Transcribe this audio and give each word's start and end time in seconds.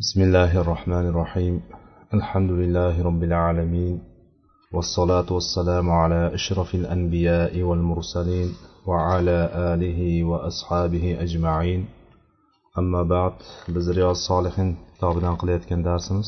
بسم 0.00 0.21
الله 0.21 0.61
الرحمن 0.61 1.05
الرحيم 1.11 1.61
الحمد 2.13 2.51
لله 2.51 3.03
رب 3.03 3.23
العالمين 3.23 3.95
والصلاة 4.73 5.25
والسلام 5.31 5.89
على 5.89 6.33
أشرف 6.33 6.75
الأنبياء 6.75 7.61
والمرسلين 7.61 8.49
وعلى 8.87 9.37
آله 9.73 10.23
وأصحابه 10.23 11.17
أجمعين 11.25 11.85
أما 12.79 13.03
بعد 13.03 13.33
biz 13.75 13.95
riyod 13.95 14.15
solihin 14.29 14.69
kitobidan 14.93 15.35
qilayotgan 15.41 15.81
darsimiz 15.89 16.27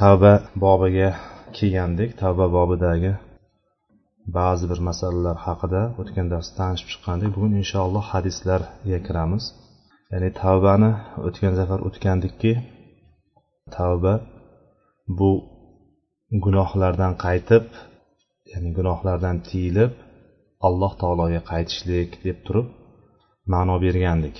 tavba 0.00 0.32
bobiga 0.64 1.10
kelgandik 1.56 2.10
tavba 2.22 2.46
bobidagi 2.56 3.12
ba'zi 4.38 4.64
bir 4.70 4.80
masalalar 4.88 5.36
haqida 5.46 5.82
o'tgan 6.00 6.26
darsda 6.32 6.54
tanishib 6.60 6.88
chiqqandik 6.92 7.30
bugun 7.36 7.52
inshaalloh 7.62 8.04
hadislarga 8.12 8.98
kiramiz 9.06 9.44
ya'ni 10.12 10.30
tavbani 10.42 10.90
o'tgan 11.26 11.52
safar 11.60 11.80
o'tgandikki 11.88 12.52
tavba. 13.76 14.14
Bu 15.18 15.30
gunohlardan 16.44 17.12
qaytib 17.24 17.64
ya'ni 18.52 18.70
gunohlardan 18.78 19.36
tiyilib 19.48 19.92
alloh 20.66 20.92
taologa 21.02 21.40
qaytishlik 21.50 22.10
deb 22.26 22.38
turib 22.46 22.66
ma'no 23.52 23.76
bergandik. 23.84 24.38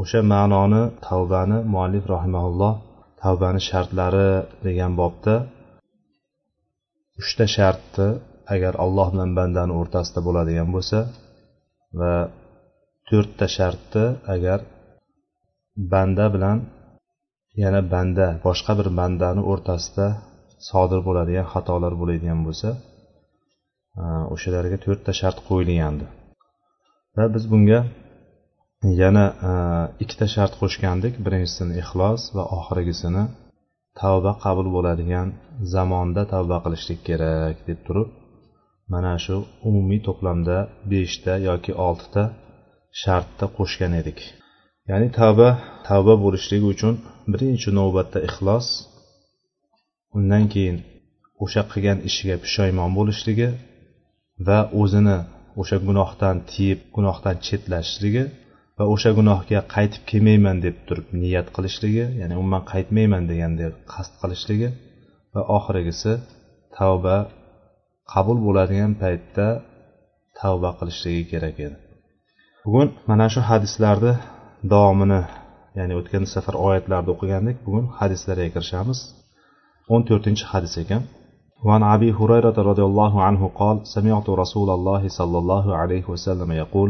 O'sha 0.00 0.20
ma'noni 0.32 0.82
tavbani 1.06 1.58
muallif 1.72 2.04
rahimaulloh 2.14 2.74
tavbani 3.22 3.60
shartlari 3.68 4.30
degan 4.66 4.92
bobda 5.00 5.34
uchta 7.20 7.44
shartni 7.56 8.08
agar 8.54 8.74
alloh 8.84 9.08
bilan 9.12 9.30
bandani 9.38 9.72
o'rtasida 9.80 10.20
bo'ladigan 10.26 10.68
bo'lsa 10.74 10.98
va 12.00 12.14
to'rtta 13.08 13.46
shartni 13.56 14.04
agar 14.34 14.58
banda 15.92 16.26
bilan 16.34 16.58
yana 17.62 17.80
banda 17.92 18.26
boshqa 18.46 18.72
bir 18.78 18.88
bandani 18.98 19.42
o'rtasida 19.50 20.06
sodir 20.68 21.00
bo'ladigan 21.08 21.46
xatolar 21.52 21.92
bo'ladigan 22.00 22.40
bo'lsa 22.46 22.68
o'shalarga 24.34 24.78
to'rtta 24.84 25.12
shart 25.20 25.38
qo'yilgandi. 25.48 26.06
Va 27.16 27.24
biz 27.34 27.44
bunga 27.52 27.80
yana 29.02 29.26
ikkita 30.02 30.26
shart 30.34 30.54
qo'shgandik. 30.60 31.14
Birinchisini 31.24 31.74
ixlos 31.82 32.22
va 32.36 32.44
oxirgisini 32.58 33.24
tavba 34.00 34.32
qabul 34.44 34.68
bo'ladigan 34.76 35.28
zamonda 35.74 36.22
tavba 36.32 36.56
qilishlik 36.64 37.00
kerak 37.08 37.56
deb 37.68 37.78
turib 37.86 38.08
mana 38.92 39.14
shu 39.24 39.36
umumiy 39.68 40.00
to'plamda 40.06 40.56
beshta 40.92 41.34
yoki 41.48 41.72
oltita 41.86 42.22
shartni 43.02 43.46
qo'shgan 43.58 43.92
edik. 44.00 44.18
Ya'ni 44.90 45.08
tavba 45.18 45.48
tavba 45.88 46.14
bo'lishligi 46.24 46.66
uchun 46.74 46.94
birinchi 47.32 47.70
navbatda 47.78 48.18
ixlos 48.28 48.66
undan 50.16 50.44
keyin 50.52 50.76
o'sha 51.44 51.62
qilgan 51.72 51.98
ishiga 52.08 52.36
pushaymon 52.44 52.90
bo'lishligi 52.98 53.48
va 54.46 54.58
o'zini 54.80 55.18
o'sha 55.60 55.76
gunohdan 55.88 56.36
tiyib 56.50 56.80
gunohdan 56.96 57.36
chetlashishligi 57.46 58.24
va 58.78 58.84
o'sha 58.94 59.10
gunohga 59.18 59.60
qaytib 59.74 60.02
kelmayman 60.10 60.56
deb 60.66 60.76
turib 60.86 61.06
niyat 61.22 61.46
qilishligi 61.56 62.04
ya'ni 62.20 62.34
umuman 62.40 62.62
qaytmayman 62.72 63.22
deganda 63.30 63.66
qasd 63.92 64.12
qilishligi 64.22 64.68
va 65.34 65.42
oxirgisi 65.56 66.12
tavba 66.78 67.16
qabul 68.12 68.38
bo'ladigan 68.46 68.92
paytda 69.02 69.46
tavba 70.40 70.70
qilishligi 70.78 71.24
kerak 71.32 71.56
edi. 71.66 71.76
Bugun 72.64 72.88
mana 73.10 73.26
shu 73.32 73.40
hadislarni 73.50 74.12
davomini 74.73 75.21
ya'ni 75.77 75.93
o'tgan 75.99 76.23
safar 76.33 76.55
oyatlarni 76.67 77.09
o'qigandik 77.15 77.57
bugun 77.65 77.85
hadislarga 77.99 78.47
kirishamiz 78.55 78.99
o'n 79.93 80.01
to'rtinchi 80.09 80.45
hadis 80.51 80.75
ekan 80.83 81.03
وعن 81.67 81.83
أبي 81.95 82.09
هريرة 82.19 82.57
رضي 82.71 82.83
الله 82.89 83.13
عنه 83.27 83.41
قال 83.59 83.77
سمعت 83.95 84.27
رسول 84.43 84.69
الله 84.77 85.03
صلى 85.19 85.37
الله 85.41 85.65
عليه 85.75 86.05
وسلم 86.13 86.49
يقول 86.63 86.89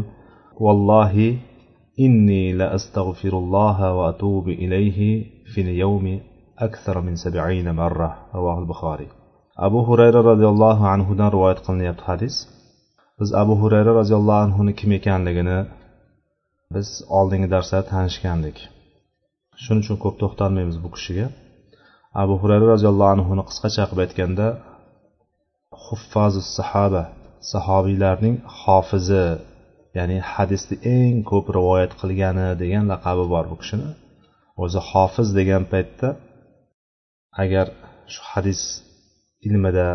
والله 0.65 1.15
إني 2.05 2.43
لأستغفر 2.59 3.33
الله 3.43 3.77
وأتوب 3.97 4.45
إليه 4.63 4.99
في 5.51 5.59
اليوم 5.65 6.05
أكثر 6.67 6.95
من 7.01 7.15
سبعين 7.25 7.67
مرة 7.81 8.09
رواه 8.35 8.57
البخاري 8.59 9.07
أبو 9.67 9.79
هريرة 9.89 10.21
رضي 10.31 10.47
الله 10.53 10.87
عنه 10.87 11.07
دان 11.19 11.27
رواية 11.37 11.59
قلنا 11.67 11.95
حديث 12.07 12.35
biz 13.19 13.33
abu 13.33 13.53
hurayra 13.61 13.91
roziyallohu 13.99 14.41
anhuni 14.45 14.73
kim 14.79 14.91
ekanligini 14.99 15.57
biz 16.74 16.88
oldingi 17.18 17.48
darslarda 17.54 17.88
tanishgandik. 17.94 18.56
Shuning 19.62 19.82
uchun 19.84 19.96
ko'p 20.04 20.16
to'xtalmaymiz 20.22 20.76
bu 20.84 20.88
kishiga. 20.96 21.26
Abu 22.22 22.34
hurayra 22.40 22.66
roziyallohu 22.74 23.12
anhuni 23.16 23.42
qisqacha 23.48 23.84
qilib 23.88 24.02
aytganda 24.04 24.46
huffazu 25.84 26.42
sahaba 26.56 27.02
sahobiylarning 27.52 28.36
hofizi 28.62 29.26
ya'ni 29.98 30.18
hadisni 30.32 30.76
eng 30.96 31.16
ko'p 31.30 31.46
rivoyat 31.58 31.92
qilgani 32.00 32.46
degan 32.62 32.84
laqabi 32.92 33.24
bor 33.34 33.44
bu 33.52 33.56
kishini. 33.62 33.88
O'zi 34.62 34.80
hofiz 34.90 35.28
degan 35.38 35.62
paytda 35.72 36.08
agar 37.42 37.66
shu 38.12 38.20
hadis 38.32 38.60
ilmida 39.46 39.88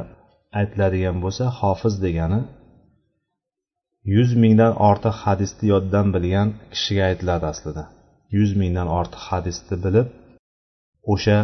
aytiladigan 0.60 1.18
bo'lsa 1.24 1.44
hofiz 1.60 1.94
degani 2.06 2.40
yuz 4.14 4.32
mingdan 4.44 4.74
ortiq 4.90 5.16
hadisni 5.24 5.66
yoddan 5.74 6.08
bilgan 6.16 6.48
kishiga 6.74 7.04
aytiladi 7.10 7.46
aslida. 7.54 7.84
Yuz 8.38 8.52
mingdan 8.62 8.88
ortiq 9.00 9.24
hadisni 9.32 9.76
bilib 9.86 10.08
o'sha 11.14 11.38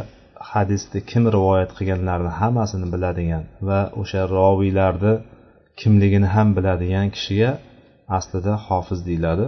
hadisni 0.52 1.00
kim 1.09 1.24
rivoyat 1.36 1.72
qilganlarini 1.78 2.31
hammasini 2.40 2.88
biladigan 2.94 3.44
va 3.68 3.80
o'sha 4.02 4.22
roviylarni 4.38 5.14
kimligini 5.80 6.28
ham 6.36 6.48
biladigan 6.58 7.08
kishiga 7.16 7.52
aslida 8.18 8.53
hofiz 8.68 9.00
deyiladi. 9.08 9.46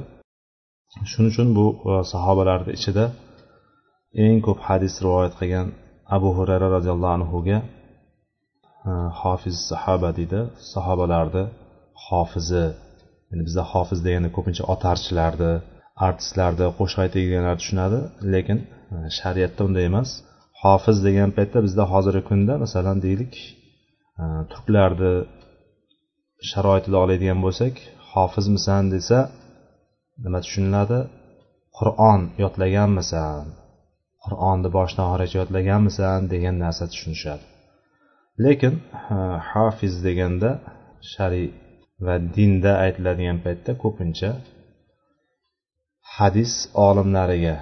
Shuning 1.10 1.32
uchun 1.34 1.50
bu 1.58 1.66
e, 1.92 1.94
sahobalarni 2.14 2.72
ichida 2.78 3.06
eng 4.26 4.38
ko'p 4.46 4.60
hadis 4.68 4.94
rivoyat 5.06 5.34
qilgan 5.40 5.68
abu 6.16 6.30
hurayra 6.38 6.68
roziyallohu 6.76 7.14
anhuga 7.18 7.58
e, 8.90 8.92
hofiz 9.22 9.56
sahoba 9.72 10.10
deydi. 10.18 10.40
Sahobalarni 10.74 11.44
hofizi 12.08 12.66
endi 13.32 13.44
bizda 13.48 13.64
hofiz 13.72 14.00
deganda 14.06 14.30
ko'pincha 14.38 14.64
otarchilarni 14.74 15.52
artistlarni 16.08 16.68
qo'shiq 16.78 17.00
aytadiganlar 17.06 17.56
tushunadi 17.62 18.00
lekin 18.34 18.60
e, 18.94 18.98
shariatda 19.18 19.62
unday 19.68 19.86
emas. 19.92 20.10
Hofiz 20.64 20.98
degan 21.08 21.30
paytda 21.38 21.60
bizda 21.68 21.84
hozirgi 21.94 22.24
kunda 22.30 22.54
masalan 22.64 22.98
deylik 23.06 23.34
e, 24.22 24.24
turklarni 24.52 25.14
sharoitida 26.50 26.98
oladigan 27.04 27.40
bo'lsak 27.46 27.76
hofizmisan 28.14 28.84
desa 28.94 29.20
nima 30.24 30.40
tushuniladi? 30.46 31.00
Qur'on 31.78 32.22
yodlaganmisan 32.44 33.46
qur'onni 34.24 34.70
boshidan 34.78 35.06
oxirigacha 35.10 35.38
yodlaganmisan 35.42 36.20
degan 36.34 36.56
narsa 36.64 36.86
tushunishadi. 36.92 37.46
Lekin 38.46 38.74
e, 39.16 39.18
hofiz 39.52 39.94
deganda 40.08 40.52
shariy 41.14 41.48
va 42.06 42.16
dinda 42.36 42.72
aytiladigan 42.86 43.38
paytda 43.46 43.72
ko'pincha 43.84 44.30
hadis 46.18 46.54
olimlariga 46.88 47.56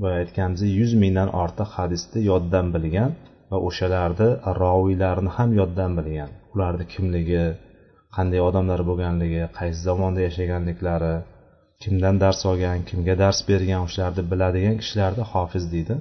boya 0.00 0.16
aytganimizdek 0.22 0.72
yuz 0.80 0.92
mingdan 1.02 1.28
ortiq 1.42 1.70
hadisni 1.78 2.20
yoddan 2.30 2.66
bilgan 2.74 3.10
va 3.50 3.58
o'shalarni 3.68 4.28
roviylarini 4.62 5.30
ham 5.36 5.50
yoddan 5.60 5.92
bilgan. 5.98 6.30
Ularni 6.54 6.84
kimligi 6.94 7.44
qanday 8.16 8.40
odamlar 8.48 8.80
bo'lganligi 8.90 9.42
qaysi 9.58 9.80
zamonda 9.88 10.20
yashaganliklari 10.28 11.14
kimdan 11.82 12.16
dars 12.22 12.40
olgan 12.50 12.78
kimga 12.88 13.14
dars 13.22 13.38
bergan 13.50 13.80
o'shalarni 13.86 14.22
biladigan 14.32 14.76
kishilarni 14.80 15.24
hofiz 15.32 15.64
deydi. 15.74 15.94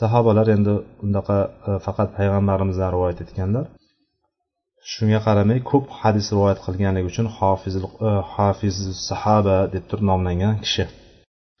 Sahobalar 0.00 0.46
endi 0.56 0.72
undaqa 1.04 1.38
e, 1.68 1.72
faqat 1.86 2.08
payg'ambarimizdan 2.18 2.90
rivoyat 2.94 3.18
etganlar 3.24 3.66
shunga 4.92 5.20
qaramay 5.26 5.60
ko'p 5.70 5.86
hadis 6.00 6.26
rivoyat 6.34 6.58
qilganligi 6.66 7.06
uchun 7.12 7.26
hofiz 7.38 7.74
e, 7.80 7.84
hofiz 8.34 8.76
sahaba 9.08 9.56
deb 9.74 9.84
turib 9.90 10.04
nomlangan 10.10 10.54
kishi. 10.64 10.84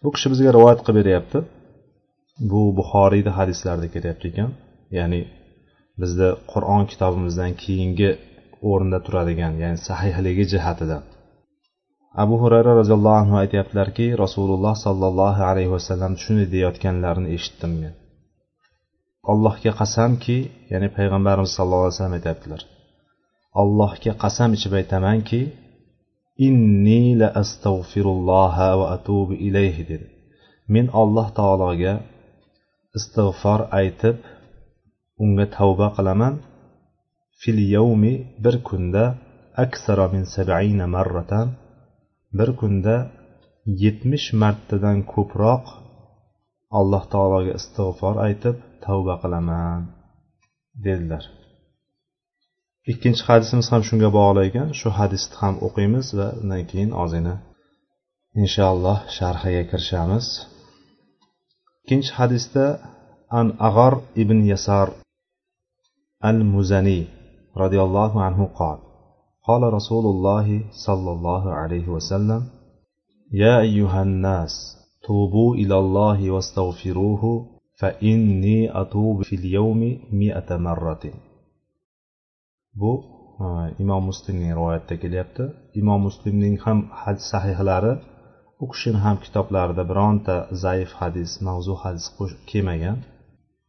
Bu 0.02 0.08
kishi 0.14 0.26
bizga 0.32 0.50
rivoyat 0.56 0.80
qilib 0.86 0.98
beryapti. 1.00 1.38
Bu 2.50 2.62
buxoriyni 2.78 3.32
hadislarida 3.38 3.88
kelyapti 3.94 4.26
ekan. 4.30 4.50
Ya'ni 4.98 5.20
bizda 6.00 6.28
qur'on 6.52 6.82
kitobimizdan 6.90 7.52
keyingi 7.62 8.10
o'rinda 8.70 8.98
turadigan 9.06 9.52
ya'ni 9.62 9.78
sahihligi 9.88 10.44
jihatidan 10.52 11.02
abu 12.22 12.34
hurayra 12.42 12.72
roziyallohu 12.80 13.18
anhu 13.22 13.36
aytyaptilarki 13.42 14.06
rasululloh 14.24 14.74
sollallohu 14.86 15.42
alayhi 15.50 15.70
vasallam 15.76 16.12
shunday 16.22 16.46
deyayotganlarini 16.54 17.28
eshitdim 17.36 17.72
men. 17.82 17.94
Allohga 19.32 19.72
qasamki 19.80 20.36
ya'ni 20.72 20.88
payg'ambarimiz 20.96 21.50
sallallohu 21.56 21.84
alayhi 21.84 21.96
vasallam 21.96 22.16
aytyaptilar. 22.18 22.60
Allohga 23.62 24.12
qasam 24.22 24.50
ichib 24.56 24.72
aytamanki 24.80 25.40
inni 26.46 27.02
la 27.20 27.28
astag'firulloha 27.42 28.68
va 28.80 28.86
atubu 28.96 29.34
ilayhi 29.48 29.82
dedi. 29.90 30.06
Men 30.72 30.86
alloh 31.02 31.28
taologa 31.38 31.94
istig'for 32.98 33.60
aytib 33.80 34.16
unga 35.22 35.46
tavba 35.56 35.88
qilaman. 35.96 36.34
Fil 37.40 37.60
yavmi 37.76 38.14
bir 38.44 38.56
kunda 38.68 39.04
aksara 39.64 40.06
min 40.14 40.24
sab'ina 40.34 40.86
marratan 40.96 41.48
bir 42.38 42.50
kunda 42.60 42.96
yetmish 43.82 44.28
martadan 44.42 44.98
ko'proq 45.12 45.64
alloh 46.78 47.04
taologa 47.12 47.52
istig'for 47.60 48.14
aytib 48.26 48.56
tavba 48.84 49.14
qilaman 49.22 49.80
dedilar. 50.84 51.24
ikkinchi 52.91 53.23
hadisimiz 53.29 53.67
ham 53.73 53.81
shunga 53.87 54.09
bog'liq 54.17 54.45
ekan 54.49 54.67
shu 54.79 54.89
hadisni 54.99 55.35
ham 55.41 55.55
o'qiymiz 55.67 56.07
va 56.19 56.27
undan 56.41 56.63
keyin 56.71 56.91
ozgina 57.03 57.35
inshaalloh 58.41 58.97
sharhiga 59.17 59.63
kirishamiz 59.71 60.25
ikkinchi 61.81 62.11
hadisda 62.19 62.65
an 63.39 63.47
ag'ar 63.67 63.93
ibn 64.23 64.39
yasar 64.51 64.87
al 66.29 66.39
muzaniy 66.53 67.03
roziyallohu 67.61 68.17
anhu 68.27 68.45
qol 68.61 68.79
قال 69.49 69.63
رسول 69.77 70.05
الله 70.13 70.47
صلى 70.85 71.09
الله 71.15 71.43
عليه 71.59 71.87
وسلم 71.95 72.41
يا 73.43 73.55
أيها 73.67 74.01
الناس 74.07 74.53
توبوا 75.07 75.55
إلى 75.55 75.75
الله 75.83 76.31
واستغفروه 76.33 77.23
فإني 77.79 78.81
أتوب 78.81 79.23
في 79.23 79.35
اليوم 79.35 79.81
مئة 80.21 80.49
مرة 80.57 81.03
bu 82.80 82.92
e, 83.44 83.46
imom 83.82 84.02
muslimning 84.10 84.52
rivoyatida 84.58 84.96
kelyapti. 85.02 85.44
Imom 85.80 86.00
muslimning 86.08 86.56
ham 86.64 86.78
hadis 87.02 87.24
sahihlari 87.32 87.92
u 88.62 88.64
kishini 88.72 88.98
ham 89.04 89.16
kitoblarida 89.24 89.82
bironta 89.90 90.36
zaif 90.64 90.90
hadis 91.00 91.30
mavzu 91.46 91.74
hadis 91.82 92.06
kelmagan. 92.50 92.98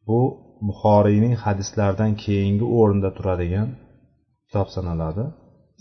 Bu 0.07 0.19
buxoriyning 0.67 1.35
hadislaridan 1.45 2.11
keyingi 2.23 2.65
o'rinda 2.79 3.09
turadigan 3.17 3.69
kitob 4.45 4.67
sanaladi 4.75 5.25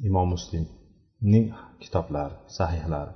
imom 0.09 0.29
muslimning 0.35 1.47
kitoblari 1.83 2.37
sahihlari. 2.59 3.13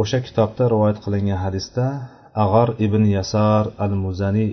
O'sha 0.00 0.18
kitobda 0.26 0.64
rivoyat 0.72 0.98
qilingan 1.04 1.40
hadisda 1.46 1.86
ag'ar 2.44 2.68
ibn 2.86 3.02
yasar 3.16 3.64
al 3.84 3.92
muzaniy 4.04 4.50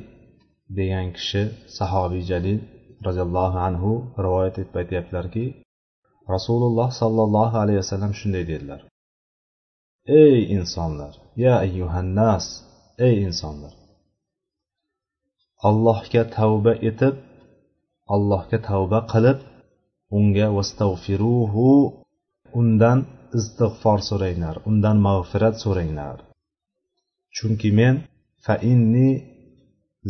degan 0.78 1.08
kishi 1.18 1.44
sahobiy 1.78 2.24
jalil 2.32 2.60
roziyallohu 3.06 3.58
anhu 3.68 3.92
rivoyat 4.26 4.56
etib 4.62 4.76
aytyaptilarki 4.82 5.46
rasululloh 6.34 6.90
sollallohu 7.02 7.56
alayhi 7.64 7.80
vasallam 7.84 8.14
shunday 8.20 8.44
dedilar. 8.52 8.82
Ey 10.22 10.40
insonlar 10.58 11.14
ya 11.44 11.54
ayyuhannas 11.66 12.46
ey 13.08 13.16
insonlar. 13.28 13.74
Allohga 15.68 16.24
tavba 16.38 16.74
etib 16.90 17.16
allohga 18.16 18.58
tavba 18.70 19.00
qilib 19.14 19.40
unga 20.18 20.48
vastag'firuhu 20.58 21.68
undan 22.60 23.00
istig'for 23.40 24.00
so'ranglar 24.10 24.56
undan 24.70 24.98
mag'firat 25.08 25.56
so'ranglar. 25.64 26.18
Chunki 27.36 27.70
men 27.80 27.96
fa 28.46 28.56
inni 28.72 29.10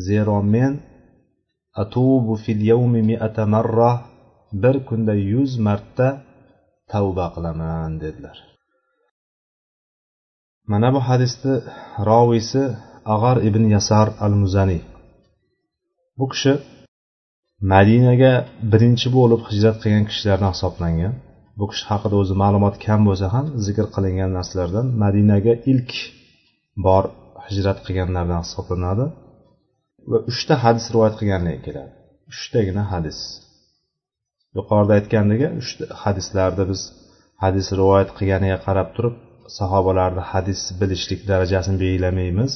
zero 0.07 0.37
men 0.55 0.71
atubu 1.81 2.33
fil 2.43 2.61
yawmi 2.71 3.01
mi'ata 3.09 3.43
marra 3.53 3.91
bir 4.63 4.75
kunda 4.87 5.13
yuz 5.31 5.51
marta 5.67 6.07
tavba 6.91 7.25
qilaman 7.35 7.91
dedilar. 8.03 8.37
Mana 10.71 10.89
bu 10.95 10.99
hadisni 11.09 11.55
roviysi 12.09 12.63
ag'ar 13.13 13.37
ibn 13.49 13.63
yasar 13.75 14.07
al 14.25 14.33
muzaniy 14.41 14.81
bu 16.19 16.25
kishi 16.31 16.53
madinaga 17.73 18.33
birinchi 18.71 19.07
bo'lib 19.17 19.41
hijrat 19.49 19.77
qilgan 19.81 20.05
kishilardan 20.09 20.51
hisoblangan. 20.55 21.13
Bu 21.59 21.65
kishi 21.71 21.85
haqida 21.91 22.15
o'zi 22.21 22.35
ma'lumot 22.43 22.75
kam 22.85 22.99
bo'lsa 23.07 23.27
ham 23.35 23.45
zikr 23.65 23.85
qilingan 23.95 24.31
narsalardan 24.37 24.87
madinaga 25.03 25.53
ilk 25.71 25.91
bor 26.85 27.03
hijrat 27.47 27.77
qilganlardan 27.85 28.41
hisoblanadi. 28.45 29.05
Va 30.11 30.17
uchta 30.31 30.53
hadis 30.63 30.85
rivoyat 30.93 31.15
qilganligi 31.19 31.59
keladi. 31.67 31.91
Uchtagina 32.31 32.83
hadis. 32.93 33.19
Yuqorida 34.57 34.93
aytgandek 34.99 35.41
uchta 35.63 35.83
hadislarda 36.03 36.63
biz 36.71 36.81
hadis 37.43 37.67
rivoyat 37.79 38.09
qilganiga 38.17 38.57
qarab 38.65 38.89
turib 38.95 39.15
sahobalarni 39.59 40.23
hadis 40.31 40.61
bilishlik 40.79 41.21
darajasini 41.31 41.77
belgilamaymiz. 41.83 42.51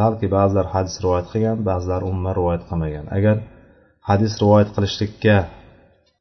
Balki 0.00 0.26
ba'zilar 0.36 0.66
hadis 0.74 0.94
rivoyat 1.04 1.26
qilgan 1.32 1.58
ba'zilar 1.70 2.00
umuman 2.10 2.34
rivoyat 2.40 2.62
qilmagan. 2.68 3.06
Agar 3.18 3.36
hadis 4.08 4.32
rivoyat 4.42 4.70
qilishlikka 4.76 5.36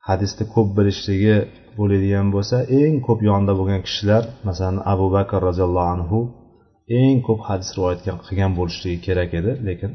hadisni 0.10 0.46
ko'p 0.54 0.70
bilishligi 0.78 1.38
bo'ladigan 1.78 2.28
bo'lsa 2.36 2.58
eng 2.80 2.96
ko'p 3.08 3.20
yonida 3.30 3.54
bo'lgan 3.60 3.82
kishilar 3.88 4.24
masalan 4.48 4.78
abu 4.94 5.08
bakr 5.16 5.40
roziyallohu 5.50 5.90
anhu 5.96 6.20
eng 7.02 7.18
ko'p 7.28 7.40
hadis 7.50 7.70
rivoyat 7.78 8.00
qilgan 8.28 8.52
bo'lishligi 8.60 9.00
kerak 9.08 9.32
edi 9.40 9.52
lekin 9.68 9.92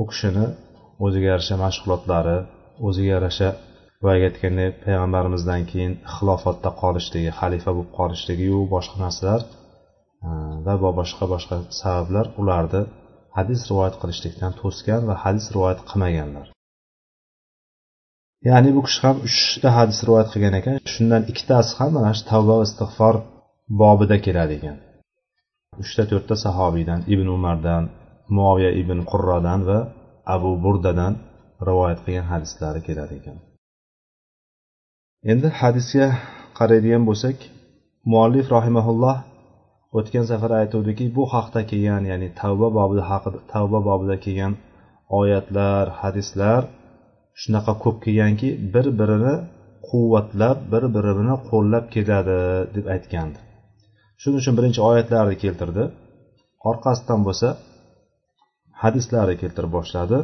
u 0.00 0.02
kishini 0.10 0.46
o'ziga 1.04 1.26
yarasha 1.32 1.56
mashg'ulotlari 1.64 2.36
o'ziga 2.86 3.10
yarasha 3.16 3.48
boyagi 4.04 4.24
aytganday 4.30 4.68
payg'ambarimizdan 4.84 5.62
keyin 5.70 5.92
xilofatda 6.14 6.70
qolishligi 6.82 7.30
xalifa 7.40 7.70
bo'lib 7.76 7.90
qolishligiyu 7.98 8.58
boshqa 8.74 8.96
narsalar 9.04 9.40
e, 10.26 10.28
va 10.84 10.90
boshqa 11.00 11.24
boshqa 11.34 11.56
sabablar 11.80 12.26
ularni 12.40 12.82
hadis 13.36 13.60
rivoyat 13.70 13.94
qilishlikdan 14.02 14.52
to'sgan 14.60 15.00
va 15.08 15.14
hadis 15.24 15.46
rivoyat 15.54 15.80
qilmaganlar. 15.88 16.46
Ya'ni 18.48 18.70
bu 18.76 18.80
kishi 18.86 19.00
ham 19.06 19.16
uchta 19.28 19.68
hadis 19.78 19.98
rivoyat 20.06 20.28
qilgan 20.34 20.54
ekan 20.60 20.76
shundan 20.92 21.22
ikkitasi 21.32 21.72
ham 21.78 21.90
mana 21.96 22.10
shu 22.16 22.24
tavba 22.32 22.54
va 22.60 22.64
istig'for 22.68 23.14
bobida 23.80 24.16
keladi 24.26 24.52
ekan. 24.58 24.76
Uchta 25.82 26.02
to'rtta 26.10 26.34
sahobiydan 26.44 27.00
ibn 27.14 27.26
umardan 27.36 27.84
muoviya 28.36 28.70
ibn 28.82 28.98
qurrodan 29.10 29.60
va 29.68 29.78
abu 30.34 30.50
burdadan 30.64 31.14
rivoyat 31.68 32.00
qilgan 32.04 32.26
hadislari 32.32 32.80
keladi 32.88 33.14
ekan. 33.20 33.36
Endi 35.32 35.48
hadisga 35.60 36.06
qaraydigan 36.58 37.02
bo'lsak 37.08 37.36
muallif 38.12 38.46
rahimaulloh 38.56 39.16
o'tgan 39.98 40.24
safar 40.30 40.52
aytuvdiki 40.60 41.04
bu 41.16 41.22
haqda 41.34 41.60
kelgan 41.70 42.02
ya'ni 42.10 42.28
tavba 42.40 42.68
bobida 42.78 43.04
haqida 43.10 43.38
tavba 43.52 43.78
bobida 43.88 44.16
kelgan 44.24 44.52
oyatlar 45.18 45.84
hadislar 46.00 46.62
shunaqa 47.40 47.72
ko'p 47.84 47.96
kelganki 48.04 48.48
bir 48.74 48.86
birini 49.00 49.34
quvvatlab 49.88 50.58
bir 50.72 50.84
birini 50.96 51.34
qo'llab 51.50 51.84
keladi 51.94 52.38
deb 52.74 52.86
aytgandi. 52.94 53.38
Shuning 54.20 54.38
uchun 54.42 54.54
birinchi 54.58 54.80
oyatlarni 54.90 55.36
keltirdi. 55.44 55.84
Orqasidan 56.70 57.20
bo'lsa 57.26 57.48
hadislari 58.84 59.34
keltirib 59.42 59.72
boshladi 59.78 60.18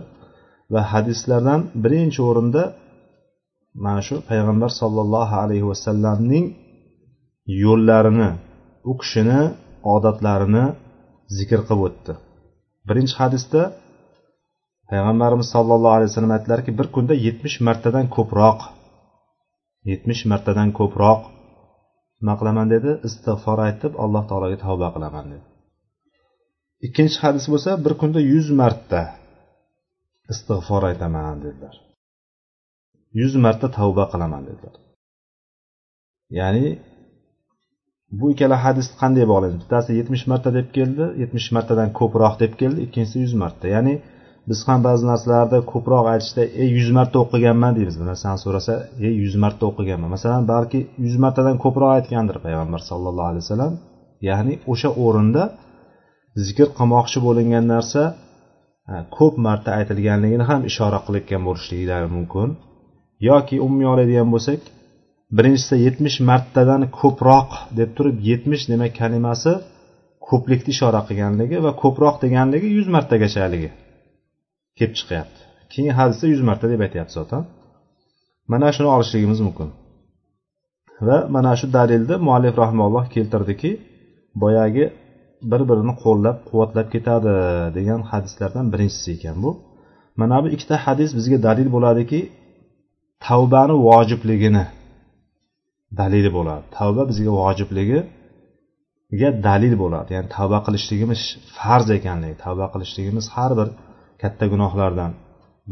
va 0.72 0.80
hadislardan 0.92 1.60
birinchi 1.84 2.20
o'rinda 2.30 2.62
mana 3.84 4.02
shu 4.06 4.16
payg'ambar 4.30 4.70
sollallohu 4.80 5.34
alayhi 5.44 5.66
vasallamning 5.72 6.46
yo'llarini 7.64 8.30
u 8.90 8.92
kishini 9.00 9.40
odatlarini 9.94 10.64
zikr 11.36 11.60
qilib 11.68 11.82
o'tdi. 11.88 12.12
Birinchi 12.88 13.14
hadisda 13.22 13.62
payg'ambarimiz 14.90 15.48
sollallohu 15.54 15.94
alayhi 15.96 16.10
vasallam 16.10 16.34
aytdilarki 16.36 16.70
bir 16.78 16.86
kunda 16.94 17.14
yetmish 17.26 17.56
martadan 17.68 18.06
ko'proq 18.16 18.58
yetmish 19.90 20.22
martadan 20.32 20.68
ko'proq 20.78 21.20
nima 22.20 22.34
qilaman 22.40 22.66
dedi? 22.74 22.90
Istig'for 23.08 23.58
aytib 23.68 23.92
alloh 24.04 24.22
taologa 24.30 24.56
tavba 24.64 24.88
qilaman 24.96 25.26
dedi. 25.32 25.49
Ikkinchi 26.86 27.18
hadis 27.24 27.44
bo'lsa 27.52 27.70
bir 27.84 27.92
kunda 28.00 28.20
yuz 28.32 28.48
marta 28.60 29.02
istig'for 30.32 30.82
aytaman 30.90 31.36
dedilar. 31.44 31.74
Yuz 33.20 33.32
marta 33.44 33.66
tavba 33.78 34.04
qilaman 34.12 34.42
dedilar. 34.48 34.74
Ya'ni 36.38 36.66
bu 38.18 38.26
ikkala 38.32 38.56
hadis 38.64 38.86
qanday 39.00 39.24
bog'lanadi? 39.32 39.56
Bittasi 39.62 39.90
yetmish 40.00 40.24
marta 40.32 40.50
deb 40.58 40.68
keldi 40.76 41.04
yetmish 41.22 41.48
martadan 41.56 41.88
ko'proq 42.00 42.34
deb 42.42 42.52
keldi 42.60 42.78
ikkinchisi 42.86 43.16
yuz 43.24 43.34
marta. 43.42 43.64
Ya'ni 43.76 43.94
biz 44.48 44.58
ham 44.68 44.80
ba'zi 44.88 45.04
narsalarda 45.12 45.58
ko'proq 45.72 46.04
aytishda 46.12 46.42
ey 46.62 46.68
yuz 46.78 46.88
marta 46.98 47.16
o'qiganman 47.24 47.72
deymiz. 47.76 47.96
Bir 48.00 48.06
narsani 48.12 48.38
so'rasa 48.44 48.74
ey 49.06 49.14
yuz 49.24 49.34
marta 49.44 49.62
o'qiganman 49.70 50.10
masalan 50.16 50.42
balki 50.52 50.80
yuz 51.04 51.16
martadan 51.24 51.56
ko'proq 51.64 51.90
aytgandir 51.98 52.36
payg'ambar 52.46 52.80
sallallohu 52.90 53.28
alayhi 53.32 53.44
vasallam. 53.46 53.74
Ya'ni 54.28 54.54
o'sha 54.72 54.90
o'rinda 55.04 55.42
zikr 56.46 56.68
qilmoqchi 56.78 57.18
bo'lingan 57.26 57.64
narsa 57.74 58.02
ko'p 59.16 59.34
marta 59.46 59.70
aytilganligini 59.78 60.44
ham 60.50 60.60
ishora 60.70 60.98
qilayotgan 61.06 61.42
bo'lishliklari 61.48 62.08
mumkin. 62.16 62.48
Yoki 63.28 63.56
umumiy 63.66 63.88
oladigan 63.94 64.28
bo'lsak 64.34 64.60
birinchisida 65.36 65.76
yetmish 65.86 66.18
martadan 66.30 66.82
ko'proq 67.00 67.48
deb 67.78 67.90
turib 67.96 68.16
yetmish 68.30 68.64
demak 68.72 68.92
kalimasi 69.00 69.52
ko'plikni 70.28 70.70
ishora 70.76 71.00
qilganligi 71.08 71.56
va 71.66 71.72
ko'proq 71.82 72.16
deganligi 72.24 72.68
yuz 72.76 72.86
martagachaligi 72.96 73.70
kelib 74.78 74.94
chiqyapti. 74.98 75.40
Keyin 75.72 75.92
hadisda 75.98 76.26
yuz 76.32 76.42
marta 76.48 76.66
deb 76.72 76.80
aytyapti 76.86 77.12
zotan. 77.18 77.42
Mana 78.52 78.68
shuni 78.76 78.88
olishligimiz 78.96 79.40
mumkin. 79.46 79.68
Va 81.06 81.18
mana 81.34 81.52
shu 81.60 81.66
dalilni 81.76 82.16
muallif 82.26 82.54
rahmaulloh 82.62 83.04
keltirdiki 83.14 83.70
boyagi 84.42 84.84
bir 85.50 85.62
birini 85.70 85.94
qo'llab 86.04 86.36
quvvatlab 86.48 86.88
ketadi 86.94 87.32
degan 87.78 88.00
hadislardan 88.10 88.66
birinchisi 88.72 89.08
ekan 89.16 89.36
bu. 89.44 89.50
Mana 90.20 90.36
bu 90.44 90.48
ikkita 90.54 90.76
hadis 90.86 91.10
bizga 91.18 91.38
dalil 91.46 91.68
bo'ladiki 91.76 92.20
tavbani 93.26 93.74
vojibligini 93.88 94.64
dalili 96.00 96.30
bo'ladi. 96.38 96.64
Tavba 96.78 97.02
bizga 97.10 97.30
vojibligiga 97.40 99.28
dalil 99.48 99.74
bo'ladi. 99.82 100.10
Ya'ni 100.16 100.28
tavba 100.36 100.58
qilishligimiz 100.66 101.20
farz 101.56 101.88
ekanligi 101.98 102.36
tavba 102.44 102.66
qilishligimiz 102.74 103.26
har 103.36 103.52
bir 103.58 103.68
katta 104.22 104.44
gunohlardan. 104.52 105.12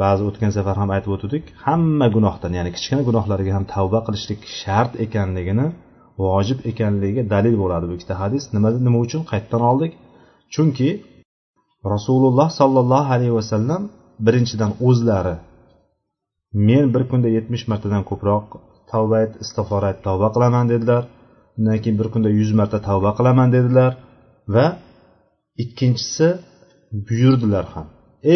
Ba'zi 0.03 0.23
o'tgan 0.29 0.51
safar 0.59 0.77
ham 0.83 0.91
aytib 0.97 1.11
o'tdik 1.17 1.45
hamma 1.67 2.07
gunohdan 2.17 2.53
ya'ni 2.59 2.71
kichkina 2.77 3.03
gunohlarga 3.09 3.51
ham 3.57 3.65
tavba 3.75 4.01
qilishlik 4.07 4.41
shart 4.61 4.93
ekanligini 5.05 5.67
vojib 6.23 6.59
ekanligiga 6.71 7.23
dalil 7.35 7.55
bo'ladi 7.63 7.85
bu 7.89 7.93
ikkita 7.99 8.15
hadis. 8.23 8.43
Nima 8.55 8.69
nima 8.87 8.99
uchun? 9.07 9.23
Qayerdan 9.31 9.63
oldik? 9.71 9.93
Chunki 10.55 10.89
rasululloh 11.95 12.49
sollallohu 12.61 13.09
alayhi 13.17 13.35
vasallam 13.41 13.83
birinchidan 14.27 14.73
o'zlari 14.89 15.37
men 16.69 16.85
bir 16.95 17.03
kunda 17.11 17.29
yetmish 17.37 17.65
martadan 17.71 18.03
ko'proq 18.11 18.45
tavba 18.91 19.15
ayt 19.23 19.33
istig'for 19.45 19.83
ayt 19.89 19.99
tavba 20.07 20.29
qilaman 20.35 20.67
dedilar. 20.73 21.03
Undan 21.59 21.79
keyin 21.83 21.97
bir 22.01 22.09
kunda 22.13 22.31
yuz 22.39 22.51
marta 22.61 22.79
tavba 22.89 23.11
qilaman 23.19 23.49
dedilar 23.57 23.93
va 24.55 24.67
ikkinchisi 25.63 26.29
buyurdilar 27.09 27.65
ham. 27.75 27.87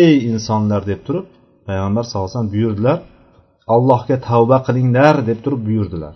Ey 0.00 0.14
insonlar 0.30 0.82
deb 0.90 1.00
turib 1.06 1.26
payg'ambar 1.68 2.02
sallallohu 2.04 2.26
alayhi 2.26 2.36
vasallam 2.36 2.54
buyurdilar. 2.56 2.98
Allohga 3.74 4.16
tavba 4.28 4.58
qilinglar 4.66 5.14
deb 5.30 5.38
turib 5.44 5.62
buyurdilar. 5.68 6.14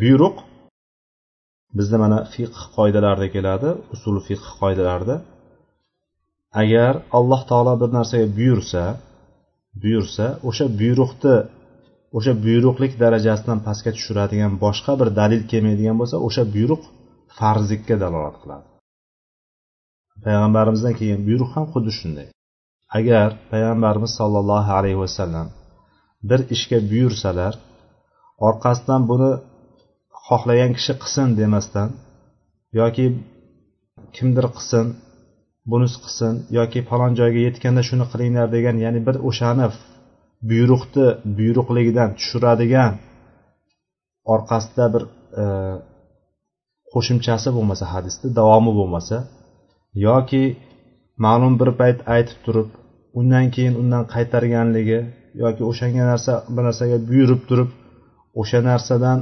Buyruq 0.00 0.36
bizda 1.78 1.96
mana 2.04 2.18
fiqh 2.34 2.60
qoidalarida 2.76 3.28
keladi 3.34 3.68
usul 3.94 4.16
fiqh 4.28 4.46
qoidalarida. 4.60 5.16
Agar 6.62 6.94
alloh 7.18 7.42
taolo 7.50 7.74
bir 7.82 7.90
narsaga 7.98 8.26
buyursa 8.38 8.82
buyursa 9.82 10.26
o'sha 10.48 10.66
buyruqni 10.80 11.36
o'sha 12.16 12.32
buyruqlik 12.44 12.92
darajasidan 13.02 13.58
pastga 13.66 13.90
tushiradigan 13.96 14.52
boshqa 14.64 14.92
bir 15.00 15.08
dalil 15.20 15.42
kelmaydigan 15.50 15.96
bo'lsa 16.00 16.16
o'sha 16.26 16.42
buyruq 16.54 16.82
farzlikka 17.38 17.94
dalolat 18.04 18.36
qiladi. 18.42 18.66
Payg'ambarimizdan 20.24 20.94
kelgan 20.98 21.22
buyruq 21.28 21.50
ham 21.56 21.66
xuddi 21.72 21.92
shunday. 21.98 22.28
Agar 22.98 23.28
payg'ambarimiz 23.52 24.12
sollallohu 24.20 24.70
alayhi 24.78 24.98
vasallam 25.04 25.46
bir 26.28 26.40
ishga 26.54 26.78
buyursalar 26.90 27.52
orqasidan 28.48 29.02
buni 29.10 29.30
xohlagan 30.28 30.72
kishi 30.76 30.94
qilsin 31.02 31.28
demasdan 31.40 31.88
yoki 32.80 33.06
kimdir 34.16 34.46
qilsin 34.56 34.86
bunisi 35.70 35.96
qilsin 36.04 36.34
yoki 36.58 36.78
falon 36.88 37.12
joyga 37.20 37.40
yetganda 37.48 37.82
shuni 37.88 38.04
qilinglar 38.12 38.48
degan 38.56 38.76
ya'ni 38.84 39.00
bir 39.08 39.16
o'shani 39.28 39.66
buyruqni 40.50 41.06
buyruqligidan 41.38 42.10
tushiradigan 42.18 42.92
orqasida 44.34 44.84
bir 44.94 45.02
e, 45.42 45.44
qo'shimchasi 46.92 47.48
bo'lmasa 47.56 47.84
hadisni 47.94 48.28
davomi 48.38 48.72
bo'lmasa 48.78 49.16
yoki 50.08 50.44
ma'lum 51.24 51.54
bir 51.60 51.70
payt 51.80 51.98
aytib 52.14 52.38
turib 52.46 52.68
undan 53.18 53.46
keyin 53.54 53.74
undan 53.82 54.04
qaytarganligi 54.14 55.00
yoki 55.42 55.62
o'shanga 55.70 56.04
narsa 56.12 56.32
bir 56.54 56.62
narsaga 56.68 56.96
buyurib 57.08 57.42
turib 57.48 57.70
o'sha 58.40 58.60
narsadan 58.70 59.18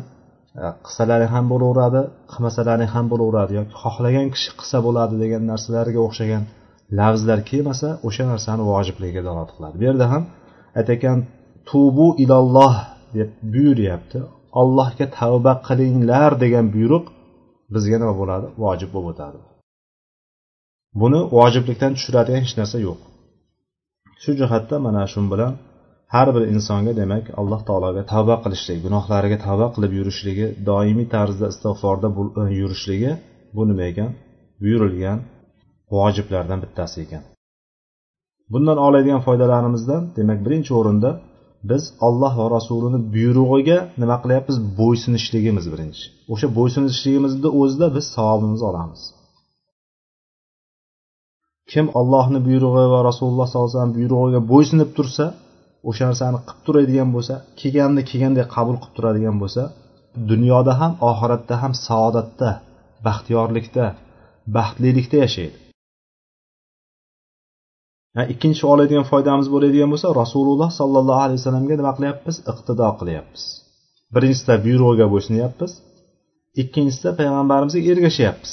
E, 0.65 0.67
qilsalaring 0.87 1.31
ham 1.35 1.47
bo'laveradi 1.53 2.03
qilmasalaring 2.33 2.91
ham 2.95 3.07
bo'laveradi 3.13 3.53
yoki 3.59 3.75
xohlagan 3.83 4.27
kishi 4.35 4.51
qilsa 4.59 4.79
bo'ladi 4.87 5.15
degan 5.23 5.43
narsalarga 5.51 6.01
o'xshagan 6.07 6.43
lafzlar 6.99 7.39
kelmasa 7.51 7.89
o'sha 8.09 8.25
narsani 8.33 8.63
vojibligiga 8.73 9.23
dalolat 9.27 9.51
qiladi. 9.57 9.75
Bu 9.81 9.85
yerda 9.89 10.07
ham 10.13 10.23
aytayotgan 10.79 11.19
tubu 11.69 12.09
ilalloh 12.25 12.75
deb 13.17 13.29
buyuryapti. 13.55 14.19
Allohga 14.61 15.07
tavba 15.19 15.53
qilinglar 15.69 16.31
degan 16.45 16.67
buyruq 16.75 17.05
bizga 17.75 17.97
nima 18.03 18.15
bo'ladi? 18.21 18.47
Vojib 18.63 18.91
bo'lib 18.95 19.09
o'tadi. 19.13 19.39
Buni 21.01 21.21
vojiblikdan 21.37 21.93
tushiradigan 21.97 22.41
hech 22.45 22.55
narsa 22.61 22.79
yo'q. 22.89 23.01
Shu 24.23 24.31
jihatda 24.41 24.77
mana 24.87 25.03
shu 25.13 25.21
bilan 25.33 25.53
har 26.15 26.29
bir 26.35 26.43
insonga 26.55 26.93
demak 27.01 27.25
alloh 27.41 27.61
taologa 27.69 28.03
tavba 28.13 28.37
qilishlik 28.45 28.79
gunohlariga 28.87 29.39
tavba 29.47 29.67
qilib 29.75 29.93
yurishligi 29.99 30.47
doimiy 30.71 31.09
tarzda 31.15 31.47
istig'forda 31.53 32.09
e, 32.41 32.43
yurishligi 32.61 33.13
bu 33.57 33.63
nima 33.71 33.85
ekan? 33.91 34.11
Buyurilgan 34.63 35.19
vojiblardan 35.95 36.59
bittasi 36.65 36.97
ekan. 37.05 37.23
Bundan 38.53 38.79
oladigan 38.87 39.21
foydalarimizdan 39.27 40.03
demak 40.19 40.39
birinchi 40.47 40.73
o'rinda 40.81 41.11
biz 41.71 41.83
olloh 42.07 42.33
va 42.41 42.47
rasulini 42.57 42.99
buyrug'iga 43.15 43.79
nima 44.03 44.17
qilyapmiz? 44.23 44.57
Bo'ysunishligimiz 44.81 45.67
birinchi. 45.73 46.05
O'sha 46.33 46.47
bo'ysunishligimizni 46.59 47.51
o'zida 47.61 47.87
biz 47.97 48.05
savobimizni 48.17 48.67
olamiz. 48.71 49.03
Kim 51.73 51.87
ollohni 52.01 52.41
buyrug'i 52.49 52.85
va 52.95 53.01
rasululloh 53.09 53.47
sollallohu 53.49 53.69
alayhi 53.69 53.79
vasallam 53.79 53.95
buyrug'iga 53.99 54.41
bo'ysunib 54.53 54.91
tursa 54.99 55.25
o'sha 55.89 56.05
narsani 56.11 56.39
qilib 56.49 56.63
turadigan 56.67 57.09
bo'lsa 57.15 57.35
kelganini 57.61 58.03
kelgandek 58.11 58.47
qabul 58.57 58.77
qilib 58.83 58.95
turadigan 58.97 59.37
bo'lsa 59.43 59.63
dunyoda 60.31 60.73
ham 60.81 60.93
oxiratda 61.11 61.55
ham 61.63 61.73
saodatda 61.87 62.51
baxtiyorlikda 63.07 63.85
baxtlilikda 64.57 65.17
yashaydi. 65.25 65.57
Ikkinchi 68.33 68.63
oladigan 68.73 69.07
foydamiz 69.11 69.47
bo'ladigan 69.55 69.91
bo'lsa 69.93 70.09
rasululloh 70.23 70.71
sollallohu 70.81 71.23
alayhi 71.27 71.41
vasallamga 71.41 71.75
nima 71.81 71.93
qilyapmiz? 71.99 72.37
Iqtido 72.53 72.89
qilyapmiz. 73.01 73.43
Birinchisida 74.15 74.55
buyrug'iga 74.65 75.07
bo'ysunyapmiz 75.13 75.73
ikkinchisida 76.63 77.11
payg'ambarimizga 77.19 77.81
ergashyapmiz. 77.93 78.53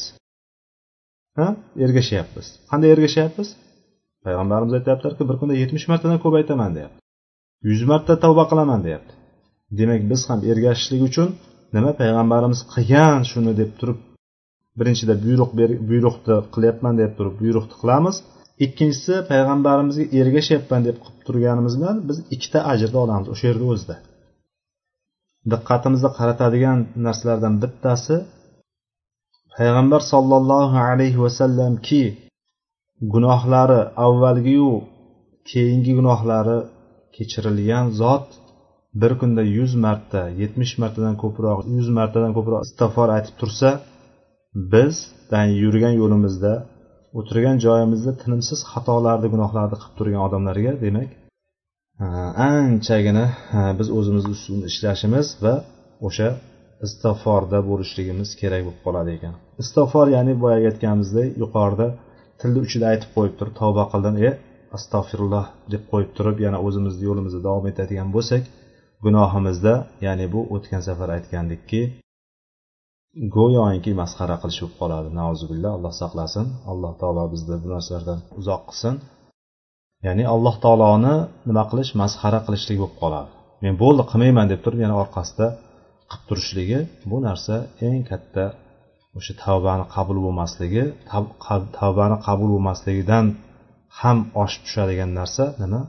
Ha 1.38 1.48
ergashyapmiz. 1.86 2.46
Qanday 2.70 2.90
ergashyapmiz? 2.96 3.50
Payg'ambarimiz 4.26 4.74
aytyaptilarki 4.80 5.24
bir 5.30 5.36
kunda 5.42 5.56
yetmish 5.62 5.86
martadan 5.92 6.20
ko'p 6.24 6.36
aytaman 6.40 6.72
deyapti. 6.78 7.00
Yuz 7.68 7.82
marta 7.92 8.14
tavba 8.24 8.44
qilaman 8.52 8.80
deyapti. 8.86 9.14
Demak 9.80 10.02
biz 10.12 10.22
ham 10.30 10.40
ergashishlik 10.52 11.02
uchun 11.10 11.30
nima 11.76 11.92
payg'ambarimiz 12.02 12.62
qilgan 12.74 13.22
shuni 13.32 13.54
deb 13.62 13.72
turib 13.80 14.00
birinchida 14.80 15.14
buyruq 15.26 15.52
buyruqni 15.90 16.36
qilyapman 16.54 16.94
deb 17.02 17.12
turib 17.18 17.36
buyruqni 17.42 17.76
qilamiz. 17.82 18.16
Ikkinchisi 18.66 19.14
payg'ambarimizga 19.32 20.06
ergashyapman 20.20 20.82
deb 20.88 20.98
qilib 21.04 21.20
turganimiz 21.28 21.74
bilan 21.80 21.98
biz 22.08 22.18
ikkita 22.36 22.60
ajrni 22.72 22.98
olamiz 23.06 23.28
o'sha 23.34 23.46
yerda 23.50 23.66
o'zida. 23.74 23.96
Diqqatimizni 25.52 26.10
qaratadigan 26.18 26.80
narsalardan 27.06 27.56
bittasi 27.64 28.16
payg'ambar 29.56 30.02
sollallohu 30.12 30.78
alayhi 30.90 31.20
vasallamki 31.26 32.04
gunohlari 33.14 33.82
avvalgiyu 34.06 34.72
keyingi 35.52 35.92
gunohlari 36.00 36.58
kechirilgan 37.18 37.86
zot 38.02 38.28
bir 39.02 39.12
kunda 39.20 39.44
yuz 39.58 39.72
marta 39.86 40.22
yetmish 40.42 40.74
martadan 40.82 41.16
ko'proq 41.24 41.60
yuz 41.78 41.88
martadan 42.00 42.32
ko'proq 42.38 42.60
istig'for 42.68 43.08
aytib 43.18 43.36
tursa 43.42 43.70
biz 44.74 44.96
yurgan 45.64 45.94
yo'limizda 46.02 46.54
o'tirgan 47.20 47.58
joyimizda 47.66 48.12
tinimsiz 48.22 48.60
xatolarni 48.72 49.28
gunohlarni 49.34 49.78
qilib 49.82 49.96
turgan 50.00 50.22
odamlarga 50.28 50.74
demak 50.86 51.10
anchagina 52.50 53.26
biz 53.80 53.88
o'zimizni 53.98 54.32
ustida 54.38 54.66
ishlashimiz 54.72 55.28
va 55.44 55.56
o'sha 56.08 56.30
istig'forda 56.86 57.60
bo'lishligimiz 57.70 58.30
kerak 58.42 58.62
bo'lib 58.68 58.82
qoladi 58.86 59.10
ekan. 59.18 59.34
Istig'for 59.64 60.08
ya'ni 60.16 60.34
boyagi 60.44 60.66
aytganimizdek 60.72 61.30
yuqorida 61.44 61.88
tilni 62.40 62.60
uchida 62.66 62.86
aytib 62.92 63.10
qo'yib 63.16 63.36
turib 63.40 63.56
tavba 63.62 63.84
qildim. 63.94 64.16
E 64.28 64.30
astag'firulloh 64.76 65.46
deb 65.74 65.84
qo'yib 65.92 66.12
turib 66.18 66.38
yana 66.46 66.58
o'zimizni 66.68 67.04
yo'limizda 67.10 67.40
davom 67.48 67.66
etadigan 67.72 68.10
bo'lsak 68.16 68.44
gunohimizda 69.06 69.74
ya'ni 70.06 70.26
bu 70.34 70.42
o'tgan 70.56 70.82
safar 70.88 71.10
aytgandikki 71.18 71.82
go'yoki 73.36 73.92
masxara 74.02 74.36
qilish 74.42 74.60
bo'lib 74.62 74.76
qoladi. 74.82 75.10
Nauzubillah 75.22 75.72
alloh 75.78 75.94
saqlasin. 76.02 76.46
Alloh 76.72 76.92
taolo 77.02 77.24
bizni 77.34 77.56
bu 77.64 77.68
narsalardan 77.74 78.20
uzoq 78.40 78.62
qilsin. 78.70 78.94
Ya'ni 80.06 80.24
alloh 80.36 80.56
taoloni 80.64 81.16
nima 81.50 81.64
qilish? 81.72 81.92
Masxara 82.02 82.40
qilishlik 82.46 82.78
bo'lib 82.82 82.96
qoladi. 83.02 83.30
Men 83.64 83.74
bo'ldi 83.84 84.04
qilmayman 84.12 84.46
deb 84.52 84.60
turib 84.66 84.80
yana 84.86 84.96
orqasida 85.04 85.48
qilib 86.12 86.26
turishligi 86.30 86.80
bu 87.10 87.18
narsa 87.28 87.56
eng 87.88 88.02
katta 88.12 88.44
o'sha 89.18 89.34
tavbani 89.44 89.86
qabul 89.96 90.18
bo'lmasligi 90.26 90.84
tavbani 91.80 92.18
qabul 92.28 92.50
bo'lmasligidan 92.56 93.26
ham 94.01 94.19
oshib 94.43 94.62
tushadigan 94.67 95.11
narsa 95.19 95.45
nima 95.62 95.81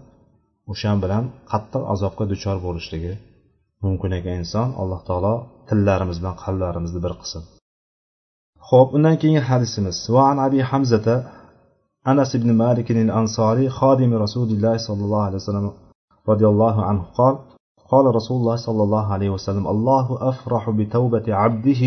o'shan 0.71 0.97
bilan 1.03 1.23
qattiq 1.51 1.83
azobga 1.93 2.23
duchor 2.31 2.57
bo'lishligi 2.65 3.13
mumkin 3.83 4.11
ekan 4.19 4.35
inson 4.41 4.67
alloh 4.81 4.99
taolo 5.09 5.33
tillarimiz 5.69 6.17
bilan 6.21 6.35
qalblarimizni 6.43 6.99
bir 7.05 7.13
qilsin 7.19 7.41
ho'p 8.69 8.89
undan 8.97 9.15
keyingi 9.21 9.43
hadisimiz 9.49 9.97
va 10.13 10.21
an 10.31 10.37
abi 10.47 10.59
hamzata 10.71 11.15
anas 12.11 12.29
ibn 12.39 12.49
malik 12.63 12.87
ansoriy 13.21 13.69
xodimi 13.79 14.15
rasulilloh 14.25 14.75
sollallohu 14.87 15.25
alayhi 15.29 15.41
vasallam 15.41 15.65
roziyallohu 16.29 16.81
anhu 16.91 17.05
qol 17.19 17.35
قال 17.93 18.05
رسول 18.19 18.37
الله 18.41 18.55
صلى 18.67 18.83
الله 18.87 19.05
عليه 19.15 19.29
وسلم 19.35 19.65
الله 19.67 20.05
أفرح 20.31 20.63
بتوبة 20.69 21.27
عبده 21.41 21.83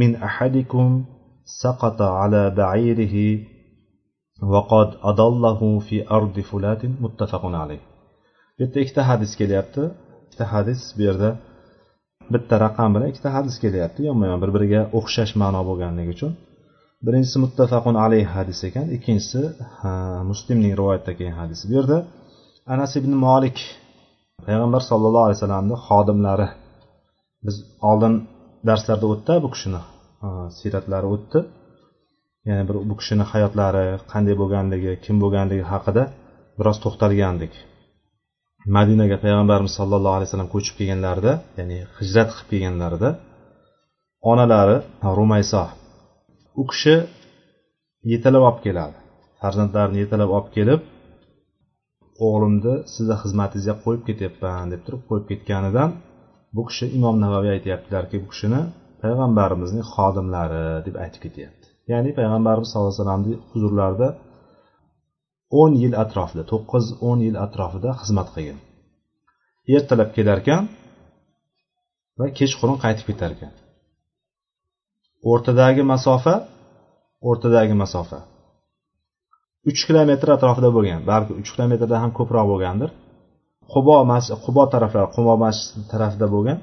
من 0.00 0.10
أحدكم 0.28 1.04
سقط 1.44 2.02
على 2.02 2.42
بعيره 2.50 3.16
vaqod 4.53 4.89
adollahu 5.11 5.67
fi 5.87 5.97
ardi 6.17 6.41
fulatin 6.49 6.91
muttafaqun 7.03 7.53
alayh 7.63 7.81
bu 8.55 8.59
yerda 8.63 8.79
ikkita 8.83 9.01
hadis 9.09 9.31
kelyapti. 9.39 9.83
Ikkita 10.25 10.45
hadis 10.53 10.81
bu 10.97 11.01
yerda 11.07 11.29
bitta 12.33 12.55
raqam 12.65 12.89
bilan 12.95 13.07
ikkita 13.11 13.29
hadis 13.37 13.55
kelyapti. 13.63 13.99
Yonma 14.09 14.25
yon 14.31 14.39
bir 14.43 14.49
biriga 14.55 14.81
o'xshash 14.97 15.33
ma'no 15.41 15.61
bo'lganligi 15.69 16.11
uchun. 16.15 16.31
Birinchisi 17.05 17.37
muttafaqun 17.45 17.95
alayh 18.05 18.25
hadis 18.35 18.59
ekan 18.67 18.87
ikkinchisi 18.95 19.41
muslimning 20.29 20.73
rivoyatda 20.79 21.11
hadis. 21.39 21.59
bu 21.69 21.73
yerda 21.77 21.97
anas 22.73 22.91
ibn 22.99 23.11
molik 23.25 23.57
payg'ambar 24.45 24.81
sollallohu 24.89 25.25
alayhi 25.27 25.39
vasallamni 25.39 25.75
xodimlari 25.87 26.47
biz 27.45 27.55
oldin 27.89 28.13
darslarda 28.67 29.05
o'tdi 29.13 29.33
bu 29.43 29.49
kishini 29.53 29.81
siratlari 30.59 31.07
o'tdi. 31.15 31.39
Ya'ni 32.47 32.63
bir 32.69 32.75
bu 32.89 32.95
kishini 32.99 33.25
hayotlari 33.31 33.85
qanday 34.11 34.35
bo'lganligi 34.41 34.91
kim 35.05 35.15
bo'lganligi 35.23 35.65
haqida 35.71 36.03
biroz 36.57 36.77
to'xtalgandik. 36.83 37.53
Madinaga 38.77 39.17
payg'ambarimiz 39.23 39.73
sollallohu 39.79 40.15
alayhi 40.17 40.29
vasallam 40.29 40.51
ko'chib 40.55 40.75
kelganlarida 40.79 41.33
ya'ni 41.59 41.77
hijrat 41.97 42.29
qilib 42.35 42.49
kelganlarida 42.51 43.09
onalari 44.31 44.77
rumayso 45.19 45.63
u 46.61 46.63
kishi 46.71 46.95
yetalab 48.11 48.43
olib 48.49 48.59
keladi. 48.65 48.97
Farzandlarini 49.41 49.97
yetalab 50.03 50.29
olib 50.37 50.49
kelib 50.57 50.81
o'g'limni 52.25 52.73
sizni 52.93 53.15
xizmatingizga 53.23 53.75
qo'yib 53.83 54.03
ketyapman 54.09 54.65
deb 54.73 54.81
turib 54.85 55.03
qo'yib 55.09 55.25
ketganidan 55.31 55.89
bu 56.55 56.61
kishi 56.69 56.85
imom 56.97 57.15
navaviy 57.23 57.51
aytyaptilarki 57.57 58.15
bu 58.23 58.27
kishini 58.33 58.61
payg'ambarimizning 59.01 59.85
xodimlari 59.93 60.63
deb 60.87 60.95
aytib 61.03 61.21
ketyapti. 61.25 61.66
Ya'ni 61.91 62.11
payg'ambarimiz 62.17 62.67
sallallohu 62.69 62.91
alayhi 62.91 63.01
vasallamni 63.01 63.33
huzurlarida 63.51 64.09
o'n 65.61 65.71
yil 65.83 65.93
atrofida 66.03 66.43
to'qqiz 66.51 66.85
o'n 67.09 67.19
yil 67.25 67.35
atrofida 67.45 67.89
xizmat 68.01 68.27
qilgan. 68.35 68.59
Ertalab 69.75 70.09
kelarkan 70.17 70.63
va 72.19 72.25
kechqurun 72.39 72.77
qaytib 72.83 73.05
ketar 73.09 73.31
ekan 73.35 73.53
o'rtadagi 75.31 75.83
masofa 75.93 76.35
o'rtadagi 77.29 77.75
masofa. 77.83 78.19
Uch 79.69 79.81
kilometr 79.87 80.27
atrofida 80.37 80.69
bo'lgan 80.77 81.01
balki 81.11 81.33
uch 81.41 81.49
kilometrdan 81.53 81.99
ham 82.03 82.11
ko'proq 82.19 82.45
bo'lgandir. 82.51 82.89
Qubo 83.73 83.95
qubo 84.45 84.63
taraflari 84.73 85.07
qubo 85.15 85.33
masjidi 85.43 85.83
tarafida 85.93 86.27
bo'lgan. 86.35 86.57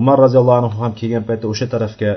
Umar 0.00 0.16
roziyallohu 0.24 0.58
anhu 0.60 0.78
ham 0.82 0.92
kelgan 1.00 1.24
paytda 1.28 1.46
o'sha 1.52 1.66
tarafga 1.74 2.10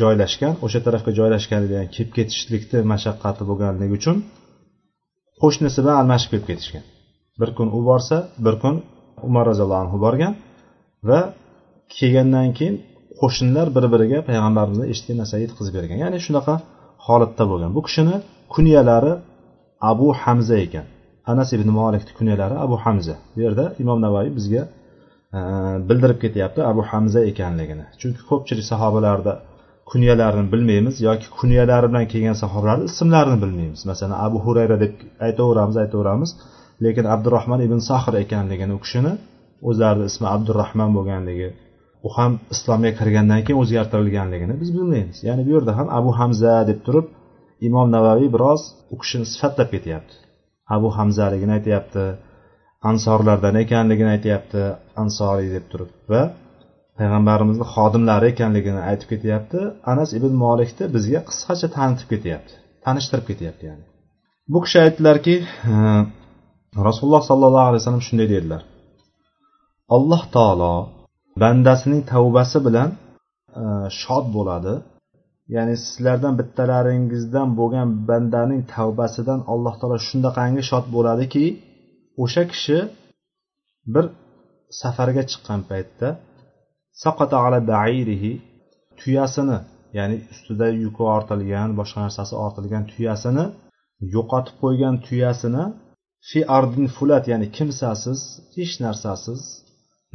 joylashgan 0.00 0.54
o'sha 0.64 0.80
tarafga 0.86 1.10
joylashganidan 1.18 1.86
kelib 1.94 2.12
ketishlikni 2.18 2.78
mashaqqati 2.92 3.42
bo'lganligi 3.50 3.94
uchun 4.00 4.16
qo'shnisi 5.42 5.78
bilan 5.82 5.96
almashib 6.02 6.30
kelib 6.32 6.46
ketishgan. 6.50 6.84
Bir 7.40 7.50
kun 7.56 7.68
u 7.78 7.80
borsa 7.88 8.16
bir 8.44 8.54
kun 8.62 8.74
umar 9.28 9.44
roziyallohu 9.50 9.82
anhu 9.84 9.98
borgan 10.06 10.32
va 11.10 11.20
kelgandan 11.96 12.48
keyin 12.58 12.76
qo'shnilar 13.20 13.66
bir 13.76 13.84
biriga 13.92 14.18
payg'ambarimizni 14.28 14.86
eshitgan 14.92 15.16
narsani 15.22 15.40
yetkazib 15.46 15.74
bergan. 15.78 15.96
Ya'ni 16.04 16.18
shunaqa 16.26 16.54
holatda 17.06 17.44
bo'lgan. 17.50 17.70
Bu 17.76 17.80
kishini 17.86 18.16
kunyalari 18.54 19.12
abu 19.90 20.08
hamza 20.22 20.56
ekan. 20.66 20.86
Anas 21.32 21.48
ibn 21.56 21.68
molikni 21.80 22.12
kunyalari 22.18 22.56
abu 22.64 22.76
hamza. 22.84 23.14
Bu 23.34 23.38
yerda 23.46 23.64
imom 23.82 23.98
navoiy 24.06 24.30
bizga 24.38 24.62
e, 25.36 25.38
bildirib 25.88 26.18
ketyapti 26.24 26.60
abu 26.70 26.82
hamza 26.90 27.20
ekanligini. 27.30 27.84
Chunki 28.00 28.20
ko'pchilik 28.30 28.66
sahobalarda 28.72 29.32
kunyalarini 29.90 30.46
bilmaymiz 30.52 30.96
yoki 31.08 31.26
kunyalari 31.38 31.86
bilan 31.90 32.06
kelgan 32.12 32.36
sahobalarni 32.42 32.84
ismlarini 32.92 33.38
bilmaymiz. 33.44 33.80
Masalan 33.90 34.16
abu 34.26 34.38
hurayra 34.44 34.76
deb 34.84 34.94
aytaveramiz 35.26 35.76
aytaveramiz. 35.82 36.30
Lekin 36.84 37.06
abdurahmon 37.14 37.60
ibn 37.66 37.78
sahr 37.88 38.14
ekanligini 38.24 38.72
u 38.78 38.80
kishini 38.84 39.12
o'zlarini 39.68 40.06
ismi 40.10 40.26
abdurahmon 40.34 40.90
bo'lganligi 40.96 41.48
u 42.06 42.08
ham 42.16 42.32
islomga 42.54 42.90
kirgandan 42.98 43.40
keyin 43.46 43.58
o'zgartirilganligini 43.62 44.54
biz 44.62 44.70
bilmaymiz. 44.76 45.18
Ya'ni 45.28 45.42
bu 45.46 45.50
yerda 45.56 45.72
ham 45.78 45.88
abu 45.98 46.10
hamza 46.20 46.54
deb 46.70 46.80
turib 46.86 47.06
imom 47.68 47.88
navaviy 47.96 48.30
biroz 48.36 48.62
u 48.92 48.94
kishini 49.02 49.26
sifatlab 49.32 49.68
ketyapti. 49.74 50.14
Abu 50.76 50.88
hamzaligini 50.98 51.52
aytyapti 51.58 52.04
ansorlardan 52.90 53.56
ekanligini 53.64 54.10
aytyapti 54.16 54.62
ansoriy 55.02 55.48
deb 55.56 55.66
turib 55.72 55.90
va 56.12 56.22
payg'ambarimizni 57.00 57.66
xodimlari 57.74 58.26
ekanligini 58.32 58.80
aytib 58.90 59.08
ketyapti. 59.12 59.58
Anas 59.92 60.10
ibn 60.18 60.32
molikni 60.44 60.84
bizga 60.94 61.20
qisqacha 61.28 61.68
tanitib 61.76 62.08
ketyapti 62.14 62.54
tanishtirib 62.84 63.26
ketyapti 63.30 63.64
ya'ni. 63.70 63.84
Bu 64.52 64.58
kishi 64.64 64.78
aytdilarki 64.84 65.34
e, 65.72 65.74
rasululloh 66.86 67.22
sollallohu 67.30 67.66
alayhi 67.70 67.82
vasallam 67.82 68.04
shunday 68.08 68.28
dedilar. 68.34 68.62
Alloh 69.96 70.22
taolo 70.36 70.74
bandasining 71.42 72.02
tavbasi 72.12 72.58
bilan 72.66 72.90
e, 73.60 73.64
shod 74.00 74.24
bo'ladi. 74.36 74.74
Ya'ni 75.56 75.74
sizlardan 75.84 76.34
bittalaringizdan 76.40 77.48
bo'lgan 77.58 77.88
bandaning 78.08 78.62
tavbasidan 78.74 79.40
alloh 79.52 79.74
taolo 79.80 79.98
shundaqangi 80.08 80.62
shod 80.70 80.84
bo'ladiki 80.96 81.44
o'sha 82.24 82.42
kishi 82.52 82.78
bir 83.94 84.04
safarga 84.80 85.22
chiqqan 85.30 85.60
paytda 85.70 86.08
saqata 87.04 87.36
ala 87.46 87.58
bairihi 87.72 88.32
tuyasini 89.00 89.58
ya'ni 89.98 90.16
ustida 90.32 90.66
yuki 90.82 91.02
ortilgan 91.16 91.68
boshqa 91.78 91.98
narsasi 92.06 92.34
ortilgan 92.46 92.84
tuyasini 92.92 93.44
yo'qotib 94.14 94.56
qo'ygan 94.62 94.94
tuyasini 95.06 95.64
fi 96.28 96.38
ardin 96.58 96.86
fulat 96.96 97.24
ya'ni 97.32 97.46
kimsasiz 97.56 98.20
hech 98.56 98.74
narsasiz 98.84 99.40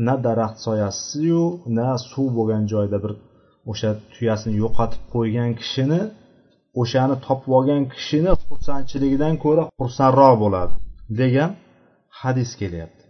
na 0.05 0.13
daraxt 0.25 0.59
soyasiyu 0.67 1.43
na 1.77 1.88
suv 2.11 2.27
bo'lgan 2.38 2.63
joyda 2.73 2.97
bir 3.03 3.13
o'sha 3.71 3.89
tuyasini 4.13 4.55
yo'qotib 4.63 5.03
qo'ygan 5.13 5.51
kishini 5.59 6.01
o'shani 6.81 7.15
topib 7.25 7.51
olgan 7.57 7.83
kishini 7.93 8.31
xursandchiligidan 8.47 9.35
ko'ra 9.43 9.63
xursandroq 9.81 10.35
bo'ladi 10.43 10.73
degan 11.21 11.51
hadis 12.19 12.51
kelyapti. 12.61 13.03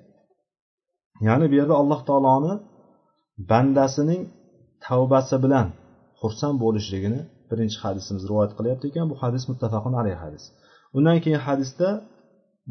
Ya'ni 1.27 1.45
bu 1.51 1.55
yerda 1.59 1.75
alloh 1.81 2.01
taoloni 2.09 2.53
bandasining 3.51 4.23
tavbasi 4.87 5.35
bilan 5.43 5.67
xursand 6.21 6.55
bo'lishligini 6.63 7.21
birinchi 7.49 7.77
hadisimiz 7.85 8.23
rivoyat 8.29 8.53
qilyapti 8.57 8.85
ekan. 8.91 9.05
Bu 9.11 9.15
hadis 9.23 9.43
muttafaqun 9.51 9.93
alayhi 10.01 10.19
hadis. 10.25 10.43
Undan 10.97 11.17
keyin 11.23 11.41
hadisda 11.47 11.89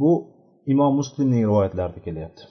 bu 0.00 0.10
imom 0.72 0.92
muslimning 1.00 1.42
rivoyatlarida 1.50 2.00
kelyapti. 2.06 2.42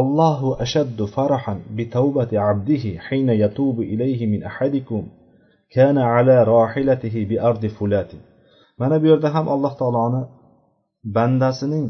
Allohu 0.00 0.48
ashaddu 0.64 1.04
farahan 1.16 1.58
bi 1.76 1.84
tavbati 1.96 2.36
abdihi 2.50 2.90
hina 3.06 3.34
yatubu 3.44 3.82
ilayhi 3.94 4.24
min 4.32 4.40
ahadikum 4.50 5.02
kana 5.74 6.02
ala 6.16 6.36
rohilatihi 6.54 7.20
bi 7.30 7.36
ardi 7.48 7.68
fulatin. 7.76 8.20
Mana 8.80 8.96
bu 9.02 9.06
yerda 9.12 9.28
ham 9.36 9.46
alloh 9.54 9.72
taoloni 9.80 10.22
bandasining 11.16 11.86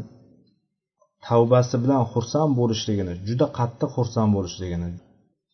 tavbasi 1.27 1.75
bilan 1.83 2.03
xursand 2.13 2.51
bo'lishligini 2.59 3.13
juda 3.27 3.47
qattiq 3.59 3.89
xursand 3.97 4.29
bo'lishligini 4.37 4.89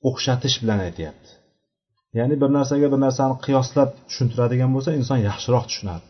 o'xshatish 0.09 0.55
bilan 0.61 0.79
aytyapti. 0.87 1.29
Ya'ni 2.17 2.35
bir 2.41 2.49
narsaga 2.57 2.87
bir 2.93 2.99
narsani 3.05 3.35
qiyoslab 3.45 3.89
tushuntiradigan 4.07 4.71
bo'lsa 4.75 4.89
inson 4.99 5.19
yaxshiroq 5.29 5.65
tushunadi. 5.69 6.05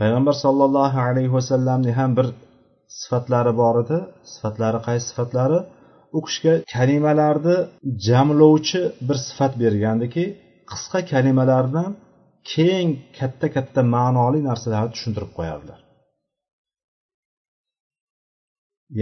Payg'ambar 0.00 0.34
sollallohu 0.44 0.98
alayhi 1.08 1.32
vasallamni 1.38 1.92
ham 1.98 2.10
bir 2.18 2.26
sifatlari 3.00 3.52
bor 3.60 3.74
edi. 3.82 3.98
Sifatlari 4.34 4.78
qaysi 4.86 5.04
sifatlari? 5.10 5.58
U 6.16 6.20
kishiga 6.26 6.54
kalimalarni 6.74 7.56
jamlovchi 8.08 8.80
bir 9.08 9.16
sifat 9.28 9.52
bergandiki 9.62 10.24
qisqa 10.70 11.00
kalimalarni 11.12 11.84
keng 12.52 12.88
katta 13.18 13.46
katta 13.56 13.80
ma'noli 13.94 14.40
narsalarni 14.48 14.90
tushuntirib 14.94 15.32
qo'yardilar. 15.38 15.80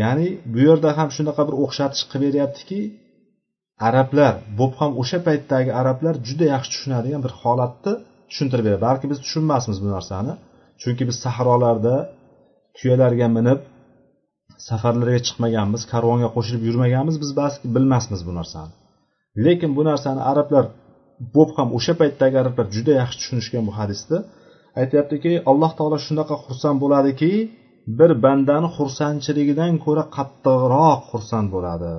Ya'ni 0.00 0.28
bu 0.52 0.58
yerda 0.68 0.90
ham 0.98 1.08
shunaqa 1.16 1.42
bir 1.48 1.54
o'xshatish 1.64 2.04
qilib 2.10 2.26
beryaptiki 2.28 2.80
arablar 3.88 4.34
bo'lib 4.58 4.74
ham 4.80 4.90
o'sha 5.02 5.18
paytdagi 5.26 5.70
arablar 5.80 6.14
juda 6.28 6.46
yaxshi 6.54 6.70
tushunadigan 6.74 7.20
bir 7.26 7.32
holatni 7.42 7.92
tushuntirib 8.30 8.64
beradi. 8.66 8.82
Balki 8.88 9.06
biz 9.12 9.18
tushunmasmiz 9.24 9.78
bu 9.84 9.88
narsani. 9.96 10.32
Chunki 10.82 11.02
biz 11.08 11.16
sahrolarda 11.24 11.94
tuyalarga 12.76 13.28
minib 13.36 13.60
safarlarga 14.68 15.20
chiqmaganmiz 15.26 15.82
karvonga 15.92 16.28
qo'shilib 16.36 16.62
yurmaganmiz 16.68 17.16
biz 17.22 17.30
balki 17.40 17.66
bilmasmiz 17.74 18.20
bu 18.28 18.32
narsani. 18.38 18.72
Lekin 19.44 19.70
bu 19.76 19.82
narsani 19.90 20.20
arablar 20.30 20.64
bo'lib 21.34 21.52
ham 21.58 21.68
o'sha 21.78 21.94
paytdagi 22.00 22.36
arablar 22.42 22.66
juda 22.76 22.92
yaxshi 23.00 23.16
tushunishgan 23.20 23.62
bu 23.68 23.72
hadisni 23.78 24.18
aytyaptiki 24.80 25.32
alloh 25.50 25.70
taolo 25.78 25.98
shunaqa 26.06 26.34
xursand 26.44 26.78
bo'ladiki 26.84 27.32
bir 27.98 28.10
bandani 28.24 28.68
xursandchiligidan 28.76 29.74
ko'ra 29.84 30.04
qattiqroq 30.16 31.00
xursand 31.10 31.48
bo'ladi. 31.54 31.92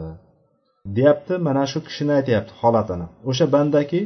Deyapti 0.86 1.34
mana 1.48 1.64
shu 1.72 1.80
kishini 1.88 2.14
aytyapti 2.20 2.54
holatini. 2.62 3.08
O'sha 3.30 3.46
bandaki 3.56 4.02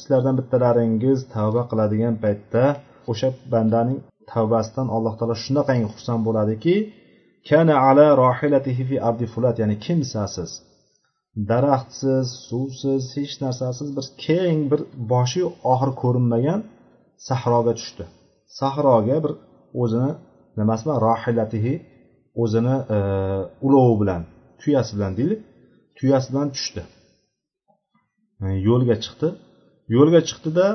sizlardan 0.00 0.34
bittalaringiz 0.40 1.18
tavba 1.34 1.62
qiladigan 1.70 2.14
paytda 2.24 2.64
o'sha 3.12 3.28
bandaning 3.52 3.98
tavbasidan 4.32 4.88
alloh 4.96 5.14
taolo 5.18 5.36
shunaqangi 5.44 5.86
xursand 5.94 6.22
bo'ladiki 6.28 6.74
kana 7.48 7.74
ala 7.88 8.06
rohilatihi 8.22 8.82
fi 8.88 8.96
ardi 9.08 9.26
fulat 9.32 9.56
ya'ni 9.62 9.76
kimsasiz? 9.86 10.50
Daraxtsiz 11.50 12.26
suvsiz 12.48 13.02
hech 13.16 13.34
narsasiz 13.44 13.88
bir 13.96 14.06
keng 14.24 14.60
bir 14.70 14.80
boshi 15.12 15.42
oxiri 15.72 15.92
ko'rinmagan 16.02 16.60
sahroga 17.28 17.72
tushdi. 17.78 18.04
Sahroga 18.58 19.16
bir 19.24 19.32
o'zini 19.82 20.10
nimasi 20.58 20.82
bilan 20.84 20.98
rohilatihi 21.08 21.74
o'zini 22.42 22.76
e, 22.96 22.98
ulovi 23.66 23.96
bilan 24.02 24.22
tuyasi 24.60 24.90
bilan 24.96 25.12
deylik 25.18 25.40
tuyasi 25.98 26.28
bilan 26.32 26.48
tushdi 26.56 26.82
yo'lga 28.68 28.96
chiqdi. 29.04 29.28
Yo'lga 29.96 30.20
chiqdida 30.28 30.66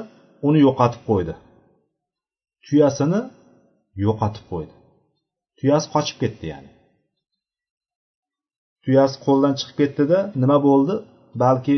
uni 0.48 0.60
yo'qotib 0.68 1.02
qo'ydi. 1.10 1.34
Tuyasini 2.66 3.22
yo'qotib 4.06 4.46
qo'ydi. 4.52 4.74
Tuyasi 5.60 5.88
qochib 5.96 6.18
ketdi 6.24 6.46
ya'ni. 6.54 6.72
Tuyasi 8.84 9.16
qo'ldan 9.26 9.54
chiqib 9.60 9.76
ketdida 9.82 10.20
nima 10.42 10.58
bo'ldi? 10.68 10.96
Balki 11.44 11.78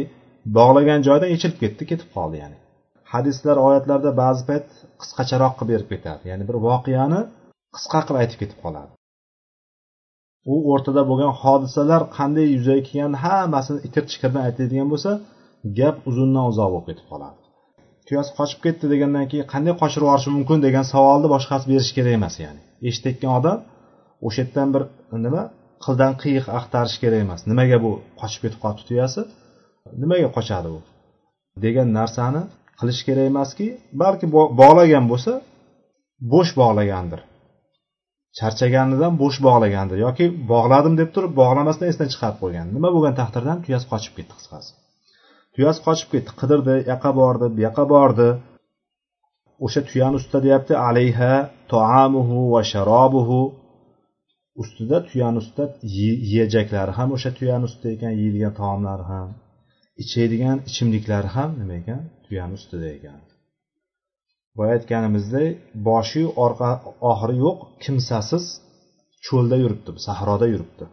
bog'lagan 0.57 0.99
joyidan 1.07 1.29
yechilib 1.35 1.57
ketdi 1.63 1.83
ketib 1.91 2.09
qoldi 2.15 2.37
ya'ni. 2.43 2.57
Hadislar 3.13 3.57
oyatlarda 3.67 4.11
ba'zi 4.23 4.43
payt 4.49 4.67
qisqacharoq 5.01 5.53
qilib 5.59 5.71
berib 5.73 5.87
ketadi 5.93 6.23
ya'ni 6.31 6.43
bir 6.49 6.57
voqeani 6.67 7.21
qisqa 7.75 7.99
qilib 8.05 8.19
aytib 8.21 8.37
ketib 8.41 8.59
qoladi 8.65 8.91
u 10.51 10.55
o'rtada 10.71 11.01
bo'lgan 11.09 11.33
hodisalar 11.41 12.01
qanday 12.17 12.47
yuzaga 12.55 12.83
kelganini 12.89 13.19
hammasini 13.25 13.79
itir 13.87 14.03
chikirdan 14.11 14.41
aytadigan 14.47 14.87
bo'lsa 14.93 15.11
gap 15.79 15.95
uzundan 16.09 16.45
uzoq 16.51 16.69
bo'lib 16.73 16.85
ketib 16.89 17.05
qoladi. 17.11 17.37
Tuyasi 18.07 18.31
qochib 18.39 18.59
ketdi 18.65 18.85
degandan 18.93 19.25
keyin 19.31 19.47
qanday 19.53 19.73
qochirib 19.81 20.05
yuborishi 20.05 20.29
mumkin 20.37 20.57
degan 20.67 20.85
savolni 20.93 21.27
boshqasi 21.35 21.65
berishi 21.71 21.93
kerak 21.97 22.13
emas 22.19 22.35
ya'ni. 22.43 22.61
Eshitayotgan 22.89 23.31
odam 23.39 23.57
o'sha 24.27 24.39
yerdan 24.43 24.69
bir 24.75 24.83
nima 25.25 25.43
qildan 25.85 26.13
qiyiq 26.23 26.45
axtarish 26.57 26.97
kerak 27.03 27.19
emas. 27.25 27.41
Nimaga 27.51 27.77
bu 27.85 27.91
qochib 28.21 28.41
ketib 28.43 28.59
qolibdi 28.63 28.83
tuyasi? 28.89 29.21
Nimaga 30.01 30.29
qochadi 30.37 30.69
u 30.77 30.79
degan 31.65 31.87
narsani 31.99 32.41
qilish 32.79 33.01
kerak 33.07 33.25
emaski 33.31 33.67
balki 34.01 34.25
bog'lagan 34.61 35.05
bo'lsa 35.11 35.33
bo'sh 36.33 36.51
bog'lagandir. 36.61 37.21
Charchaganidan 38.39 39.13
bo'sh 39.21 39.39
bog'lagandir 39.47 39.97
yoki 40.05 40.25
bog'ladim 40.51 40.93
deb 41.01 41.09
turib 41.15 41.33
bog'lamasdan 41.41 41.87
esdan 41.91 42.09
chiqarib 42.13 42.37
qo'ygan. 42.43 42.67
Nima 42.75 42.89
bo'lgan 42.95 43.15
taqdirda 43.21 43.53
tuyasi 43.65 43.87
qochib 43.93 44.13
ketdi 44.17 44.33
qisqasi. 44.39 44.71
Tuyasi 45.55 45.79
qochib 45.87 46.09
ketdi. 46.13 46.31
Qidirdi 46.41 46.75
yoqqa 46.91 47.11
bordi 47.21 47.45
bu 47.55 47.59
yoqqa 47.67 47.85
bordi. 47.93 48.29
O'sha 49.65 49.81
tuyani 49.89 50.15
ustida 50.19 50.39
deyapti 50.45 50.73
alayha 50.87 51.33
toamuhu 51.71 52.37
va 52.53 52.61
sharobuhu. 52.71 53.41
Ustida 54.61 54.97
tuyani 55.09 55.37
ustida 55.43 55.65
yeyajaklari 55.97 56.91
ham 56.99 57.09
o'sha 57.15 57.31
tuyani 57.37 57.65
ustida 57.69 57.89
ekan 57.95 58.13
yeydigan 58.21 58.53
taomlari 58.61 59.05
ham. 59.11 59.27
Ichadigan 60.03 60.57
ichimliklari 60.69 61.29
ham 61.35 61.49
nima 61.59 61.73
ekan? 61.81 62.01
Tuyani 62.25 62.53
ustida 62.59 62.87
ekan. 62.97 63.19
Boya 64.57 64.71
aytganimizdek 64.77 65.49
boshi 65.87 66.23
orqa 66.45 66.69
oxiri 67.11 67.35
yo'q 67.45 67.57
kimsasiz 67.83 68.45
cho'lda 69.25 69.55
yuribdi 69.63 69.89
sahroda 70.07 70.47
yuribdi. 70.53 70.85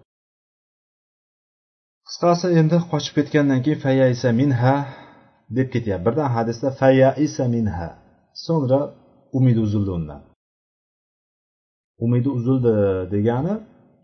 Qisqasi 2.08 2.46
endi 2.60 2.76
qochib 2.92 3.14
ketgandan 3.18 3.60
keyin 3.64 3.80
fayaisa 3.86 4.28
minha 4.40 4.74
deb 5.56 5.68
ketyapti. 5.74 6.04
Birdan 6.06 6.28
hadisda 6.36 6.68
fayaisa 6.80 7.44
minha. 7.54 7.88
So'ngra 8.44 8.80
umidi 9.38 9.60
uzildi 9.66 9.90
undan. 9.98 10.20
Umidi 12.04 12.28
uzildi 12.38 12.74
degani 13.14 13.54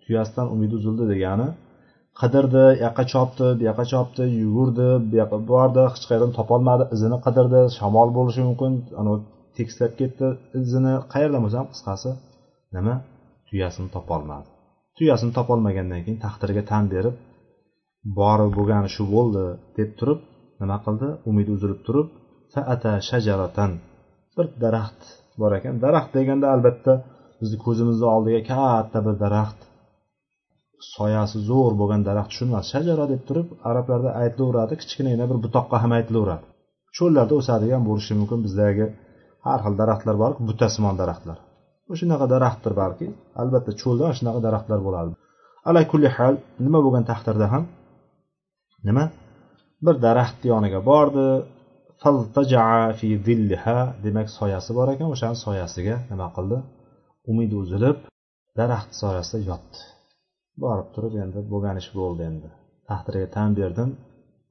tuyasidan 0.04 0.46
umidi 0.54 0.74
uzildi 0.80 1.04
degani 1.12 1.48
qidirdi 2.20 2.64
u 2.72 2.82
yoqqa 2.84 3.04
chopdi 3.12 3.46
bu 3.58 3.62
yoqqa 3.68 3.84
chopdi 3.92 4.24
yugurdi 4.42 4.88
bu 5.08 5.14
yoqqa 5.22 5.38
bordi 5.52 5.82
hech 5.92 6.04
qayerdan 6.08 6.32
topolmadi 6.38 6.84
izini 6.94 7.18
qidirdi 7.26 7.60
shamol 7.78 8.08
bo'lishi 8.16 8.42
mumkin 8.48 8.72
tekislab 9.58 9.92
ketdi 10.00 10.26
izini 10.60 10.94
qayerdan 11.12 11.40
bo'lsa 11.44 11.58
ham 11.60 11.68
qisqasi 11.74 12.10
nima? 12.76 12.94
Tuyasini 13.48 13.88
topolmadi. 13.96 14.48
Tuyasini 14.96 15.32
topolmagandan 15.38 16.00
keyin 16.04 16.20
taqdirga 16.26 16.62
tan 16.70 16.84
berib 16.94 17.16
bori 18.18 18.46
bo'lgani 18.56 18.88
shu 18.96 19.04
bo'ldi 19.14 19.44
deb 19.78 19.90
turib 19.98 20.20
nima 20.60 20.76
qildi? 20.84 21.08
Umidi 21.30 21.50
uzilib 21.56 21.80
turib 21.86 22.08
faata 22.54 22.92
shajaratan. 23.08 23.70
Bir 24.36 24.46
daraxt 24.64 25.02
bor 25.40 25.52
ekan. 25.58 25.74
Daraxt 25.84 26.10
deganda 26.18 26.46
albatta 26.54 26.92
bizni 27.40 27.56
ko'zimizni 27.64 28.06
oldiga 28.14 28.40
katta 28.52 28.98
bir 29.06 29.14
daraxt. 29.24 29.60
Soyasi 30.94 31.38
zo'r 31.50 31.72
bo'lgan 31.80 32.02
daraxt 32.08 32.30
tushunmas. 32.32 32.64
Shajara 32.72 33.04
deb 33.12 33.22
turib 33.28 33.48
arablarda 33.70 34.10
aytilaveradi 34.22 34.74
kichkinagina 34.82 35.24
bir 35.30 35.38
butoqqa 35.44 35.76
ham 35.84 35.92
aytilaveradi 35.98 36.46
cho'llarda 36.98 37.34
o'sadigan 37.40 37.82
bo'lishi 37.88 38.12
mumkin 38.20 38.40
bizdagi 38.46 38.86
har 39.46 39.58
xil 39.64 39.74
daraxtlar 39.80 40.16
borku 40.22 40.40
butasimon 40.48 40.94
daraxtlar. 41.02 41.38
O'shanaqa 41.92 42.26
daraxtdir 42.34 42.72
balki. 42.82 43.06
Albatta 43.40 43.70
cho'lda 43.80 44.02
mana 44.04 44.16
shunaqa 44.18 44.40
daraxtlar 44.46 44.80
bo'ladi 44.86 45.12
ala 45.68 45.80
kulli 45.90 46.08
hal 46.16 46.34
nima 46.64 46.78
bo'lgan 46.84 47.04
taqdirda 47.10 47.46
ham 47.52 47.64
nima? 48.88 49.04
Bir 49.84 49.94
daraxtni 50.06 50.46
yoniga 50.54 50.80
bordi. 50.90 51.28
Fi 52.98 53.08
zilliha 53.26 53.78
demak 54.04 54.28
soyasi 54.38 54.70
bor 54.78 54.88
ekan 54.94 55.08
o'shani 55.14 55.36
soyasiga 55.46 55.96
nima 56.10 56.26
qildi? 56.36 56.58
Umidi 57.30 57.54
uzilib 57.62 57.98
daraxt 58.58 58.92
soyasida 59.02 59.40
yotdi. 59.50 59.78
Borib 60.62 60.88
turib 60.94 61.14
endi 61.24 61.40
bo'lgan 61.52 61.76
ish 61.82 61.90
bo'ldi 62.00 62.22
endi. 62.30 62.48
Taqdirga 62.90 63.28
tan 63.36 63.50
berdim 63.60 63.90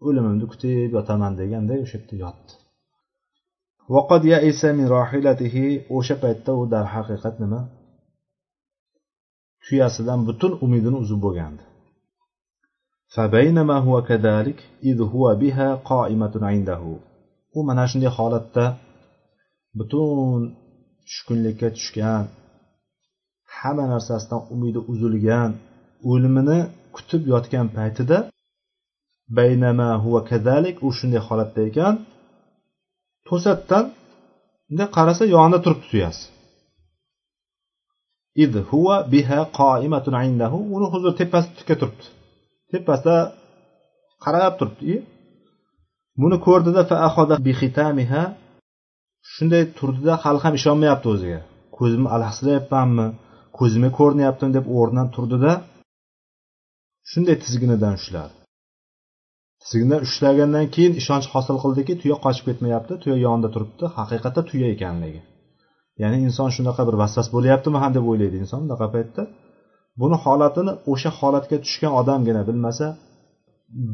o'limimni 0.08 0.46
kutib 0.52 0.90
yotaman 0.98 1.34
degandek 1.42 1.80
o'sha 1.86 1.96
yerda 2.00 2.16
yotdi. 2.24 2.52
o'sha 5.97 6.17
paytda 6.23 6.53
u 6.61 6.63
darhaqiqat 6.75 7.35
nima 7.43 7.61
tuyasidan 9.65 10.21
butun 10.29 10.53
umidini 10.65 10.99
uzib 11.05 11.21
bo'lgandi 11.27 11.65
فبينما 13.15 13.77
هو 13.87 14.03
كذلك 14.03 14.59
إذ 14.91 14.99
هو 15.15 15.25
بها 15.43 15.69
قائمة 15.75 16.35
عنده 16.43 16.83
u 17.59 17.65
mana 17.69 17.85
shunday 17.91 18.11
holatda 18.19 18.65
butun 19.79 20.41
tushkunlikka 21.09 21.69
tushgan 21.77 22.25
hamma 23.57 23.85
narsasidan 23.93 24.41
umidi 24.55 24.81
uzilgan 24.93 25.51
o'limini 26.11 26.59
kutib 26.97 27.23
yotgan 27.33 27.67
paytida 27.77 28.19
baynama 29.39 29.89
huva 30.03 30.21
kazalik 30.31 30.77
u 30.87 30.89
shunday 30.99 31.21
holatda 31.29 31.61
ekan 31.71 31.95
to'satdan 33.28 33.86
bunday 34.68 34.88
qarasa 34.98 35.24
yonida 35.36 35.60
turibdi 35.66 35.88
tuyasi 35.92 36.24
id 38.44 38.54
huva 38.70 38.98
biha 39.14 39.40
qoimatun 39.60 40.16
indahu. 40.28 40.58
Uni 40.76 40.88
huzur 40.94 41.14
tepasida 41.20 41.56
tikka 41.60 41.76
turibdi. 41.82 42.06
Tepasida 42.72 43.18
qarab 44.24 44.54
turibdi. 44.60 44.96
Buni 46.22 46.38
ko'rdida 46.46 46.82
shunday 49.34 49.64
turdida 49.78 50.14
hali 50.24 50.40
ham 50.44 50.54
ishonmayapti 50.60 51.08
o'ziga. 51.14 51.40
Ko'zimni 51.78 52.10
alahsirayapmanmi 52.16 53.08
ko'zimga 53.60 53.90
ko'rinyaptimi 54.00 54.52
deb 54.58 54.66
o'rnidan 54.78 55.08
turdida 55.16 55.52
shunday 57.12 57.36
tizginidan 57.44 57.94
ushladi. 58.00 58.34
Tizgindan 59.64 60.00
ushlagandan 60.08 60.66
keyin 60.76 60.94
ishonch 61.02 61.28
hosil 61.34 61.58
qildiki 61.64 61.94
tuya 62.02 62.18
qochib 62.26 62.46
ketmayapti 62.50 62.94
tuya 63.04 63.18
yonida 63.26 63.50
turibdi. 63.56 63.86
Haqiqatda 63.98 64.42
tuya 64.50 64.68
ekanligi. 64.76 65.22
Ya'ni 66.02 66.18
inson 66.28 66.50
shunaqa 66.56 66.82
bir 66.88 66.96
vasvas 67.02 67.28
bo'lyaptimi 67.36 67.78
ham 67.84 67.92
deb 67.98 68.06
o'ylaydi 68.12 68.38
inson 68.44 68.60
bunaqa 68.66 68.88
paytda. 68.96 69.24
Buni 70.02 70.18
holatini 70.24 70.74
o'sha 70.92 71.12
holatga 71.20 71.58
tushgan 71.66 71.94
odamgina 72.02 72.42
bilmasa 72.50 72.88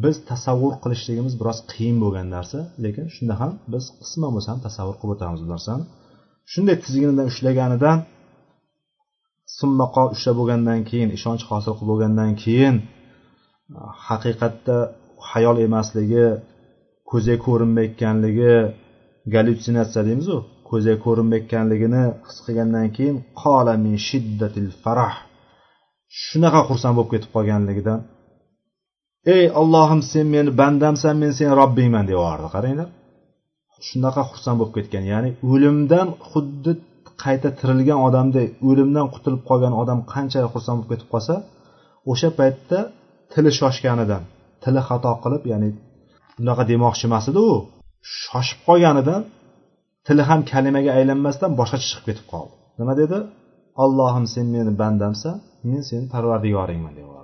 biz 0.03 0.15
tasavvur 0.29 0.73
qilishligimiz 0.83 1.33
biroz 1.41 1.59
qiyin 1.71 1.97
bo'lgan 2.03 2.27
narsa. 2.35 2.59
Lekin 2.83 3.05
shunda 3.15 3.33
ham 3.41 3.51
biz 3.73 3.83
qisman 4.01 4.31
bo'lsa 4.35 4.49
ham 4.53 4.59
tasavvur 4.67 4.95
qilib 5.01 5.13
o'tamiz 5.15 5.39
bu 5.45 5.49
narsani. 5.55 5.83
Shunday 6.51 6.75
tizginidan 6.83 7.25
ushlaganidan 7.31 7.97
summaqo 9.59 10.03
ushlab 10.15 10.35
bo'lgandan 10.39 10.79
keyin 10.89 11.09
ishonch 11.17 11.43
hosil 11.49 11.73
qilib 11.77 11.89
bo'lgandan 11.91 12.31
keyin 12.43 12.75
haqiqatda 14.07 14.77
hayol 15.29 15.57
emasligi 15.67 16.25
ko'zga 17.11 17.35
ko'rinmayotganligi 17.45 18.53
gallyutsinatsiya 19.33 20.01
deymizu 20.07 20.37
ko'zga 20.69 20.95
ko'rinmayotganligini 21.05 22.03
his 22.27 22.37
qilgandan 22.45 22.87
keyin 22.97 23.17
qola 23.41 23.73
min 23.85 23.95
shiddatil 24.07 24.69
farah. 24.83 25.15
Shunaqa 26.23 26.61
xursand 26.69 26.93
bo'lib 26.97 27.11
ketib 27.13 27.31
qolganligidan 27.35 27.99
ey 29.35 29.45
ollohim 29.61 30.01
sen 30.11 30.25
meni 30.35 30.51
bandamsan 30.61 31.15
men 31.21 31.31
seni 31.39 31.53
robbingman 31.61 32.05
deyordi 32.11 32.47
qaranglar. 32.55 32.89
Shunaqa 33.87 34.21
xursand 34.29 34.57
bo'lib 34.59 34.73
ketgan 34.77 35.05
ya'ni 35.13 35.29
o'limdan 35.51 36.07
xuddi 36.29 36.71
qayta 37.23 37.49
tirilgan 37.59 37.99
odamday 38.07 38.47
o'limdan 38.69 39.07
qutulib 39.13 39.41
qolgan 39.49 39.73
odam 39.81 39.99
qanchalik 40.13 40.49
xursand 40.55 40.77
bo'lib 40.77 40.91
ketib 40.93 41.09
qolsa 41.13 41.35
o'sha 42.11 42.29
paytda 42.39 42.79
tili 43.33 43.51
shoshganidan 43.59 44.23
tili 44.63 44.81
xato 44.87 45.11
qilib 45.23 45.43
ya'ni 45.51 45.69
bunaqa 46.37 46.63
demoqchi 46.71 47.03
emas 47.09 47.25
edi 47.31 47.39
u 47.51 47.53
shoshib 48.21 48.59
qolganidan 48.67 49.21
tili 50.07 50.23
ham 50.29 50.39
kalimaga 50.51 50.91
aylanmasdan 50.97 51.51
boshqacha 51.59 51.87
chiqib 51.89 52.05
ketib 52.09 52.25
qoldi. 52.33 52.53
Nima 52.79 52.93
dedi? 53.01 53.17
Allohim 53.83 54.25
sen 54.33 54.45
meni 54.55 54.71
bandamsan 54.81 55.35
men 55.69 55.81
seni 55.89 56.05
parvardigoringman 56.13 56.93
deyordi 56.99 57.19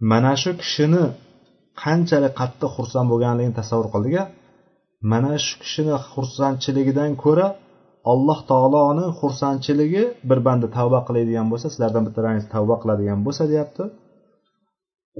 mana 0.00 0.32
shu 0.42 0.50
kishini 0.62 1.04
qanchalik 1.82 2.32
qattiq 2.40 2.70
xursand 2.76 3.06
bo'lganligini 3.12 3.54
tasavvur 3.60 3.88
qildiga 3.94 4.22
mana 5.12 5.32
shu 5.44 5.54
kishini 5.62 5.94
xursandchiligidan 6.12 7.12
ko'ra 7.24 7.46
alloh 8.12 8.38
taoloni 8.50 9.06
xursandchiligi 9.20 10.04
bir 10.30 10.38
banda 10.46 10.66
tavba 10.76 11.00
qiladigan 11.06 11.46
bo'lsa 11.52 11.66
sizlardan 11.72 12.02
bittalaringiz 12.06 12.46
tavba 12.54 12.76
qiladigan 12.82 13.18
bo'lsa 13.26 13.42
deyapti. 13.52 13.82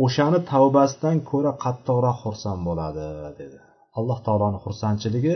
O'shani 0.05 0.39
tavbasidan 0.53 1.17
ko'ra 1.31 1.53
qattiqroq 1.65 2.17
xursand 2.25 2.61
bo'ladi 2.69 3.07
dedi. 3.41 3.59
Alloh 3.99 4.19
taoloni 4.27 4.59
xursandchiligi 4.65 5.35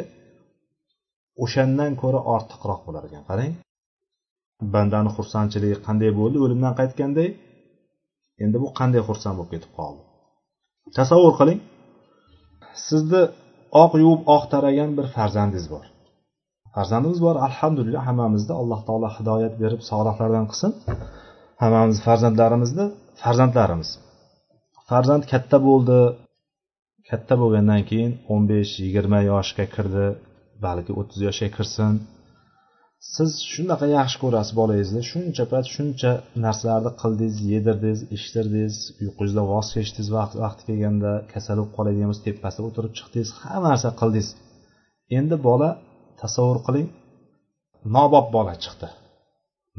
o'shandan 1.44 1.92
ko'ra 2.02 2.20
ortiqroq 2.34 2.80
bo'lar 2.86 3.02
ekan. 3.08 3.22
Qarang. 3.30 3.52
Bandani 4.74 5.10
xursandchiligi 5.16 5.76
qanday 5.86 6.10
bo'ldi? 6.20 6.36
O'limdan 6.44 6.74
qaytganday. 6.80 7.28
Endi 8.44 8.56
bu 8.62 8.68
qanday 8.78 9.02
xursand 9.08 9.34
bo'lib 9.38 9.50
ketib 9.54 9.72
qoldi? 9.78 10.02
Tasavvur 10.98 11.34
qiling. 11.40 11.60
Sizni 12.88 13.22
oq 13.82 13.92
yuvib 14.02 14.22
oq 14.34 14.44
taragan 14.52 14.90
bir 14.98 15.06
farzandingiz 15.16 15.66
bor. 15.74 15.84
Farzandimiz 16.74 17.20
bor 17.26 17.36
alhamdulillah 17.48 18.02
hammamizni 18.08 18.54
alloh 18.60 18.80
taolo 18.88 19.08
hidoyat 19.16 19.54
berib 19.62 19.80
solihlardan 19.90 20.46
qilsin 20.50 20.72
hammamiz 21.62 21.98
farzandlarimizni 22.06 22.86
farzandlarimiz. 23.22 23.90
Farzand 24.90 25.24
katta 25.32 25.58
bo'ldi. 25.68 25.98
Katta 27.10 27.34
bo'lgandan 27.42 27.82
keyin 27.90 28.12
o'n 28.32 28.42
besh 28.50 28.72
yigirma 28.84 29.20
yoshga 29.30 29.64
kirdi. 29.74 30.06
Balki 30.64 30.92
o'ttiz 31.00 31.20
yoshga 31.28 31.48
kirsin. 31.56 31.94
Siz 33.14 33.30
shunaqa 33.52 33.86
yaxshi 33.98 34.18
ko'rasiz 34.22 34.54
bolangizni 34.60 35.02
shuncha 35.10 35.44
payt 35.52 35.66
shuncha 35.74 36.12
narsalarni 36.44 36.92
qildingiz 37.02 37.36
yedirdingiz 37.52 38.00
ichdirdingiz 38.16 38.76
uyqungizdan 39.02 39.46
voz 39.52 39.68
kechdingiz 39.76 40.08
vaqti 40.16 40.62
kelganda 40.68 41.12
kasal 41.32 41.56
bo'lib 41.58 41.72
qoladigan 41.76 42.08
bo'lsa 42.10 42.24
tepasida 42.28 42.62
o'tirib 42.68 42.92
chiqdingiz. 42.98 43.30
Hamma 43.42 43.68
narsa 43.72 43.90
qildingiz. 44.00 44.28
Endi 45.18 45.36
bola 45.48 45.70
tasavvur 46.20 46.58
qiling 46.66 46.88
nobop 47.96 48.26
bola 48.36 48.54
chiqdi. 48.64 48.88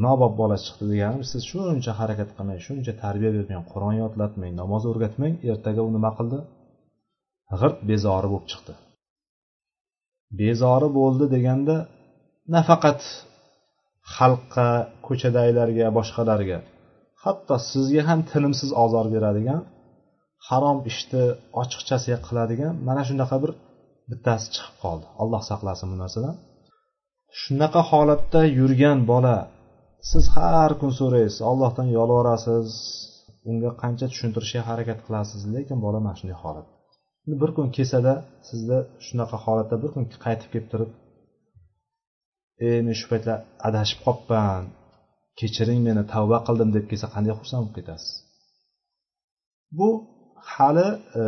Nobop 0.04 0.34
bola 0.42 0.58
chiqdi 0.66 0.86
degani 0.94 1.24
siz 1.32 1.42
shuncha 1.52 1.92
harakat 2.00 2.30
qilmang 2.36 2.60
shuncha 2.68 2.94
tarbiya 3.04 3.32
bermang 3.38 3.66
qur'on 3.72 3.96
yodlatmang 4.04 4.54
namoz 4.62 4.84
o'rgatmang. 4.92 5.34
Ertaga 5.52 5.82
u 5.88 5.90
nima 5.96 6.12
qildi? 6.18 6.40
G'irt 7.60 7.80
bezori 7.90 8.28
bo'lib 8.34 8.48
chiqdi. 8.52 8.74
Bezori 10.40 10.90
bo'ldi 11.00 11.26
deganda 11.36 11.76
nafaqat 12.56 13.02
xalqqa 14.16 14.70
ko'chadagilarga 15.06 15.86
boshqalarga 15.98 16.58
hatto 17.24 17.56
sizga 17.72 18.02
ham 18.10 18.20
tinimsiz 18.32 18.70
ozor 18.84 19.06
beradigan 19.16 19.62
harom 20.48 20.78
ishni 20.92 21.24
ochiqchasiga 21.62 22.18
qiladigan 22.28 22.74
mana 22.88 23.04
shunaqa 23.10 23.38
bir 23.44 23.52
bittasi 24.10 24.48
chiqib 24.56 24.76
qoldi. 24.84 25.06
Alloh 25.22 25.42
saqlasin 25.50 25.88
bu 25.92 25.98
narsadan. 26.04 26.36
Shunaqa 27.42 27.82
holatda 27.92 28.42
yurgan 28.60 29.00
bola 29.12 29.36
siz 30.12 30.24
har 30.36 30.72
kun 30.82 30.92
so'raysiz 31.00 31.42
allohdan 31.50 31.88
yolvorasiz 31.98 32.70
unga 33.50 33.72
qancha 33.82 34.06
tushuntirishga 34.12 34.62
harakat 34.70 35.00
qilasiz 35.06 35.42
lekin 35.56 35.78
bola 35.86 36.00
mana 36.06 36.16
shunday 36.20 36.38
holat 36.44 36.68
bir 37.42 37.52
kun 37.58 37.68
kelsada 37.76 38.14
sizda 38.50 38.78
shunaqa 39.06 39.38
holatda 39.46 39.76
bir 39.84 39.90
kun 39.96 40.04
qaytib 40.26 40.50
kelib 40.54 40.68
turib 40.74 40.92
e 42.68 42.70
men 42.86 42.96
shu 43.00 43.06
paytlar 43.12 43.38
adashib 43.68 44.00
qolibman 44.06 44.64
kechiring 45.40 45.82
meni 45.88 46.04
tavba 46.14 46.38
qildim 46.48 46.70
deb 46.76 46.86
kelsa 46.92 47.08
qanday 47.16 47.34
xursand 47.40 47.62
bo'lib 47.64 47.76
ketasiz? 47.80 48.12
Bu 49.78 49.90
hali 50.54 50.88
e, 51.22 51.24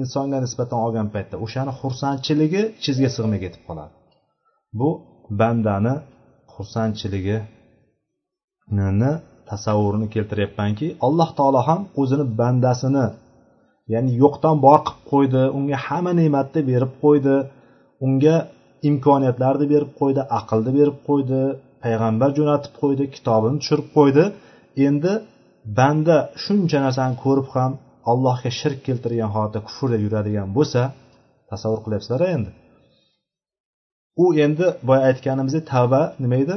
insonga 0.00 0.38
nisbatan 0.44 0.78
olgan 0.86 1.08
paytda 1.14 1.36
o'shani 1.44 1.72
xursandchiligi 1.80 2.62
ichingizga 2.78 3.10
sig'may 3.16 3.40
ketib 3.44 3.62
qoladi. 3.68 3.92
Bu 4.78 4.88
bandani 5.40 5.94
xursandchiligi 6.54 7.38
xursandchiligini 8.68 9.12
tasavvurini 9.50 10.06
keltiryapmanki 10.14 10.86
alloh 11.06 11.30
taolo 11.38 11.60
ham 11.68 11.80
o'zini 12.00 12.24
bandasini 12.40 13.06
ya'ni 13.92 14.10
yo'qdan 14.22 14.56
bor 14.66 14.80
qilib 14.86 15.02
qo'ydi 15.12 15.42
unga 15.58 15.76
hamma 15.86 16.12
ne'matni 16.20 16.60
berib 16.70 16.92
qo'ydi 17.04 17.34
unga 18.06 18.36
imkoniyatlarni 18.88 19.66
berib 19.72 19.92
qo'ydi 20.00 20.22
aqlni 20.38 20.70
berib 20.78 20.98
qo'ydi 21.08 21.40
payg'ambar 21.84 22.30
jo'natib 22.38 22.72
qo'ydi 22.82 23.04
kitobini 23.14 23.56
tushirib 23.62 23.88
qo'ydi. 23.96 24.24
Endi 24.86 25.12
banda 25.78 26.16
shuncha 26.44 26.78
narsani 26.86 27.14
ko'rib 27.24 27.48
ham 27.54 27.72
allohga 28.10 28.50
shirk 28.60 28.80
keltirgan 28.86 29.30
holatda 29.34 29.60
kufrda 29.66 29.96
yuradigan 30.04 30.48
bo'lsa 30.56 30.80
tasavvur 31.50 31.80
qilyapsizlar 31.84 32.20
endi? 32.34 32.50
U 34.22 34.26
endi 34.44 34.66
boya 34.88 35.02
aytganimizdek 35.10 35.64
tavba 35.72 36.02
nima 36.22 36.36
edi? 36.44 36.56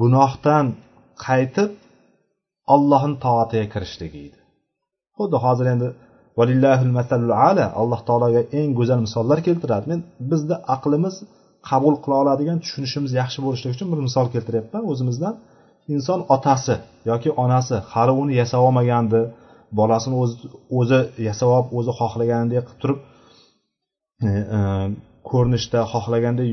Gunohdan 0.00 0.66
qaytib 1.26 1.70
ollohni 2.74 3.16
toatiga 3.24 3.66
kirishligi 3.74 4.20
edi. 4.28 4.38
Xuddi 5.16 5.36
hozir 5.44 5.66
endi 5.74 5.88
ala 7.48 7.64
alloh 7.80 8.00
taologa 8.08 8.42
eng 8.58 8.70
go'zal 8.78 9.00
misollar 9.06 9.38
keltiradi. 9.46 9.84
Men 9.92 10.00
bizni 10.30 10.56
aqlimiz 10.74 11.14
qabul 11.68 11.94
qila 12.04 12.16
oladigan 12.22 12.58
tushunishimiz 12.64 13.12
yaxshi 13.20 13.38
bo'lishligi 13.46 13.74
uchun 13.76 13.88
bir 13.92 14.00
misol 14.08 14.26
keltiryapman. 14.34 14.82
O'zimizdan 14.92 15.34
inson 15.94 16.20
otasi 16.34 16.76
yoki 17.10 17.30
onasi 17.44 17.76
hali 17.92 18.12
uni 18.22 18.34
yasab 18.42 18.60
olmagandi 18.68 19.20
bolasini 19.78 20.16
o'zi 20.22 20.36
o'zi 20.78 20.98
yasab 21.28 21.48
olib 21.56 21.68
o'zi 21.78 21.92
xohlaganidek 22.00 22.64
qilib 22.68 22.80
turib 22.82 22.98
e, 24.26 24.30
e, 24.56 24.58
ko'rinishda 25.30 25.80
xohlaganday 25.92 26.50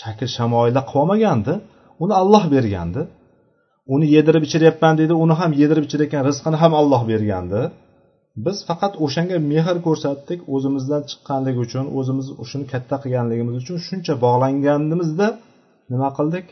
shakl 0.00 0.28
shamoilda 0.36 0.80
qilib 0.88 1.02
olmagandi 1.02 1.54
uni 2.02 2.14
olloh 2.22 2.44
bergandi. 2.54 3.02
Uni 3.94 4.06
yedirib 4.16 4.42
ichiryapman 4.48 4.94
deydi 5.00 5.14
uni 5.24 5.34
ham 5.40 5.52
yedirib 5.60 5.84
ichirayotgan 5.88 6.22
rizqini 6.28 6.56
ham 6.62 6.72
alloh 6.80 7.02
bergandi. 7.12 7.60
Biz 8.44 8.56
faqat 8.68 8.92
o'shanga 9.04 9.36
mehr 9.52 9.76
ko'rsatdik 9.86 10.40
o'zimizdan 10.54 11.02
chiqqanligi 11.10 11.60
uchun 11.66 11.86
o'zimiz 11.98 12.26
shuni 12.50 12.66
katta 12.72 12.96
qilganligimiz 13.02 13.54
uchun 13.62 13.76
shuncha 13.88 14.14
bog'langanimizda 14.24 15.26
nima 15.92 16.08
qildik? 16.18 16.46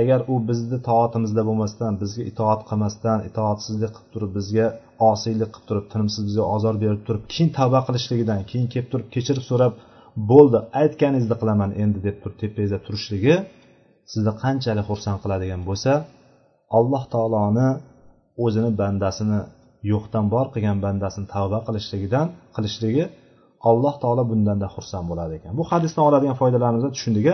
Agar 0.00 0.20
u 0.32 0.34
bizni 0.48 0.78
toatimizda 0.88 1.42
bo'lmasdan 1.48 1.92
bizga 2.02 2.22
itoat 2.30 2.60
qilmasdan 2.68 3.18
itoatsizlik 3.28 3.92
qilib 3.96 4.10
turib 4.14 4.32
bizga 4.38 4.66
osiylik 5.10 5.50
qilib 5.54 5.66
turib 5.68 5.86
tinimsiz 5.92 6.22
bizga 6.28 6.44
ozor 6.54 6.74
berib 6.82 7.02
turib 7.06 7.24
keyin 7.32 7.50
tavba 7.58 7.80
qilishligidan 7.86 8.40
keyin 8.50 8.66
kelib 8.72 8.88
turib 8.92 9.08
kechirib 9.14 9.44
so'rab 9.50 9.74
bo'ldi 10.30 10.58
aytganingizni 10.80 11.36
qilaman 11.40 11.70
endi 11.82 11.98
deb 12.06 12.16
turib 12.22 12.36
tepangizda 12.42 12.78
turishligi 12.86 13.34
sizni 14.12 14.32
qanchalik 14.42 14.86
xursand 14.90 15.18
qiladigan 15.24 15.62
bo'lsa 15.68 15.92
alloh 16.78 17.04
taoloni 17.14 17.68
o'zini 18.44 18.70
bandasini 18.80 19.40
yo'qdan 19.92 20.24
bor 20.34 20.46
qilgan 20.54 20.78
bandasini 20.86 21.26
tavba 21.34 21.58
qilishligidan 21.66 22.26
qilishligi 22.56 23.04
alloh 23.70 23.94
taolo 24.02 24.22
bundanda 24.30 24.66
xursand 24.74 25.06
bo'ladi 25.10 25.32
ekan. 25.38 25.52
Bu 25.58 25.64
hadisdan 25.70 26.02
oladigan 26.08 26.36
foydalarimizni 26.42 26.90
tushundik 26.96 27.26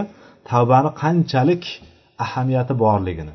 tavbani 0.50 0.90
qanchalik 1.02 1.64
ahamiyati 2.24 2.74
borligini. 2.84 3.34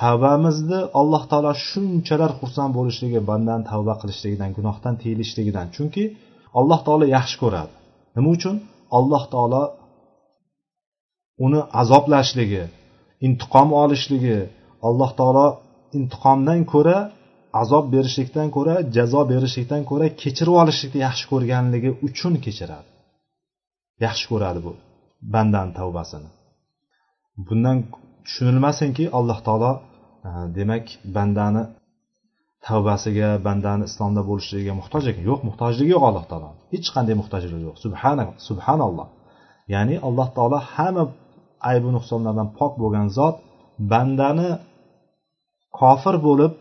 Tavbamizni 0.00 0.80
alloh 1.00 1.22
taolo 1.30 1.52
shunchalar 1.68 2.30
xursand 2.40 2.72
bo'lishligi 2.78 3.20
bandan 3.30 3.60
tavba 3.70 3.94
qilishligidan 4.00 4.50
gunohdan 4.58 4.94
tiyilishligidan. 5.02 5.66
Chunki 5.76 6.04
alloh 6.58 6.80
taolo 6.86 7.04
yaxshi 7.16 7.36
ko'radi. 7.42 7.72
Nima 8.16 8.28
uchun? 8.36 8.56
Alloh 8.98 9.24
taolo 9.34 9.62
uni 11.46 11.60
azoblashligi 11.80 12.62
intiqom 13.26 13.68
olishligi 13.82 14.38
alloh 14.88 15.10
taolo 15.18 15.46
intiqomdan 15.98 16.60
ko'ra 16.72 16.98
azob 17.62 17.84
berishlikdan 17.94 18.48
ko'ra 18.56 18.74
jazo 18.96 19.20
berishlikdan 19.32 19.82
ko'ra 19.90 20.06
kechirib 20.22 20.54
olishlikni 20.62 21.00
yaxshi 21.06 21.24
ko'rganligi 21.32 21.90
uchun 22.06 22.34
kechiradi. 22.44 22.88
Yaxshi 24.06 24.26
ko'radi 24.32 24.60
bu 24.66 24.72
bandani 25.34 25.72
tavbasini. 25.78 26.30
Bundan 27.46 27.76
tushunilmasinki 28.26 29.04
alloh 29.18 29.38
taolo 29.46 29.72
e, 30.28 30.30
demak 30.56 30.84
bandani 31.16 31.62
tavbasiga 32.66 33.28
bandani 33.46 33.84
islomda 33.90 34.22
bo'lishligiga 34.30 34.74
muhtoj 34.80 35.04
ekan. 35.10 35.22
Yo'q 35.30 35.40
muhtojligi 35.48 35.90
yo'q 35.94 36.04
alloh 36.10 36.24
taolo. 36.30 36.48
Hech 36.72 36.88
qanday 36.94 37.14
muhtojligi 37.20 37.64
yo'q. 37.68 37.76
Subhana 37.84 38.24
subhanalloh. 38.48 39.08
Ya'ni 39.74 39.96
alloh 40.08 40.28
taolo 40.36 40.58
hamma 40.74 41.04
aybi 41.70 41.88
nuqsonlardan 41.96 42.48
pok 42.58 42.72
bo'lgan 42.82 43.06
zot 43.18 43.36
bandani 43.92 44.50
kofir 45.78 46.16
bo'lib 46.26 46.52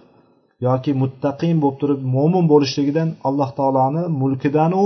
yoki 0.68 0.92
muttaqin 1.02 1.56
bo'lib 1.64 1.78
turib 1.82 2.00
mo'min 2.16 2.46
bo'lishligidan 2.52 3.10
alloh 3.28 3.50
taoloni 3.60 4.04
mulkidanu 4.22 4.84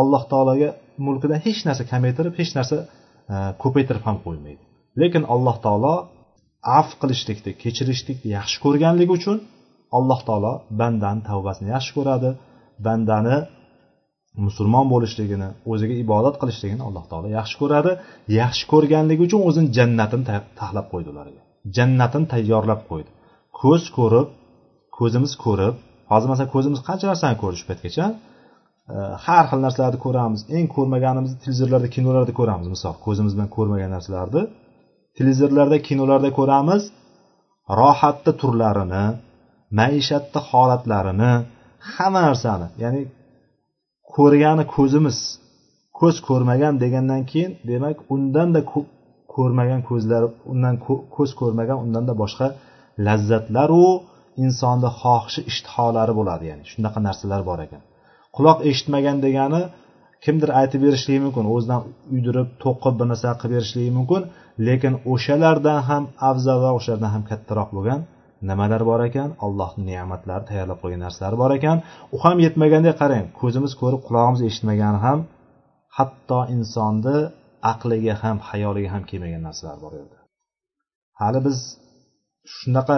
alloh 0.00 0.22
taologa 0.32 0.68
mulkidan 1.06 1.40
hech 1.46 1.60
narsa 1.68 1.82
kamaytirib 1.92 2.34
hech 2.40 2.52
narsa 2.58 2.76
e, 3.32 3.36
ko'paytirib 3.62 4.02
ham 4.08 4.16
qo'ymaydi. 4.24 4.62
Lekin 5.00 5.22
alloh 5.34 5.56
taolo 5.66 5.94
af 6.78 6.88
qilishlikni 7.00 7.50
kechirishlikni 7.62 8.28
yaxshi 8.38 8.58
ko'rganligi 8.64 9.12
uchun 9.18 9.36
alloh 9.98 10.20
taolo 10.28 10.52
bandani 10.80 11.22
tavbasini 11.30 11.68
yaxshi 11.76 11.92
ko'radi 11.98 12.30
bandani 12.86 13.36
musulmon 14.46 14.86
bo'lishligini 14.92 15.48
o'ziga 15.72 15.94
ibodat 16.04 16.34
qilishligini 16.40 16.82
alloh 16.88 17.04
taolo 17.10 17.26
yaxshi 17.38 17.56
ko'radi 17.62 17.92
yaxshi 18.40 18.64
ko'rganligi 18.72 19.22
uchun 19.28 19.40
o'zini 19.48 19.68
jannatini 19.78 20.24
taxlab 20.60 20.86
qo'ydi 20.92 21.08
ularga. 21.14 21.40
Jannatini 21.76 22.26
tayyorlab 22.32 22.82
qo'ydi. 22.90 23.10
Ko'z 23.60 23.82
ko'rib 23.96 24.28
ko'zimiz 24.98 25.32
ko'rib 25.44 25.74
hozir 26.10 26.28
masalan 26.32 26.50
ko'zimiz 26.54 26.80
qancha 26.88 27.06
narsani 27.12 27.36
ko'rdi 27.42 27.56
shu 27.60 27.66
paytgacha 27.70 28.06
e, 28.92 28.96
har 29.24 29.44
xil 29.50 29.60
narsalarni 29.66 29.98
ko'ramiz. 30.06 30.40
Eng 30.56 30.66
ko'rmaganimizni 30.76 31.38
televizorlarda 31.42 31.88
kinolarda 31.96 32.32
ko'ramiz. 32.40 32.66
Misol 32.74 32.94
ko'zimiz 33.06 33.32
bilan 33.36 33.50
ko'rmagan 33.56 33.90
narsalarni 33.96 34.42
televizorlarda 35.18 35.78
kinolarda 35.88 36.30
ko'ramiz. 36.38 36.82
Rohatni 37.80 38.32
turlarini 38.40 39.04
maishatni 39.80 40.40
holatlarini 40.50 41.32
hamma 41.94 42.20
narsani. 42.28 42.66
Ya'ni 42.82 43.02
ko'rgani 44.14 44.64
ko'zimiz 44.74 45.18
ko'z 45.98 46.16
ko'rmagan 46.28 46.74
degandan 46.82 47.22
keyin 47.30 47.52
demak 47.70 47.96
undanda 48.14 48.60
ko'rmagan 49.34 49.80
ko'zlar 49.88 50.22
undan 50.52 50.74
ko'z 51.16 51.30
ko'rmagan 51.40 51.78
undanda 51.84 52.12
boshqa 52.22 52.46
lazzatlaru 53.06 53.86
insonni 54.44 54.90
xohishi 55.00 55.40
ishtiholari 55.50 56.12
bo'ladi 56.18 56.44
ya'ni 56.50 56.64
shunaqa 56.72 56.98
narsalar 57.08 57.42
bor 57.50 57.58
ekan. 57.66 57.82
Quloq 58.36 58.58
eshitmagan 58.70 59.16
degani 59.26 59.62
kimdir 60.24 60.50
aytib 60.60 60.80
berishligi 60.86 61.20
mumkin 61.26 61.44
o'zidan 61.54 61.80
uydirib 62.14 62.48
to'qib 62.64 62.94
bir 63.00 63.06
narsa 63.12 63.30
qilib 63.40 63.54
berishligi 63.56 63.92
mumkin 63.98 64.22
lekin 64.66 64.92
o'shalardan 65.12 65.80
ham 65.88 66.02
afzalroq 66.30 66.74
o'shalardan 66.78 67.10
ham 67.14 67.22
kattaroq 67.30 67.70
bo'lgan 67.76 68.00
nimalar 68.50 68.82
bor 68.90 69.00
ekan? 69.08 69.28
Allohni 69.46 69.82
ne'matlari 69.90 70.44
tayyorlab 70.50 70.78
qo'ygan 70.82 71.00
narsalar 71.06 71.34
bor 71.42 71.50
ekan. 71.58 71.76
U 72.14 72.16
ham 72.24 72.36
yetmaganday 72.46 72.94
qarang 73.02 73.26
ko'zimiz 73.40 73.72
ko'rib 73.80 74.00
qulog'imiz 74.06 74.40
eshitmagani 74.48 74.98
ham 75.06 75.18
hatto 75.98 76.40
insonni 76.54 77.18
aqliga 77.72 78.14
ham 78.22 78.36
hayoliga 78.48 78.88
ham 78.94 79.02
kelmagan 79.10 79.42
narsalar 79.48 79.76
bor 79.84 79.92
edi. 80.02 80.16
Hali 81.20 81.40
biz 81.46 81.58
shunaqa 82.54 82.96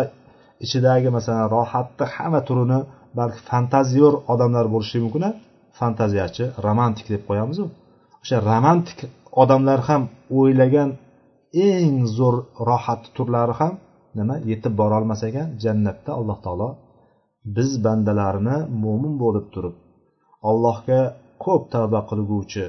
ichidagi 0.65 1.09
masalan 1.17 1.47
rohatni 1.57 2.07
hamma 2.15 2.41
turini 2.49 2.79
balki 3.19 3.41
fantaziyor 3.51 4.15
odamlar 4.33 4.67
bo'lishi 4.75 4.99
mumkin 5.05 5.25
fantaziyachi 5.79 6.45
romantik 6.67 7.07
deb 7.15 7.23
qo'yamizu. 7.29 7.65
O'sha 8.23 8.37
romantik 8.51 8.99
odamlar 9.43 9.81
ham 9.89 10.03
o'ylagan 10.39 10.91
eng 11.69 11.97
zo'r 12.17 12.37
rohat 12.69 13.03
turlari 13.17 13.55
ham 13.61 13.75
nima? 14.19 14.35
Yetib 14.51 14.73
borolmas 14.81 15.21
ekan 15.29 15.49
jannatda 15.65 16.11
alloh 16.21 16.39
taolo 16.45 16.69
biz 17.57 17.71
bandalarini 17.87 18.57
mo'min 18.83 19.15
bo'lib 19.23 19.47
turib 19.55 19.75
allohga 20.51 21.01
ko'p 21.45 21.63
tavba 21.75 22.01
qilguvchi 22.11 22.65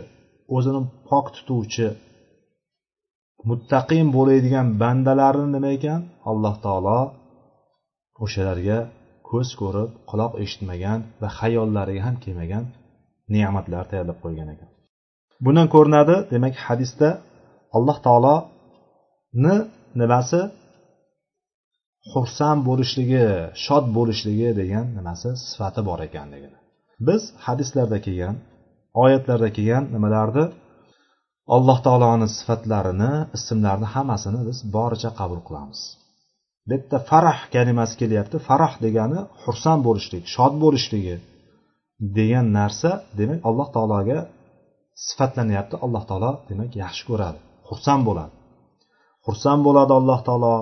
o'zini 0.55 0.81
pok 1.09 1.25
tutuvchi 1.35 1.87
muttaqin 3.49 4.07
bo'ladigan 4.15 4.67
bandalarini 4.81 5.49
nima 5.55 5.69
ekan? 5.77 6.01
Alloh 6.31 6.55
taolo 6.65 6.99
o'shalarga 8.23 8.79
ko'z 9.29 9.49
ko'rib 9.61 9.89
quloq 10.09 10.33
eshitmagan 10.43 10.99
va 11.21 11.29
xayollariga 11.39 12.01
ham 12.07 12.15
kelmagan 12.23 12.63
ne'matlar 13.33 13.83
tayyorlab 13.91 14.19
qo'ygan 14.23 14.47
ekan. 14.55 14.69
Bundan 15.45 15.67
ko'rinadi 15.75 16.15
demak 16.33 16.55
hadisda 16.65 17.09
alloh 17.77 17.97
taoloni 18.05 19.55
nimasi? 20.01 20.41
Xursand 22.11 22.61
bo'lishligi 22.69 23.25
shod 23.65 23.85
bo'lishligi 23.97 24.49
degan 24.61 24.85
nimasi 24.97 25.29
sifati 25.49 25.81
bor 25.89 25.99
ekanligini 26.07 26.59
biz 27.07 27.21
hadislarda 27.45 27.97
kelgan 28.05 28.35
oyatlarda 29.03 29.49
kelgan 29.57 29.83
nimalarni 29.95 30.45
alloh 31.55 31.77
taoloni 31.85 32.27
sifatlarini 32.37 33.11
ismlarini 33.37 33.87
hammasini 33.93 34.41
biz 34.49 34.57
boricha 34.75 35.11
qabul 35.19 35.41
qilamiz. 35.47 35.79
Bu 36.67 36.73
yerda 36.75 36.97
farah 37.09 37.39
kalimasi 37.55 37.95
kelyapti. 38.01 38.37
Farah 38.47 38.73
degani 38.85 39.19
xursand 39.43 39.81
bo'lishlik 39.87 40.23
shod 40.35 40.53
bo'lishligi 40.63 41.15
degan 42.17 42.45
narsa 42.59 42.91
demak 43.19 43.39
alloh 43.49 43.67
taologa 43.75 44.19
sifatlanyapti. 45.07 45.75
Alloh 45.85 46.03
taolo 46.09 46.31
demak 46.49 46.71
yaxshi 46.83 47.03
ko'radi 47.09 47.39
xursand 47.69 48.01
bo'ladi. 48.09 48.33
Xursand 49.25 49.61
bo'ladi 49.67 49.91
alloh 49.99 50.19
taolo. 50.27 50.55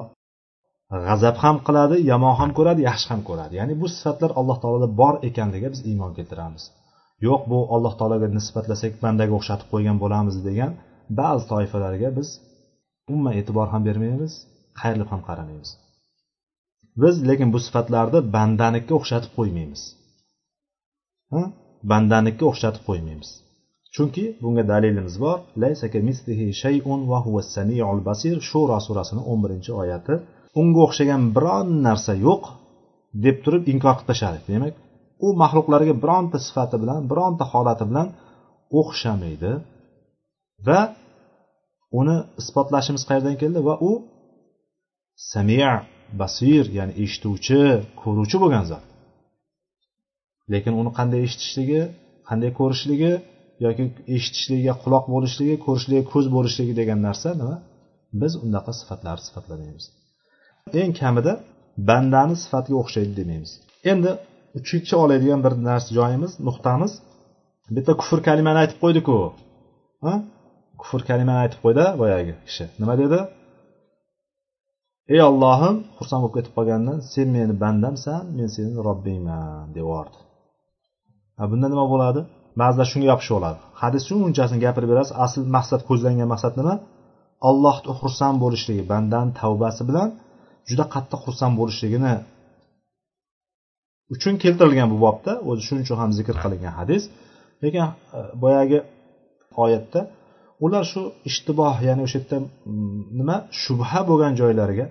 G'azab 1.08 1.36
ham 1.44 1.58
qiladi 1.68 1.96
yomon 2.12 2.34
ham 2.40 2.50
ko'radi 2.58 2.82
yaxshi 2.90 3.08
ham 3.12 3.22
ko'radi. 3.30 3.54
Ya'ni 3.60 3.74
bu 3.82 3.88
sifatlar 3.96 4.32
alloh 4.40 4.58
taoloda 4.64 4.88
bor 5.02 5.16
ekanligiga 5.30 5.70
biz 5.74 5.82
iymon 5.90 6.12
keltiramiz. 6.18 6.64
Yo'q 7.26 7.42
bu 7.52 7.60
alloh 7.76 7.94
taologa 8.00 8.28
nisbatlasak 8.38 8.94
bandaga 9.04 9.34
o'xshatib 9.40 9.68
qo'ygan 9.74 9.98
bo'lamiz 10.04 10.36
degan 10.48 10.72
ba'zi 11.20 11.44
toifalarga 11.52 12.10
biz 12.18 12.30
umuman 13.12 13.34
e'tibor 13.40 13.68
ham 13.74 13.82
bermaymiz 13.88 14.34
qayrilib 14.80 15.10
ham 15.14 15.22
qaramaymiz. 15.28 15.70
Biz 17.02 17.16
lekin 17.30 17.50
bu 17.54 17.60
sifatlarni 17.66 18.20
bandanikiga 18.36 18.94
o'xshatib 19.00 19.32
qo'ymaymiz. 19.38 19.82
Bandanikiga 21.92 22.46
o'xshatib 22.52 22.84
qo'ymaymiz. 22.90 23.30
Chunki 23.96 24.24
bunga 24.44 24.64
dalilimiz 24.72 25.16
bor. 25.24 25.38
Shuro 28.50 28.78
surasini 28.88 29.22
o'n 29.32 29.40
birinchi 29.44 29.72
oyati. 29.82 30.14
Unga 30.62 30.80
o'xshagan 30.88 31.22
biron 31.36 31.68
narsa 31.88 32.14
yo'q 32.28 32.44
deb 33.26 33.38
turib 33.44 33.64
inkor 33.74 33.94
qilib 33.98 34.10
tashladik 34.12 34.44
demak 34.54 34.74
u 35.26 35.28
maxluqlarga 35.42 35.94
bironta 36.04 36.38
sifati 36.48 36.76
bilan 36.84 37.00
bironta 37.12 37.44
holati 37.52 37.84
bilan 37.90 38.08
o'xshamaydi 38.80 39.52
va 40.68 40.80
uni 42.00 42.18
isbotlashimiz 42.42 43.04
qayerdan 43.10 43.36
keldi 43.42 43.60
va 43.70 43.76
u 43.90 43.92
sami 45.32 45.58
basir 46.22 46.64
ya'ni 46.78 46.94
eshituvchi 47.04 47.60
ko'ruvchi 48.02 48.38
bo'lgan 48.44 48.66
zot. 48.72 48.84
Lekin 50.54 50.74
uni 50.82 50.92
qanday 50.98 51.20
eshitishligi 51.28 51.82
qanday 52.30 52.52
ko'rishligi 52.60 53.12
yoki 53.66 53.84
eshitishligiga 54.16 54.74
quloq 54.84 55.06
bo'lishligi 55.14 55.56
ko'rishligiga 55.66 56.06
ko'z 56.14 56.26
bo'lishligi 56.36 56.74
degan 56.82 57.00
narsa 57.08 57.30
nima? 57.42 57.56
Biz 58.22 58.34
unaqa 58.46 58.72
sifatlarni 58.80 59.24
sifatlamaymiz. 59.28 59.86
Eng 60.82 60.92
kamida 61.02 61.34
bandani 61.90 62.36
sifatiga 62.44 62.78
o'xshaydi 62.84 63.14
demaymiz. 63.20 63.52
Endi 63.92 64.12
uchinchi 64.60 64.94
oladigan 65.04 65.40
bir 65.46 65.54
narsa 65.68 65.90
joyimiz 66.00 66.32
nuqtamiz. 66.48 66.92
Bitta 67.76 67.94
kufr 68.02 68.20
kalimani 68.28 68.60
aytib 68.64 68.78
qo'ydiku. 68.84 69.18
Kufr 70.82 71.02
kalimani 71.10 71.40
aytib 71.44 71.60
qo'ydi 71.66 71.86
boyagi 72.02 72.34
kishi. 72.48 72.64
Nima 72.82 72.96
dedi? 73.04 73.20
Ey 75.14 75.22
ollohim 75.30 75.76
xursand 75.98 76.22
bo'lib 76.24 76.36
ketib 76.38 76.54
qolgandan 76.58 76.98
sen 77.14 77.28
meni 77.36 77.54
bandamsan 77.64 78.24
men 78.38 78.48
seni 78.56 78.72
robbingman 78.88 79.68
deb 79.78 79.88
bunda 81.52 81.68
nima 81.74 81.86
bo'ladi? 81.94 82.22
Ba'zilar 82.62 82.88
shunga 82.92 83.08
yopishib 83.12 83.36
oladi 83.40 83.60
hadis 83.82 84.04
shunchasini 84.10 84.60
gapirib 84.66 84.90
berasiz 84.94 85.14
asl 85.26 85.42
maqsad 85.56 85.82
ko'zlangan 85.90 86.28
maqsad 86.34 86.54
nima? 86.60 86.74
Allohni 87.50 87.92
xursand 88.00 88.38
bo'lishligi 88.44 88.84
bandani 88.92 89.32
tavbasi 89.42 89.82
bilan 89.90 90.10
juda 90.70 90.86
qattiq 90.94 91.20
xursand 91.26 91.54
bo'lishligini 91.60 92.14
uchun 94.14 94.34
keltirilgan 94.44 94.90
bu 94.94 94.98
bobda 95.06 95.32
o'zi 95.50 95.62
shuning 95.68 95.84
uchun 95.88 95.98
ham 96.02 96.12
zikr 96.20 96.36
qilingan 96.44 96.74
hadis. 96.80 97.04
Lekin 97.64 97.82
e, 97.88 98.20
boyagi 98.44 98.80
oyatda 99.64 100.02
ular 100.66 100.84
shu 100.92 101.02
ishtiboh 101.30 101.76
ya'ni 101.88 102.02
o'sha 102.08 102.18
yerda 102.20 102.38
mm, 102.42 103.02
nima 103.20 103.38
shubha 103.64 104.00
bo'lgan 104.10 104.34
joylariga 104.42 104.86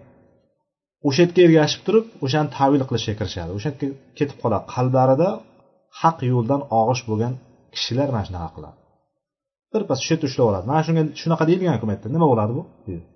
o'sha 1.08 1.22
yerga 1.24 1.40
ergashib 1.46 1.80
turib 1.86 2.04
o'shani 2.24 2.48
tavil 2.56 2.82
qilishga 2.88 3.14
kirishadi. 3.20 3.50
O'sha 3.56 3.68
yerga 3.72 3.88
ketib 4.18 4.38
qoladi. 4.42 4.64
Qalblarida 4.74 5.28
haq 6.00 6.18
yo'ldan 6.32 6.60
og'ish 6.80 7.02
bo'lgan 7.10 7.32
kishilar 7.74 8.08
mana 8.14 8.24
shunaqa 8.28 8.50
qiladi. 8.56 8.76
Birpas 9.72 9.98
shu 10.04 10.10
yerda 10.12 10.26
ushlab 10.30 10.46
oladi. 10.50 10.64
Mana 10.70 10.80
shunga 10.86 11.02
shunaqa 11.20 11.44
deyilgan 11.48 11.72
yerda 11.74 12.08
nima 12.16 12.26
bo'ladi 12.32 12.52
bu? 12.58 12.62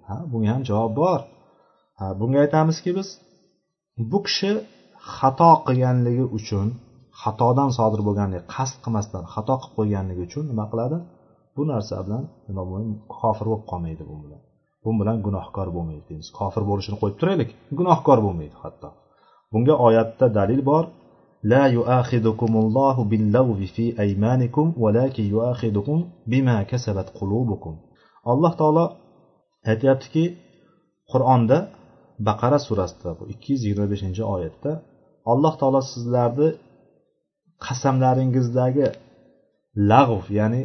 Ha 0.09 0.17
bunga 0.33 0.51
ham 0.55 0.63
javob 0.71 0.93
bor. 1.01 1.21
Ha 1.99 2.07
bunga 2.21 2.39
aytamizki 2.45 2.91
biz 2.99 3.09
bu 4.11 4.19
kishi 4.27 4.51
xato 5.18 5.52
qilganligi 5.68 6.26
uchun 6.38 6.68
xatodan 7.22 7.70
sodir 7.78 8.02
bo'lganligi 8.08 8.44
qasd 8.56 8.76
qilmasdan 8.84 9.24
xato 9.34 9.54
qilib 9.62 9.76
qo'yganligi 9.78 10.22
uchun 10.28 10.44
nima 10.52 10.66
qiladi 10.72 10.98
bu 11.56 11.62
narsa 11.72 11.96
bilan 12.06 12.24
nima 12.48 12.64
kofir 13.20 13.46
bo'lib 13.52 13.66
qolmaydi 13.72 14.04
bu 14.12 14.16
bilan 14.24 14.42
bu 14.84 14.90
bilan 15.00 15.18
gunohkor 15.26 15.68
bo'lmaydi 15.76 16.04
deymiz 16.10 16.30
kofir 16.40 16.64
bo'lishini 16.70 16.98
qo'yib 17.02 17.18
turaylik 17.22 17.50
gunohkor 17.80 18.18
bo'lmaydi 18.26 18.56
hatto 18.64 18.90
bunga 19.52 19.76
oyatda 19.88 20.26
dalil 20.40 20.62
bor 20.72 20.86
لا 21.54 21.64
يؤاخذكم 21.78 22.52
الله 22.64 22.96
باللغو 23.12 23.54
في 23.76 23.86
أيمانكم 24.04 24.66
ولكن 24.84 25.24
يؤاخذكم 25.36 25.98
بما 26.32 26.58
كسبت 26.72 27.08
قلوبكم 27.20 27.74
alloh 28.32 28.54
taolo 28.60 28.86
aytyaptiki 29.72 30.24
qur'onda 31.12 31.58
baqara 32.29 32.59
surasida 32.67 33.11
bu 33.19 33.23
ikki 33.33 33.49
yuz 33.53 33.63
yigirma 33.67 33.87
beshinchi 33.93 34.23
oyatda 34.35 34.73
alloh 35.33 35.55
taolo 35.61 35.81
sizlarni 35.93 36.49
qasamlaringizdagi 37.67 38.87
lag'v 39.91 40.25
ya'ni 40.39 40.63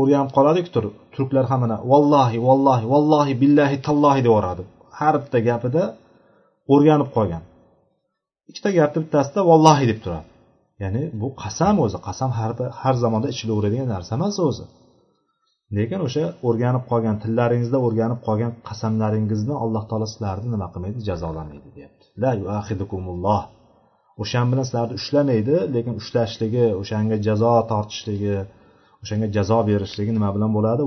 o'rganib 0.00 0.30
qoladiku 0.36 0.68
turklar 1.14 1.44
ham 1.50 1.60
mana 1.64 1.76
vallohi 1.92 2.38
vallohi 2.48 2.84
vallohi 2.92 3.32
billahi 3.42 3.76
tallohi 3.86 4.20
deb 4.26 4.68
har 4.98 5.14
bitta 5.22 5.38
gapida 5.48 5.82
o'rganib 6.72 7.08
qolgan. 7.16 7.42
Ikkita 8.50 8.70
gapni 8.78 8.98
bittasida 9.04 9.40
vallohi 9.50 9.84
deb 9.90 9.98
turadi. 10.04 10.26
Ya'ni 10.82 11.02
bu 11.20 11.28
qasam 11.42 11.76
o'zi 11.84 11.98
qasam 12.06 12.30
har 12.38 12.50
har 12.82 12.94
zamonda 13.04 13.28
ichilaveradigan 13.34 13.88
narsa 13.94 14.10
emas 14.18 14.36
o'zi. 14.48 14.64
Lekin 15.76 16.00
o'sha 16.06 16.24
o'rganib 16.48 16.84
qolgan 16.90 17.16
tillaringizda 17.22 17.78
o'rganib 17.86 18.20
qolgan 18.26 18.52
qasamlaringizni 18.68 19.54
alloh 19.64 19.84
taolo 19.90 20.06
sizlarni 20.12 20.48
nima 20.54 20.66
qilmaydi? 20.74 20.98
Jazolamaydi 21.08 21.68
deyapti. 21.76 22.04
La 22.22 22.32
yuahidukumulloh 22.42 23.42
o'shan 24.22 24.46
bilan 24.50 24.64
sizlarni 24.68 24.94
ushlamaydi 25.00 25.56
lekin 25.74 25.94
ushlashligi 26.00 26.66
o'shanga 26.82 27.16
jazo 27.26 27.52
tortishligi 27.72 28.36
o'shanga 29.02 29.26
jazo 29.36 29.58
berishligi 29.70 30.12
nima 30.18 30.30
bilan 30.36 30.50
bo'ladi? 30.56 30.82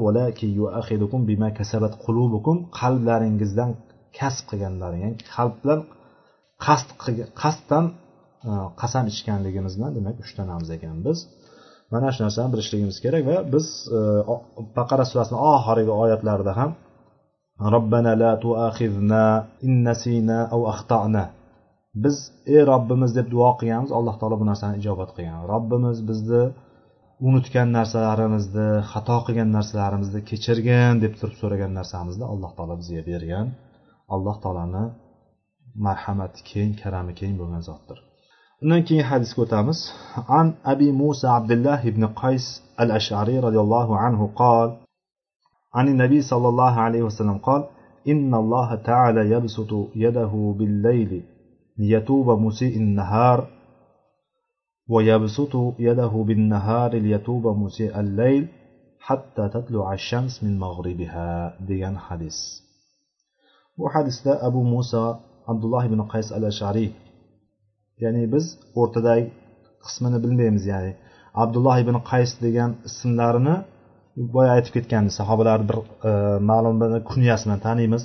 Kasabat 1.59 1.93
qulubukum. 2.05 2.57
Qalblaringizdan 2.79 3.71
kasb 4.19 4.43
qilganlaring 4.49 5.01
ya'ni 5.05 5.17
qalb 5.35 5.55
bilan 5.63 5.79
qasd 6.65 6.89
qasddan 7.41 7.85
qasam 8.81 9.05
ichganligimizdan 9.13 9.91
demak 9.97 10.15
ushlanamiz 10.25 10.69
ekan 10.77 10.97
biz. 11.07 11.19
Mana 11.93 12.07
shu 12.13 12.19
narsani 12.25 12.49
bilishligimiz 12.53 12.97
kerak 13.03 13.23
va 13.29 13.37
biz 13.53 13.65
e, 13.97 13.99
baqara 14.77 15.05
surasini 15.11 15.39
oxirgi 15.53 15.93
oyatlarida 16.03 16.53
ham 16.59 16.71
robbana 17.73 18.13
la 18.21 18.31
tuaxizna 18.43 19.25
in 19.67 19.73
nasina 19.87 20.39
aw 20.55 20.61
axtana 20.73 21.25
biz 22.03 22.15
ey 22.53 22.61
robbimiz 22.71 23.11
deb 23.17 23.27
duo 23.33 23.49
qilganmiz 23.59 23.91
alloh 23.97 24.15
taolo 24.19 24.35
bu 24.41 24.45
narsani 24.51 24.75
ijobat 24.81 25.11
qilgan. 25.15 25.41
Robbimiz 25.53 25.97
bizni 26.09 26.43
unutgan 27.27 27.69
narsalarimizni 27.77 28.67
xato 28.91 29.17
qilgan 29.27 29.49
narsalarimizni 29.57 30.21
kechirgin 30.29 30.93
deb 31.03 31.13
turib 31.19 31.35
so'ragan 31.41 31.71
narsamizni 31.79 32.25
alloh 32.33 32.51
taolo 32.57 32.75
bizga 32.81 33.03
bergan. 33.11 33.47
Alloh 34.15 34.35
taoloni 34.43 34.83
marhamati 35.87 36.39
keng 36.51 36.71
karami 36.81 37.13
keng 37.19 37.33
bo'lgan 37.41 37.63
zotdir. 37.69 37.97
Undan 38.65 38.81
keyin 38.87 39.05
hadisga 39.11 39.41
o'tamiz 39.45 39.79
an 40.39 40.47
abi 40.71 40.87
musa 41.01 41.27
abdullah 41.37 41.79
ibn 41.91 42.03
qays 42.21 42.45
al 42.83 42.89
ashariy 42.99 43.37
roziyallohu 43.45 43.93
anhu 44.07 44.25
qol 44.41 44.69
عن 45.79 45.87
النبي 45.93 46.19
صلى 46.31 46.47
الله 46.53 46.73
عليه 46.85 47.01
وسلم 47.07 47.37
قال 47.47 47.61
إن 48.11 48.31
الله 48.41 48.69
تعالى 48.89 49.21
يبسط 49.35 49.71
يده 49.95 50.33
بالليل 50.59 51.11
ليتوب 51.77 52.27
مسيء 52.45 52.73
النهار 52.83 53.39
ويبسط 54.89 55.53
يده 55.79 56.13
بالنهار 56.27 56.91
ليتوب 57.05 57.47
مسيء 57.63 57.99
الليل 57.99 58.43
حتى 58.99 59.43
تطلع 59.55 59.93
الشمس 59.93 60.43
من 60.43 60.59
مغربها 60.59 61.59
degan 61.67 61.95
hadis 62.07 62.37
bu 63.77 63.83
hadisda 63.93 64.31
abu 64.47 64.63
muso 64.73 65.03
abdulloh 65.51 65.83
ibn 65.89 65.99
qays 66.13 66.27
al 66.37 66.43
ashariy 66.51 66.89
ya'ni 68.03 68.23
biz 68.33 68.45
o'rtadagi 68.81 69.25
qismini 69.85 70.17
bilmaymiz 70.23 70.63
ya'ni 70.73 70.91
abdulloh 71.43 71.75
ibn 71.83 71.95
qays 72.11 72.31
degan 72.45 72.71
ismlarini 72.89 73.55
boya 74.35 74.51
aytib 74.57 74.73
ketgandi. 74.77 75.11
Sahobalarni 75.19 75.65
bir 75.69 75.77
e, 76.09 76.11
ma'lum 76.49 76.75
bir 76.81 76.89
kunyasi 77.11 77.43
bilan 77.47 77.61
taniymiz 77.67 78.03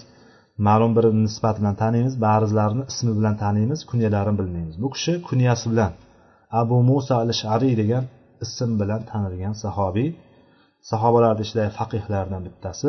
ma'lum 0.68 0.92
bir 0.96 1.04
nisbat 1.24 1.56
bilan 1.60 1.76
taniymiz 1.82 2.14
ba'zilarini 2.26 2.84
ismi 2.92 3.12
bilan 3.18 3.36
taniymiz 3.42 3.80
kunyalarini 3.90 4.36
bilmaymiz. 4.40 4.76
Bu 4.82 4.88
kishi 4.94 5.12
kunyasi 5.28 5.66
bilan 5.72 5.92
abu 6.60 6.76
muso 6.90 7.14
al 7.22 7.30
shariy 7.42 7.74
degan 7.82 8.04
ism 8.44 8.70
bilan 8.80 9.02
tanilgan 9.10 9.54
sahobiy. 9.64 10.08
Sahobalarni 10.90 11.42
ichidagi 11.46 11.70
faqihlardan 11.78 12.42
bittasi 12.46 12.88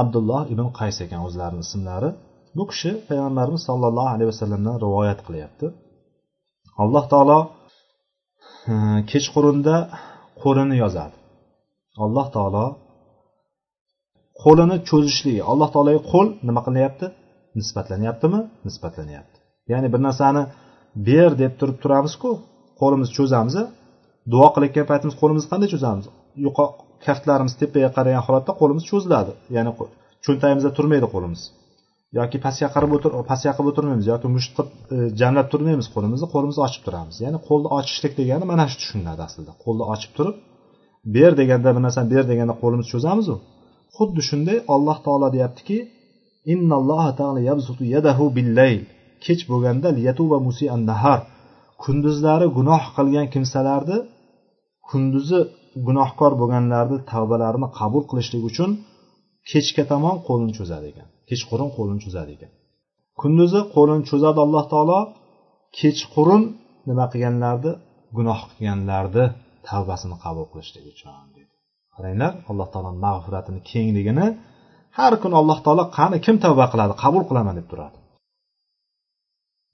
abdulloh 0.00 0.42
ibn 0.52 0.66
qays 0.78 0.96
ekan 1.04 1.20
o'zlarini 1.26 1.62
ismlari. 1.66 2.10
Bu 2.56 2.64
kishi 2.70 2.90
payg'ambarimiz 3.08 3.62
sollallohu 3.68 4.10
alayhi 4.14 4.28
vasallamdan 4.32 4.76
rivoyat 4.84 5.20
qilyapti. 5.26 5.66
Alloh 6.82 7.04
taolo 7.12 7.38
e, 8.70 8.74
kechqurunda 9.10 9.76
qo'lini 10.42 10.76
yozadi. 10.84 11.16
Alloh 12.04 12.26
taolo 12.36 12.64
qo'lini 14.42 14.76
cho'zishligi 14.88 15.42
alloh 15.52 15.68
taologa 15.74 16.00
qo'l 16.12 16.28
nima 16.48 16.60
qilinyapti? 16.66 17.06
Nisbatlanyaptimi? 17.58 18.40
Nisbatlanyapti. 18.66 19.38
Ya'ni 19.72 19.88
bir 19.94 20.00
narsani 20.08 20.42
ber 21.08 21.30
deb 21.42 21.52
turib 21.60 21.76
turamizku 21.82 22.30
qo'limizni 22.80 23.14
cho'zamiz 23.18 23.54
e, 23.62 23.64
duo 24.32 24.48
qilayotgan 24.54 24.86
paytimiz 24.90 25.14
qo'limizni 25.20 25.48
qanday 25.52 25.68
cho'zamiz? 25.74 26.04
Yuqori 26.46 26.72
kaftlarimiz 27.06 27.54
tepaga 27.60 27.90
qaragan 27.96 28.22
holatda 28.26 28.52
qo'limiz 28.60 28.84
cho'ziladi. 28.90 29.32
Ya'ni 29.56 29.70
cho'ntagimizda 30.24 30.70
turmaydi 30.78 31.08
qo'limiz. 31.14 31.42
Yoki 32.18 32.38
pastga 32.44 32.68
qarab 32.74 32.90
o'tir 32.96 33.12
pastga 33.30 33.52
qilib 33.56 33.68
o'tirmaymiz 33.72 34.06
yoki 34.12 34.28
musht 34.36 34.50
qilib 34.56 34.70
e, 34.94 34.96
jamlab 35.20 35.46
turmaymiz 35.52 35.86
qo'limizni 35.94 36.28
qo'limizni 36.34 36.62
ochib 36.68 36.82
turamiz. 36.86 37.16
Ya'ni 37.24 37.38
qo'lni 37.48 37.68
ochishlik 37.78 38.12
degani 38.20 38.44
mana 38.52 38.64
shu 38.70 38.76
tushuniladi 38.80 39.22
aslida. 39.28 39.52
Qo'lni 39.64 39.84
ochib 39.94 40.12
turib 40.16 40.36
ber 41.16 41.32
deganda 41.40 41.68
bir 41.74 41.82
narsani 41.86 42.08
ber 42.14 42.24
deganda 42.32 42.54
qo'limizni 42.62 42.90
cho'zamizu. 42.94 43.34
Xuddi 43.96 44.20
shunday 44.28 44.58
alloh 44.74 44.98
taolo 45.06 45.28
deyaptiki 45.36 45.78
kech 49.24 49.40
bo'lganda 49.50 49.88
nahar. 50.90 51.20
Kunduzlari 51.82 52.46
gunoh 52.58 52.82
qilgan 52.96 53.26
kimsalarni 53.34 53.98
kunduzi 54.90 55.40
gunohkor 55.86 56.32
bo'lganlarni 56.40 56.98
tavbalarini 57.12 57.68
qabul 57.78 58.02
qilishlik 58.10 58.42
uchun 58.50 58.70
kechga 59.50 59.84
tomon 59.90 60.16
qo'lini 60.28 60.52
cho'zadi 60.58 60.86
ekan. 60.92 61.08
Kechqurun 61.28 61.70
qo'lini 61.76 62.00
cho'zadi 62.04 62.30
ekan. 62.36 62.50
Kunduzi 63.20 63.60
qo'lini 63.74 64.04
cho'zadi 64.10 64.38
alloh 64.46 64.64
taolo. 64.72 64.98
Kechqurun 65.78 66.42
nima 66.88 67.04
qilganlarni 67.12 67.72
gunoh 68.16 68.40
qilganlarni 68.50 69.24
tavbasini 69.68 70.16
qabul 70.24 70.46
qilishlik 70.52 70.84
uchun 70.92 71.12
qaranglar 71.96 72.32
alloh 72.50 72.68
taoloni 72.72 72.98
mag'firatini 73.06 73.60
kengligini 73.70 74.26
har 74.98 75.12
kuni 75.22 75.34
alloh 75.40 75.58
taolo 75.66 75.84
qani 75.98 76.16
kim 76.24 76.36
tavba 76.44 76.64
qiladi 76.72 76.94
qabul 77.02 77.22
qilaman 77.28 77.54
deb 77.58 77.66
turadi. 77.72 77.98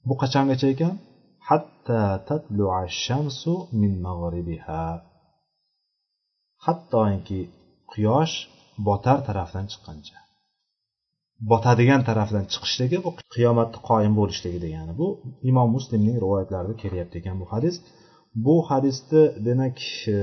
Bu 0.08 0.14
qachongacha 0.22 0.66
ekan? 0.74 0.94
Hatta 1.48 2.00
shamsu 3.04 3.52
min 3.80 3.92
mag'ribiha 4.06 4.84
hattoki 6.64 7.40
quyosh 7.92 8.34
botar 8.87 9.19
tarafdan 9.27 9.65
chiqqancha 9.71 10.17
botadigan 11.51 12.01
tarafdan 12.09 12.45
chiqishligi 12.53 12.97
bu 13.05 13.09
qiyomatni 13.35 13.79
qoyim 13.89 14.13
bo'lishligi 14.19 14.59
degani 14.65 14.93
bu 15.01 15.07
imom 15.49 15.69
muslimning 15.75 16.15
rivoyatlarida 16.23 16.75
kelyapti 16.83 17.15
ekan 17.21 17.35
bu 17.41 17.45
hadis 17.53 17.75
bu 18.45 18.55
hadisni 18.69 19.23
demak 19.47 19.77
e, 20.15 20.17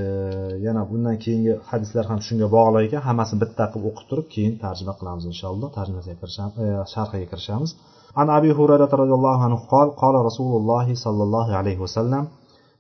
yana 0.66 0.82
bundan 0.91 1.16
keyingi 1.24 1.55
hadislar 1.70 2.05
ham 2.11 2.20
shunga 2.26 2.47
bog'liq 2.57 2.82
ekan 2.89 3.03
hammasini 3.09 3.39
bitta 3.45 3.64
qilib 3.72 3.87
o'qib 3.91 4.07
turib 4.11 4.26
keyin 4.35 4.55
tarjima 4.64 4.95
qilamiz 5.01 5.24
inshaalloh 5.32 5.68
tarjimasiga 5.78 6.16
kirishamiz 6.22 6.55
e, 6.64 6.66
sharhiga 6.95 7.26
kirishamiz 7.32 7.72
عن 8.20 8.28
أبي 8.39 8.51
هريرة 8.59 8.93
رضي 9.03 9.14
الله 9.18 9.37
عنه 9.47 9.59
قال 9.72 9.89
قال 10.03 10.14
رسول 10.28 10.53
الله 10.61 10.87
صلى 11.05 11.22
الله 11.26 11.47
عليه 11.59 11.78
وسلم 11.85 12.24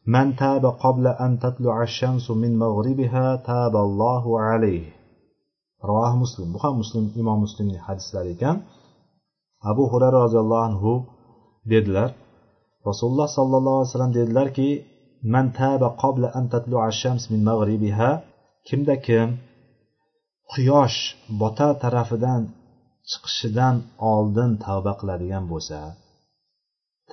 من 0.06 0.26
تاب 0.36 0.64
قبل 0.84 1.06
أن 1.06 1.38
تطلع 1.44 1.76
الشمس 1.82 2.26
من 2.42 2.58
مغربها 2.58 3.26
تاب 3.50 3.74
الله 3.76 4.24
عليه 4.40 4.84
rivoh 5.87 6.13
muslim. 6.23 6.47
Bu 6.53 6.57
ham 6.63 6.73
muslim 6.81 7.05
imom 7.21 7.37
muslimning 7.45 7.79
hadislari 7.87 8.29
ekan. 8.35 8.57
Abu 9.71 9.83
xurara 9.91 10.17
roziyallohu 10.25 10.63
anhu 10.69 10.91
dedilar. 11.71 12.09
Rasululloh 12.89 13.27
sollallohu 13.37 13.77
alayhi 13.77 13.91
vasallam 13.91 14.13
dedilarki 14.19 14.69
man 15.33 15.45
taba 15.59 15.89
qabla 16.03 16.27
an 16.37 16.45
shams 17.01 17.23
min 17.31 17.41
mag'ribiha 17.49 18.11
kimda 18.67 18.95
kim 19.07 19.27
quyosh 20.51 20.99
bota 21.41 21.69
tarafidan 21.83 22.41
chiqishidan 23.09 23.75
oldin 24.13 24.51
tavba 24.65 24.93
qiladigan 24.99 25.45
bo'lsa 25.51 25.79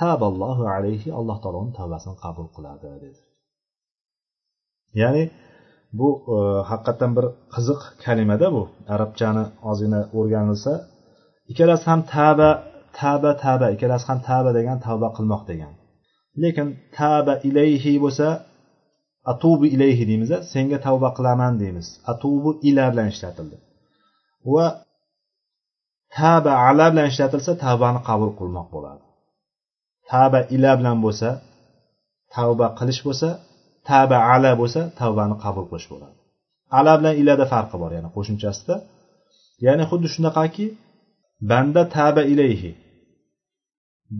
taballohu 0.00 0.64
alayhi 0.74 1.08
alloh 1.18 1.36
taoloni 1.42 1.72
tavbasini 1.78 2.16
qabul 2.24 2.48
qiladi 2.56 2.86
dedi. 3.04 3.20
Ya'ni 5.00 5.24
bu 5.98 6.08
e, 6.34 6.36
haqiqatdan 6.70 7.10
bir 7.16 7.26
qiziq 7.54 7.80
kalimada 8.04 8.48
bu. 8.56 8.62
Arabchani 8.94 9.44
ozgina 9.70 10.00
o'rganilsa 10.18 10.72
ikkalasi 11.50 11.84
ham 11.90 12.00
taba 12.14 12.50
taba 13.00 13.30
taba 13.44 13.66
ikkalasi 13.74 14.06
ham 14.10 14.20
taba 14.28 14.50
degan 14.58 14.78
tavba 14.86 15.08
qilmoq 15.16 15.42
degan. 15.50 15.72
Lekin 16.42 16.68
taba 16.98 17.34
ilayhi 17.48 17.92
bo'lsa 18.04 18.28
atubu 19.32 19.64
ilayhi 19.74 20.04
deymiz 20.10 20.30
senga 20.52 20.78
tavba 20.86 21.08
qilaman 21.16 21.54
deymiz. 21.62 21.86
Atubu 22.12 22.50
ila 22.68 22.84
bilan 22.92 23.08
ishlatildi. 23.14 23.56
Va 24.52 24.66
taba 26.18 26.52
ala 26.68 26.86
bilan 26.92 27.06
ishlatilsa 27.12 27.52
tavbani 27.64 28.00
qabul 28.08 28.30
qilmoq 28.40 28.68
bo'ladi. 28.74 29.02
Taba 30.10 30.40
ila 30.54 30.70
bilan 30.78 30.98
bo'lsa 31.04 31.28
tavba 32.34 32.66
qilish 32.78 33.00
bo'lsa 33.06 33.28
taba 33.88 34.18
ala 34.34 34.50
bo'lsa 34.60 34.80
tavbani 35.00 35.36
qabul 35.44 35.64
qilish 35.70 35.88
bo'ladi. 35.92 36.16
Ala 36.78 36.92
bilan 36.98 37.14
ilada 37.22 37.44
farqi 37.52 37.76
bor 37.82 37.90
ya'ni 37.96 38.10
qo'shimchasida. 38.16 38.74
Ya'ni 39.66 39.84
xuddi 39.90 40.08
shunaqaki 40.14 40.66
banda 41.50 41.82
taba 41.96 42.22
ilayhi. 42.32 42.72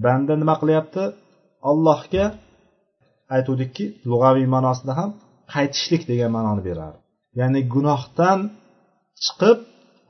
Banda 0.04 0.32
nima 0.42 0.54
qilyapti? 0.60 1.02
Allohga 1.70 2.24
aytuvdikki 3.34 3.84
lug'aviy 4.10 4.46
ma'nosida 4.54 4.92
ham 5.00 5.10
qaytishlik 5.54 6.02
degan 6.10 6.30
ma'noni 6.36 6.62
beradi 6.68 6.98
ya'ni 7.40 7.60
gunohdan 7.74 8.40
chiqib 9.24 9.58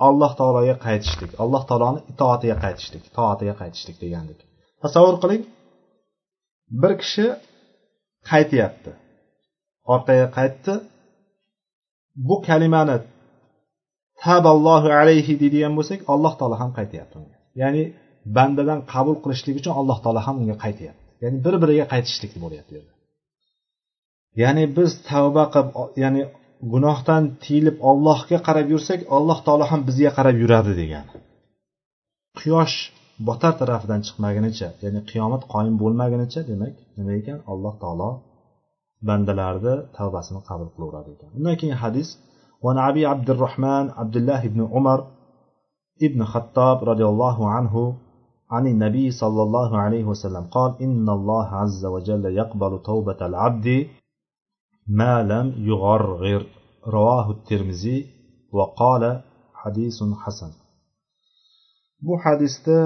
alloh 0.09 0.33
taologa 0.39 0.75
qaytishlik 0.87 1.31
alloh 1.43 1.63
taoloni 1.69 2.01
itoatiga 2.13 2.57
qaytishlik 2.65 3.05
toatiga 3.17 3.55
qaytishlik 3.61 3.97
degandik. 4.05 4.39
Tasavvur 4.83 5.17
qiling 5.23 5.43
bir 6.83 6.93
kishi 7.03 7.27
qaytyapti. 8.31 8.91
Orqaga 9.95 10.27
qaytdi. 10.39 10.73
Bu 12.29 12.37
kalimani 12.49 12.97
taballohu 14.25 14.89
alayhi 15.01 15.33
deydigan 15.43 15.73
bo'lsak 15.79 16.01
alloh 16.13 16.33
taolo 16.39 16.57
ham 16.63 16.71
qaytyapti 16.79 17.15
unga. 17.21 17.37
Ya'ni 17.63 17.83
bandadan 18.37 18.81
qabul 18.93 19.17
qilishlik 19.25 19.55
uchun 19.61 19.73
alloh 19.81 19.99
taolo 20.05 20.21
ham 20.27 20.37
unga 20.43 20.57
qaytyapti. 20.65 21.03
Ya'ni 21.23 21.39
bir 21.45 21.55
biriga 21.63 21.85
qaytishlik 21.93 22.33
bo'lyapti 22.45 22.71
bu 22.73 22.77
yerda. 22.81 22.95
Ya'ni 24.43 24.65
biz 24.77 24.91
tavba 25.11 25.45
qilib 25.55 25.69
ya'ni 26.03 26.23
gunohdan 26.73 27.23
tiyilib 27.43 27.77
ollohga 27.91 28.39
qarab 28.47 28.67
yursak 28.75 29.01
alloh 29.17 29.39
taolo 29.47 29.65
ham 29.71 29.81
bizga 29.89 30.11
qarab 30.19 30.37
yuradi 30.43 30.73
degani. 30.81 31.11
Quyosh 32.39 32.77
botar 33.29 33.53
tarafidan 33.61 34.01
chiqmagunicha 34.07 34.69
ya'ni 34.85 35.01
qiyomat 35.11 35.43
qoyim 35.53 35.75
bo'lmagunicha 35.83 36.41
demak 36.51 36.75
nima 36.99 37.13
ekan? 37.21 37.39
Alloh 37.53 37.75
taolo 37.83 38.11
bandalarni 39.08 39.74
tavbasini 39.98 40.40
qabul 40.50 40.70
qilaveradi 40.76 41.10
ekan 41.16 41.30
undan 41.38 41.56
keyin 41.62 41.78
hadis 41.86 42.10
وعن 42.64 42.78
أبي 42.90 43.06
عبد 43.06 43.30
الرحمن 43.30 43.86
عبد 43.90 44.16
الله 44.20 44.42
بن 44.54 44.62
عمر 44.74 45.00
ابن 46.08 46.20
خطاب 46.34 46.78
رضي 46.90 47.06
الله 47.06 47.38
عنه 47.56 47.76
عن 48.52 48.68
النبي 48.68 49.12
صلى 49.12 49.42
الله 49.44 49.78
عليه 49.84 50.04
وسلم 50.12 50.44
قال 50.56 50.72
إن 50.86 51.10
الله 51.10 51.48
عز 51.62 51.86
وجل 51.86 52.26
يقبل 52.26 52.72
توبة 52.90 53.20
العبد 53.30 53.68
ما 54.88 55.24
لم 55.24 55.48
يغرغر 55.70 56.42
رواه 56.88 57.32
الترمذي 57.32 57.98
وقال 58.54 59.04
حديث 59.54 59.98
حسن 60.24 60.52
bu 62.08 62.14
hadisda 62.26 62.78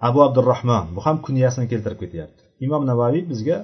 abu 0.00 0.18
abdurahmon 0.26 0.84
bu 0.96 1.00
ham 1.06 1.16
kunyasini 1.26 1.66
keltirib 1.72 1.98
ketyapti 2.02 2.42
Imom 2.65 2.83
navoiy 2.91 3.21
bizga 3.31 3.57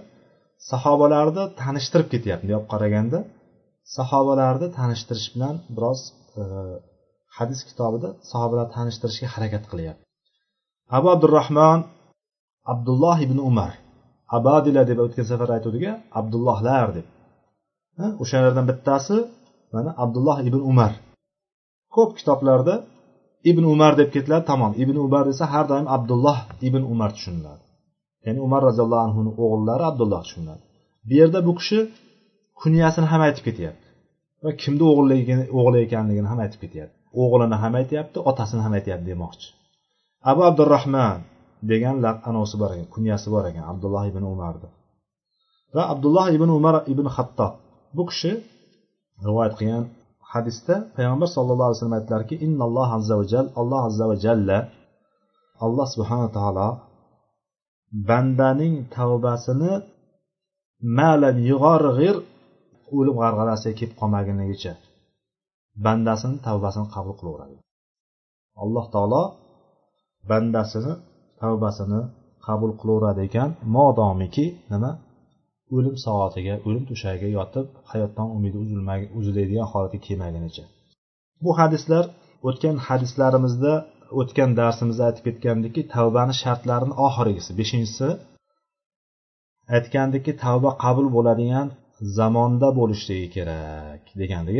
sahobalarni 0.72 1.44
tanishtirib 1.62 2.08
ketyapti. 2.14 2.44
Bunday 2.44 2.58
olib 2.60 2.70
qaraganda 2.74 3.20
sahobalarni 3.98 4.68
tanishtirish 4.80 5.28
bilan 5.34 5.56
biroz 5.76 6.00
e, 6.39 6.42
hadis 7.38 7.60
kitobida 7.70 8.10
sahobalarni 8.32 8.74
tanishtirishga 8.78 9.28
harakat 9.36 9.64
qilyapti. 9.72 10.04
Abu 10.98 11.08
abdurahmon 11.16 11.80
abdulloh 12.74 13.18
ibn 13.28 13.38
umar 13.50 13.74
abadila 14.38 14.82
deb 14.89 15.00
o'tgan 15.06 15.26
safar 15.32 15.50
aytuvdik 15.58 15.84
abdullohlar 16.20 16.88
deb. 16.98 17.08
O'shalardan 18.24 18.66
bittasi 18.72 19.18
mana 19.74 19.92
abdulloh 20.04 20.38
ibn 20.50 20.62
umar. 20.72 20.94
Ko'p 21.96 22.12
kitoblarda 22.20 22.76
ibn 23.52 23.64
umar 23.74 23.94
deb 24.02 24.10
ketiladi 24.16 24.46
tamom. 24.52 24.72
Ibn 24.84 24.96
umar 25.06 25.24
desa 25.30 25.46
har 25.54 25.66
doim 25.72 25.88
abdulloh 25.96 26.38
ibn 26.68 26.82
umar 26.94 27.10
tushuniladi. 27.16 27.64
Ya'ni 28.26 28.40
umar 28.48 28.62
roziyallohu 28.70 29.04
anhuni 29.08 29.32
o'g'illari 29.44 29.84
abdulloh 29.92 30.20
tushuniladi 30.26 30.64
bu 31.08 31.14
yerda 31.20 31.40
bu 31.48 31.54
kishi 31.60 31.80
kunyasini 32.62 33.08
ham 33.12 33.22
aytib 33.28 33.44
ketyapti 33.48 33.88
va 34.44 34.52
kimni 34.62 34.84
o'g'li 35.60 35.80
ekanligini 35.88 36.28
ham 36.32 36.40
aytib 36.46 36.60
ketyapti. 36.64 36.96
O'g'lini 37.22 37.58
ham 37.64 37.74
aytyapti 37.82 38.18
otasini 38.30 38.62
ham 38.66 38.74
aytyapti 38.78 39.06
demoqchi. 39.12 39.48
Abu 40.32 40.42
abdurahmon 40.50 41.20
degan 41.72 41.96
anosi 42.30 42.56
bor 42.62 42.72
ekan 42.76 42.88
kunyasi 42.96 43.28
bor 43.34 43.44
ekan 43.52 43.66
abdulloh 43.72 44.04
ibn 44.12 44.24
umarni 44.34 44.70
va 45.76 45.84
abdulloh 45.94 46.28
ibn 46.38 46.50
umar 46.60 46.76
ibn 46.94 47.06
hattob 47.16 47.54
bu 47.96 48.04
kishi 48.10 48.32
rivoyat 49.28 49.54
qilgan 49.60 49.84
hadisda 50.34 50.76
payg'ambar 50.96 51.28
sallallohu 51.36 51.68
alayhi 51.68 51.78
vasallam 51.80 51.98
aytdilarki 52.00 52.36
innalloh 52.46 52.90
azza 52.98 53.14
va 53.20 53.26
jal 53.34 53.46
alloh 53.62 53.82
azza 53.90 54.06
va 54.12 54.16
jalla 54.26 54.58
alloh 55.66 55.88
subhana 55.94 56.28
taolo 56.38 56.68
bandaning 58.10 58.76
tavbasini 58.96 59.74
malam 61.00 61.36
yug'org'ir 61.50 62.16
o'lim 62.98 63.16
g'arg'arasiga 63.22 63.74
kelib 63.80 63.96
qolmagunigacha 64.02 64.74
bandasini 65.86 66.38
tavbasini 66.48 66.88
qabul 66.96 67.16
qilaveradi. 67.20 67.56
Alloh 68.64 68.86
taolo 68.94 69.24
bandasini 70.30 70.94
tavbasini 71.42 72.02
qabul 72.48 72.72
qilaveradi 72.82 73.22
ekan 73.28 73.50
modomiki 73.76 74.46
nima? 74.74 74.92
O'lim 75.76 75.96
soatiga 76.06 76.54
o'lim 76.68 76.84
to'shagiga 76.89 77.30
yotib 77.38 77.66
hayotdan 77.92 78.28
umidi 78.36 78.58
uziladigan 79.20 79.68
holatga 79.72 80.00
kelmagunicha 80.08 80.64
bu 81.44 81.52
hadislar 81.60 82.04
o'tgan 82.48 82.76
hadislarimizda 82.88 83.74
o'tgan 84.20 84.51
darsimizda 84.59 85.03
aytib 85.09 85.24
ketgandikki 85.28 85.82
tavbani 85.95 86.34
shartlarini 86.41 86.95
oxirgisi. 87.07 87.51
Beshinchisi 87.59 88.07
aytgandiki 89.76 90.32
tavba 90.43 90.72
qabul 90.84 91.07
bo'ladigan 91.16 91.68
zamonda 92.18 92.70
bo'lishligi 92.80 93.28
kerak 93.36 94.03
degandik 94.22 94.57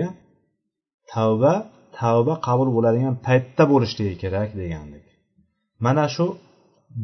tavba 1.14 1.54
tavba 2.00 2.34
qabul 2.48 2.70
bo'ladigan 2.76 3.16
paytda 3.28 3.64
bo'lishligi 3.74 4.16
kerak 4.24 4.50
degandik 4.62 5.06
mana 5.86 6.06
shu 6.16 6.26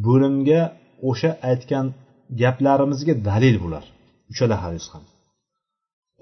bo'limga 0.05 0.61
o'sha 1.09 1.31
aytgan 1.51 1.85
gaplarimizga 2.41 3.13
dalil 3.29 3.55
bular. 3.63 3.85
Uchala 4.31 4.55
hadis 4.63 4.85
ham. 4.93 5.03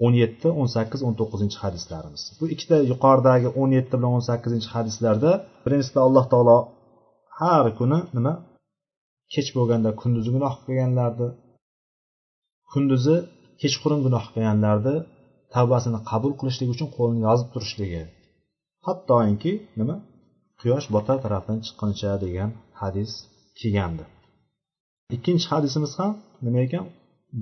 O'n 0.04 0.14
yetti 0.22 0.48
o'n 0.60 0.68
sakkiz 0.76 1.00
o'n 1.06 1.14
to'qqizinchi 1.20 1.58
hadislarimiz. 1.64 2.22
Bu 2.38 2.44
ikkita 2.54 2.76
yuqoridagi 2.92 3.48
o'n 3.60 3.70
yetti 3.78 3.94
bilan 3.98 4.12
o'n 4.18 4.24
sakkizinchi 4.30 4.68
hadislarda 4.76 5.30
birinchisida 5.64 6.00
alloh 6.06 6.24
taolo 6.32 6.58
har 7.40 7.66
kuni 7.78 7.98
nima? 8.16 8.32
Kech 9.34 9.48
bo'lganda 9.56 9.90
kunduzi 10.00 10.30
gunoh 10.36 10.54
qilganlarni 10.64 11.28
kunduzi 12.72 13.16
kechqurun 13.62 14.00
gunoh 14.06 14.24
qilganlarni 14.32 14.96
tavbasini 15.54 16.00
qabul 16.10 16.32
qilishlik 16.40 16.68
uchun 16.74 16.88
qo'lini 16.96 17.20
yozib 17.28 17.48
turishligi. 17.54 18.02
Hattoki 18.86 19.52
nima? 19.80 19.96
Quyosh 20.60 20.86
botar 20.94 21.16
tarafdan 21.24 21.58
chiqquncha 21.66 22.10
degan 22.24 22.50
hadis 22.80 23.10
kelgandi. 23.58 24.04
Ikkinchi 25.16 25.46
hadisimiz 25.52 25.92
ham 26.00 26.12
nima 26.46 26.60
ekan? 26.66 26.84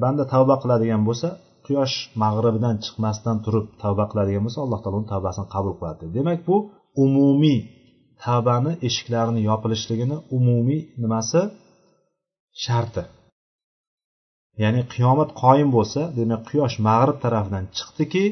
Banda 0.03 0.25
tavba 0.33 0.55
qiladigan 0.63 1.03
bo'lsa 1.09 1.29
quyosh 1.67 1.95
mag'ribidan 2.23 2.77
chiqmasdan 2.85 3.37
turib 3.45 3.67
tavba 3.83 4.05
qiladigan 4.11 4.43
bo'lsa 4.47 4.61
alloh 4.65 4.81
taolo 4.83 4.97
uni 5.01 5.09
tavbasini 5.15 5.47
qabul 5.55 5.75
qiladi. 5.79 6.05
Demak 6.17 6.41
bu 6.49 6.57
umumiy 7.05 7.61
tavbani 8.25 8.73
eshiklarini 8.89 9.41
yopilishligini 9.51 10.17
umumiy 10.37 10.81
nimasi? 11.03 11.41
Sharti. 12.65 13.03
Ya'ni 14.63 14.83
qiyomat 14.95 15.31
qoyim 15.43 15.69
bo'lsa 15.77 16.01
demak 16.19 16.43
quyosh 16.49 16.77
mag'rib 16.89 17.19
tarafidan 17.25 17.65
chiqdiki 17.77 18.25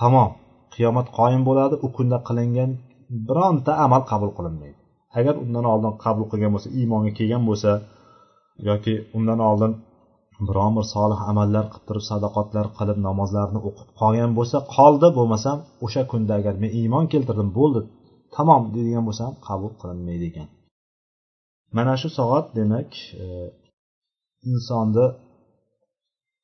tamom 0.00 0.30
qiyomat 0.74 1.06
qoyim 1.18 1.42
bo'ladi 1.48 1.74
u 1.84 1.86
kunda 1.96 2.18
qilingan 2.28 2.70
bironta 3.28 3.72
amal 3.84 4.02
qabul 4.10 4.30
qilinmaydi. 4.38 4.78
Agar 5.18 5.34
undan 5.44 5.66
oldin 5.72 5.92
qabul 6.04 6.24
qilgan 6.30 6.50
bo'lsa 6.54 6.68
iymonga 6.78 7.12
kelgan 7.18 7.42
bo'lsa 7.48 7.70
yoki 8.68 8.94
undan 9.16 9.40
oldin 9.50 9.72
biron 10.48 10.72
bir 10.76 10.86
solih 10.94 11.20
amallar 11.30 11.64
qilib 11.72 11.84
turib 11.88 12.04
sadoqatlar 12.10 12.66
qilib 12.78 12.98
namozlarni 13.08 13.60
o'qib 13.68 13.88
qolgan 14.00 14.30
bo'lsa 14.38 14.56
qoldi 14.76 15.08
bo'lmasam 15.18 15.58
o'sha 15.86 16.02
kunda 16.12 16.32
agar 16.40 16.54
men 16.62 16.70
iymon 16.80 17.04
keltirdim 17.12 17.50
bo'ldi 17.58 17.80
tamom 18.36 18.62
deydigan 18.74 19.04
bo'lsam 19.08 19.30
qabul 19.46 19.72
qilinmaydi 19.80 20.24
ekan 20.30 20.48
mana 21.76 21.94
shu 22.00 22.08
soat 22.18 22.46
demak 22.58 22.90
e, 23.24 23.26
insonni 24.50 25.06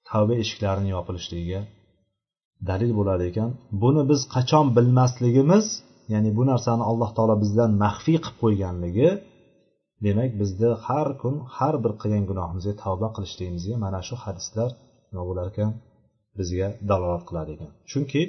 tavba 0.08 0.34
eshiklarini 0.42 0.90
yopilishligiga 0.96 1.60
dalil 2.68 2.92
bo'ladi 2.98 3.24
ekan. 3.30 3.50
Buni 3.82 4.02
biz 4.10 4.20
qachon 4.34 4.66
bilmasligimiz 4.76 5.66
ya'ni 6.12 6.30
bu 6.38 6.42
narsani 6.50 6.84
alloh 6.90 7.10
taolo 7.16 7.36
bizdan 7.44 7.70
maxfiy 7.84 8.18
qilib 8.24 8.36
qo'yganligi 8.42 9.08
demak 10.04 10.30
bizni 10.40 10.70
har 10.86 11.08
kun 11.22 11.34
har 11.56 11.74
bir 11.84 11.92
qilgan 12.00 12.24
gunohimizga 12.30 12.74
tavba 12.82 13.08
qilishligimizga 13.16 13.74
mana 13.84 14.00
shu 14.08 14.14
hadislar 14.24 14.70
nima 15.10 15.24
bo'lar 15.28 15.46
ekan? 15.52 15.70
Bizga 16.38 16.66
dalolat 16.90 17.22
qiladi 17.28 17.50
ekan. 17.56 17.70
Chunki 17.90 18.22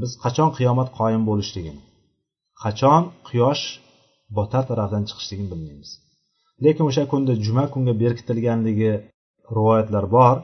biz 0.00 0.10
qachon 0.24 0.50
qiyomat 0.58 0.88
qoyim 0.98 1.22
bo'lishligini 1.30 1.82
qachon 2.62 3.02
quyosh 3.28 3.64
botar 4.38 4.64
tarafdan 4.70 5.02
chiqishligini 5.08 5.48
bilmaymiz. 5.52 5.90
Lekin 6.64 6.84
o'sha 6.90 7.04
kunda 7.12 7.32
juma 7.46 7.64
kunga 7.74 7.94
berkitilganligi 8.02 8.92
rivoyatlar 9.56 10.04
bor. 10.16 10.36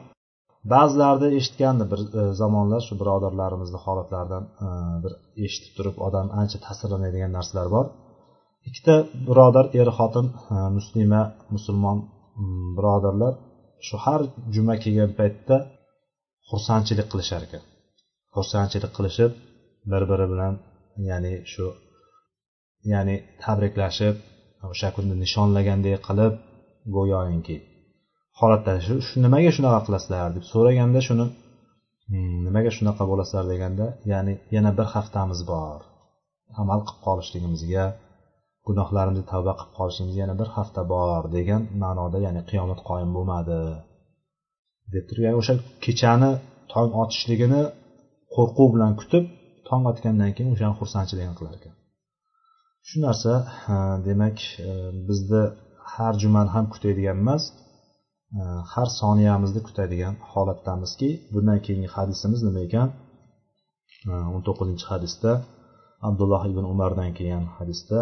Ba'zilarida 0.73 1.27
eshitgandi 1.39 1.85
bir 1.91 2.01
e, 2.19 2.23
zamonlar 2.41 2.81
shu 2.87 2.93
birodarlarimizni 3.01 3.79
holatlaridan 3.85 4.43
e, 4.65 4.67
bir 5.03 5.13
eshitib 5.45 5.71
turib 5.77 5.97
odam 6.07 6.27
ancha 6.41 6.57
ta'sirlanadigan 6.65 7.31
narsalar 7.37 7.67
bor. 7.75 7.85
Ikkita 8.67 8.95
birodar 9.27 9.65
er 9.79 9.89
xotin 9.97 10.27
muslima 10.77 11.21
musulmon 11.55 11.97
mm, 12.39 12.69
birodarlar 12.77 13.33
shu 13.87 13.95
har 14.05 14.21
juma 14.55 14.75
kelgan 14.83 15.11
paytda 15.19 15.57
xursandchilik 16.49 17.07
qilishar 17.11 17.41
ekan. 17.47 17.63
Xursandchilik 18.35 18.91
qilishib 18.97 19.31
bir 19.91 20.03
biri 20.11 20.25
bilan 20.33 20.53
ya'ni 21.09 21.33
shu 21.51 21.65
ya'ni 22.91 23.15
tabriklashib 23.43 24.15
o'sha 24.71 24.89
kunni 24.95 25.15
nishonlagandek 25.23 25.99
qilib 26.07 26.33
go'yoinki 26.95 27.57
holatda 28.39 28.73
shu 28.85 29.15
nimaga 29.25 29.51
shunaqa 29.57 29.79
qilasizlar 29.87 30.29
deb 30.35 30.45
so'raganda 30.51 30.99
shuni 31.07 31.25
hmm, 32.09 32.37
nimaga 32.47 32.71
shunaqa 32.77 33.03
bo'lasizlar? 33.11 33.45
deganda 33.53 33.85
ya'ni 34.11 34.33
yana 34.55 34.71
bir 34.77 34.87
haftamiz 34.93 35.39
bor 35.51 35.79
amal 36.61 36.79
qilib 36.87 37.01
qolishligimizga 37.07 37.85
gunohlarimizni 38.67 39.25
tavba 39.33 39.53
qilib 39.59 39.73
qolishimizga 39.79 40.19
yana 40.23 40.35
bir 40.41 40.49
hafta 40.57 40.81
bor 40.93 41.21
degan 41.37 41.61
ma'noda 41.83 42.17
ya'ni 42.25 42.41
qiyomat 42.49 42.79
qoyim 42.89 43.09
bo'lmadi. 43.15 43.59
Deb 44.93 45.03
turib 45.09 45.23
ya'ni 45.25 45.37
o'sha 45.41 45.53
kechani 45.85 46.31
tong 46.73 46.91
otishligini 47.03 47.61
qo'rquv 48.35 48.67
bilan 48.75 48.93
kutib 49.01 49.23
tong 49.69 49.83
otgandan 49.91 50.31
keyin 50.35 50.49
o'shani 50.55 50.75
xursandchiligini 50.79 51.35
qilar 51.39 51.53
ekan. 51.59 51.73
Shu 52.87 52.97
narsa 53.05 53.33
demak 54.07 54.37
e, 54.67 54.69
bizni 55.07 55.43
har 55.93 56.13
jumani 56.21 56.49
ham 56.55 56.65
kutadigan 56.73 57.17
emas 57.23 57.43
e, 58.39 58.41
har 58.73 58.87
soniyamizni 59.01 59.61
kutadigan 59.67 60.15
holatdamizki 60.31 61.09
bundan 61.33 61.59
keyingi 61.65 61.89
hadisimiz 61.95 62.39
nima 62.47 62.61
ekan? 62.67 62.87
E, 64.09 64.11
o'n 64.33 64.41
to'qqizinchi 64.47 64.85
hadisda 64.91 65.31
abdulloh 66.07 66.43
ibn 66.51 66.65
umardan 66.73 67.09
kelgan 67.17 67.45
hadisda 67.57 67.99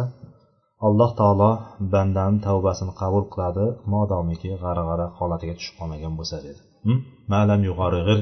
alloh 0.86 1.12
taolo 1.20 1.52
bandani 1.94 2.38
tavbasini 2.48 2.94
qabul 3.02 3.24
qiladi 3.34 3.66
modomiki 3.94 4.50
g'ara 4.64 4.84
g'ara 4.90 5.08
holatiga 5.20 5.54
tushib 5.60 5.76
qolmagan 5.80 6.14
bo'lsa 6.20 6.38
dedi. 6.46 6.62
Hm? 6.86 7.00
Malam 7.34 7.62
yuqorig'ir 7.70 8.20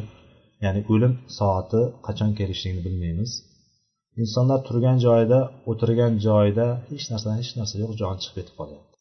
ya'ni 0.65 0.81
o'lim 0.93 1.13
soati 1.37 1.81
qachon 2.07 2.31
kelishligini 2.39 2.81
bilmaymiz. 2.87 3.31
Insonlar 4.21 4.59
turgan 4.67 4.97
joyida 5.05 5.39
o'tirgan 5.71 6.13
joyida 6.27 6.67
hech 6.91 7.05
narsa 7.11 7.29
hech 7.39 7.51
narsa 7.59 7.75
yo'q 7.83 7.91
jon 8.01 8.15
chiqib 8.21 8.35
ketib 8.39 8.55
qolyapti 8.61 8.95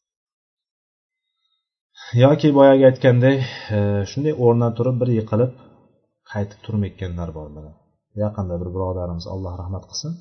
yoki 2.23 2.49
boyagi 2.59 2.85
aytganday 2.91 3.37
e, 3.77 3.79
shunday 4.11 4.35
o'rnidan 4.45 4.73
turib 4.79 4.97
bir 5.03 5.09
yiqilib 5.19 5.53
qaytib 6.33 6.61
turmayotganlar 6.67 7.29
bor 7.39 7.49
mana. 7.57 7.73
Yaqinda 8.23 8.55
bir 8.63 8.69
birodarimiz 8.75 9.27
alloh 9.35 9.55
rahmat 9.63 9.85
qilsin. 9.91 10.13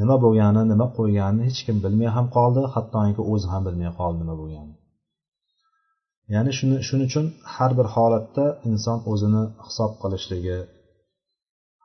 Nima 0.00 0.16
bo'lgani 0.24 0.62
nima 0.72 0.86
qo'yganini 0.98 1.42
hech 1.48 1.60
kim 1.66 1.76
bilmay 1.84 2.08
ham 2.16 2.26
qoldi 2.36 2.62
hattoki 2.74 3.22
o'zi 3.32 3.46
ham 3.52 3.62
bilmay 3.68 3.90
qoldi 4.00 4.18
nima 4.22 4.34
bo'lganini 4.40 4.76
ya'ni 6.34 6.50
shuni 6.58 6.76
shuning 6.88 7.08
uchun 7.10 7.26
har 7.54 7.70
bir 7.78 7.86
holatda 7.94 8.44
inson 8.70 8.98
o'zini 9.12 9.42
hisob 9.66 9.92
qilishligi 10.02 10.58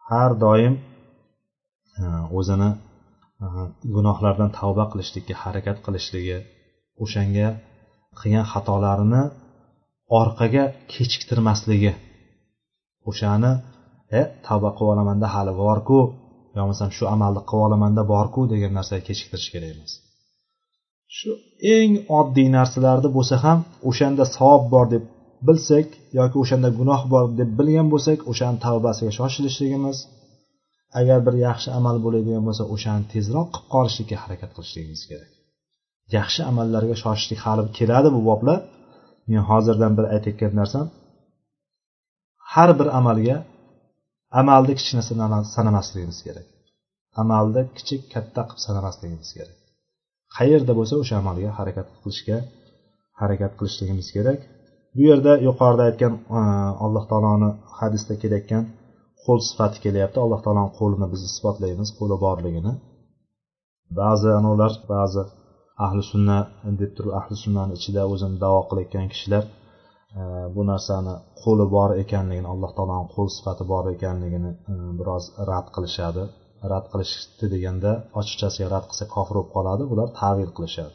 har 0.09 0.31
doim 0.45 0.73
e, 2.01 2.03
o'zini 2.37 2.69
e, 3.43 3.45
gunohlardan 3.95 4.49
tavba 4.59 4.85
qilishlikka 4.91 5.35
harakat 5.43 5.77
qilishligi 5.85 6.37
o'shanga 7.03 7.47
qilgan 8.19 8.45
xatolarini 8.51 9.23
orqaga 10.19 10.63
kechiktirmasligi. 10.91 11.93
O'shani 13.09 13.51
e 14.19 14.21
tavba 14.47 14.69
qilib 14.77 14.91
olamanda 14.93 15.27
hali 15.35 15.53
borku 15.63 15.99
bo'lmasam 16.55 16.89
shu 16.97 17.03
amalni 17.15 17.41
qilib 17.49 17.65
olamanda 17.67 18.03
borku 18.13 18.41
degan 18.53 18.71
narsaga 18.77 19.03
kechiktirish 19.09 19.49
kerak 19.53 19.71
emas. 19.75 19.93
Shu 21.17 21.31
eng 21.77 21.93
oddiy 22.19 22.47
narsalarni 22.57 23.09
bo'lsa 23.17 23.35
ham 23.45 23.59
o'shanda 23.89 24.25
savob 24.35 24.63
bor 24.73 24.85
deb 24.93 25.03
bilsak 25.47 25.87
yoki 26.19 26.37
o'shanda 26.43 26.69
gunoh 26.79 27.01
bor 27.13 27.25
deb 27.39 27.49
bilgan 27.59 27.87
bo'lsak 27.93 28.19
o'shani 28.31 28.57
tavbasiga 28.65 29.11
shoshilishligimiz 29.19 29.97
agar 30.99 31.19
bir 31.25 31.35
yaxshi 31.47 31.69
amal 31.79 31.97
bo'ladigan 32.05 32.43
bo'lsa 32.47 32.63
o'shani 32.75 33.03
tezroq 33.13 33.47
qilib 33.53 33.67
qolishlikka 33.73 34.17
harakat 34.23 34.51
qilishligimiz 34.55 35.01
kerak. 35.09 35.31
Yaxshi 36.17 36.41
amallarga 36.51 36.95
shoshishlik 37.03 37.39
hali 37.45 37.61
keladi 37.77 38.09
bu 38.15 38.21
boblar 38.29 38.59
men 39.29 39.43
hozirdan 39.49 39.91
bir 39.97 40.05
aytayotgan 40.15 40.53
narsam 40.61 40.85
har 42.53 42.69
bir 42.79 42.87
amalga 42.99 43.37
amalni 44.39 44.73
kichkina 44.79 45.03
sanamasligimiz 45.55 46.19
kerak. 46.25 46.47
Amalni 47.21 47.61
kichik 47.77 48.01
katta 48.13 48.41
qilib 48.49 48.61
sanamasligimiz 48.65 49.29
kerak. 49.37 49.57
Qayerda 50.37 50.73
bo'lsa 50.79 50.93
o'sha 51.01 51.15
amalga 51.21 51.49
harakat 51.59 51.87
qilishga 52.01 52.37
harakat 53.21 53.51
qilishligimiz 53.59 54.07
kerak. 54.15 54.39
Bu 54.95 55.01
yerda 55.09 55.33
yuqorida 55.47 55.83
aytgan 55.89 56.13
e, 56.37 56.41
alloh 56.85 57.03
taoloni 57.11 57.49
hadisda 57.79 58.13
kelayotgan 58.21 58.63
qo'l 59.25 59.39
sifati 59.49 59.77
kelyapti. 59.85 60.17
Alloh 60.25 60.39
taoloni 60.45 60.71
qo'lini 60.79 61.07
biz 61.13 61.21
isbotlaymiz 61.29 61.89
qo'li 61.99 62.15
borligini. 62.25 62.73
Ba'zi 63.99 64.29
anavlar 64.39 64.73
ba'zi 64.93 65.23
ahli 65.85 66.03
sunna 66.11 66.37
deb 66.81 66.91
turib 66.97 67.13
ahli 67.19 67.35
sunnani 67.43 67.73
ichida 67.79 68.01
o'zini 68.13 68.37
davo 68.43 68.59
qilayotgan 68.69 69.07
kishilar 69.13 69.43
bu 70.54 70.62
narsani 70.70 71.14
qo'li 71.42 71.66
bor 71.74 71.90
ekanligini 72.02 72.48
alloh 72.54 72.70
taoloni 72.76 73.08
qo'l 73.14 73.28
sifati 73.36 73.64
bor 73.72 73.84
ekanligini 73.94 74.50
e, 74.72 74.74
biroz 74.98 75.24
rad 75.50 75.66
qilishadi 75.74 76.22
rad 76.72 76.86
qilishdi 76.92 77.46
deganda 77.54 77.92
ochiqchasiga 78.20 78.68
rad 78.74 78.84
qilsa 78.90 79.04
kofir 79.14 79.34
bo'lib 79.36 79.50
qoladi 79.56 79.82
bular 79.90 80.08
tavil 80.20 80.50
qilishadi 80.56 80.94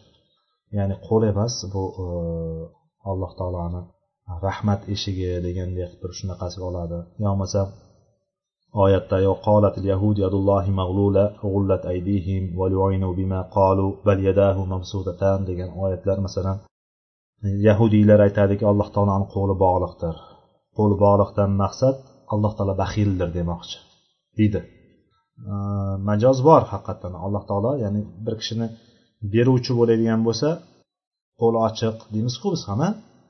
ya'ni 0.78 0.96
qo'l 1.08 1.24
emas 1.32 1.54
bu 1.74 1.84
e, 2.04 2.06
alloh 3.12 3.32
taoloni 3.40 3.82
rahmat 4.48 4.82
eshigi 4.96 5.30
degandek 5.48 5.92
bir 6.02 6.12
shunaqasiga 6.20 6.66
oladi 6.72 6.98
yo 7.22 7.28
bo'lmasa 7.32 7.62
oyatda 8.84 9.18
qolat 9.48 9.76
اليهود 9.82 10.16
يد 10.26 10.34
الله 10.42 10.66
مغلولة 10.82 11.26
غلت 11.54 11.84
أيديهم 11.94 12.44
ولعنوا 12.60 13.14
بما 13.20 13.40
قالوا 13.58 13.92
بل 14.06 14.18
يداه 14.28 14.58
مبسوطتان 14.74 15.40
degan 15.50 15.70
oyatlar 15.84 16.18
masalan 16.28 16.58
yahudiylar 17.43 18.21
aytadiki 18.27 18.65
alloh 18.71 18.89
taoloni 18.95 19.27
qo'li 19.35 19.55
bog'liqdir. 19.65 20.17
Qo'li 20.77 20.97
bog'liqdan 21.05 21.51
maqsad 21.63 21.97
alloh 22.35 22.53
taolo 22.59 22.75
baxildir 22.83 23.29
demoqchi 23.39 23.77
deydi. 24.39 24.61
Majoz 26.09 26.39
bor 26.49 26.63
haqiqatdan 26.73 27.15
alloh 27.25 27.43
taolo 27.49 27.73
ya'ni 27.85 28.01
bir 28.27 28.35
kishini 28.41 28.67
beruvchi 29.33 29.73
bo'ladigan 29.79 30.21
bo'lsa 30.27 30.49
qo'li 31.41 31.59
ochiq 31.69 31.97
deymizku 32.15 32.47
biz 32.55 32.63
ham 32.69 32.81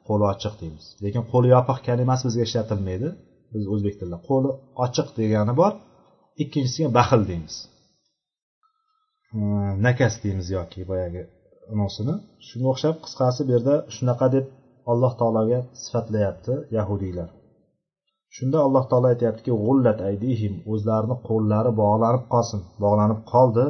qo'li 0.08 0.24
ochiq 0.32 0.54
deymiz. 0.62 0.84
Lekin 1.04 1.22
qo'li 1.32 1.48
yopiq 1.56 1.78
kalimasi 1.88 2.22
bizga 2.28 2.42
ishlatilmaydi. 2.48 3.08
Biz 3.52 3.62
o'zbek 3.74 3.94
tilida 4.00 4.18
qo'li 4.28 4.50
ochiq 4.84 5.08
degani 5.18 5.52
bor 5.60 5.72
ikkinchisiga 6.42 6.88
baxil 6.98 7.22
deymiz. 7.30 7.54
Nakas 9.86 10.14
deymiz 10.24 10.48
yoki 10.56 10.80
boyagi. 10.90 11.22
Anosini. 11.72 12.14
Shunga 12.46 12.68
o'xshab 12.74 12.96
qisqasi 13.04 13.40
bu 13.46 13.50
yerda 13.56 13.74
shunaqa 13.96 14.26
deb 14.36 14.46
alloh 14.92 15.12
taologa 15.20 15.58
sifatlayapti 15.82 16.54
yahudiylar. 16.76 17.28
Shunda 18.36 18.58
alloh 18.66 18.84
taolo 18.90 19.06
aytyaptiki 19.14 19.52
g'ullat 19.64 19.98
aydihim 20.10 20.54
o'zlarini 20.72 21.16
qo'llari 21.28 21.70
bog'lanib 21.82 22.24
qolsin 22.34 22.60
bog'lanib 22.84 23.20
qoldi. 23.32 23.64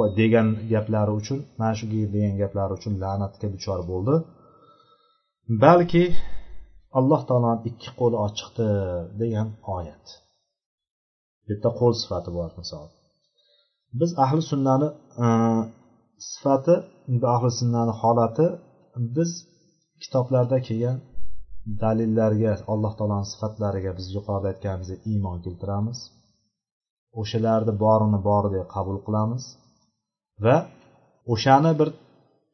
Va 0.00 0.06
degan 0.20 0.48
gaplari 0.72 1.12
uchun 1.20 1.38
mana 1.58 1.74
shu 1.78 1.84
degan 2.14 2.34
gaplari 2.42 2.72
uchun 2.78 2.92
la'natga 3.02 3.46
duchor 3.54 3.80
bo'ldi. 3.90 4.14
Balki 5.64 6.04
alloh 6.98 7.20
taoloni 7.28 7.60
ikki 7.70 7.90
qo'li 8.00 8.16
ochiqdir 8.26 8.72
degan 9.20 9.48
oyat. 9.76 10.04
Bu 11.44 11.48
yerda 11.52 11.70
qo'l 11.80 11.94
sifati 12.02 12.30
bor 12.38 12.50
misol. 12.60 12.86
Biz 14.00 14.10
ahli 14.24 14.42
sunnani 14.50 14.88
sifati 16.30 16.74
ahli 17.34 17.50
sunnani 17.60 17.92
holati 18.00 18.46
biz 19.16 19.30
kitoblarda 20.02 20.58
kelgan 20.68 20.98
dalillarga 21.82 22.52
alloh 22.72 22.92
taoloni 22.98 23.26
sifatlariga 23.32 23.90
biz 23.98 24.06
yuqorida 24.16 24.48
aytganimizdek 24.52 25.00
iymon 25.12 25.38
keltiramiz. 25.44 25.98
O'shalarni 27.20 27.72
borini 27.84 28.20
boridek 28.30 28.66
qabul 28.74 28.98
qilamiz 29.06 29.42
va 30.44 30.56
o'shani 31.32 31.72
bir 31.80 31.88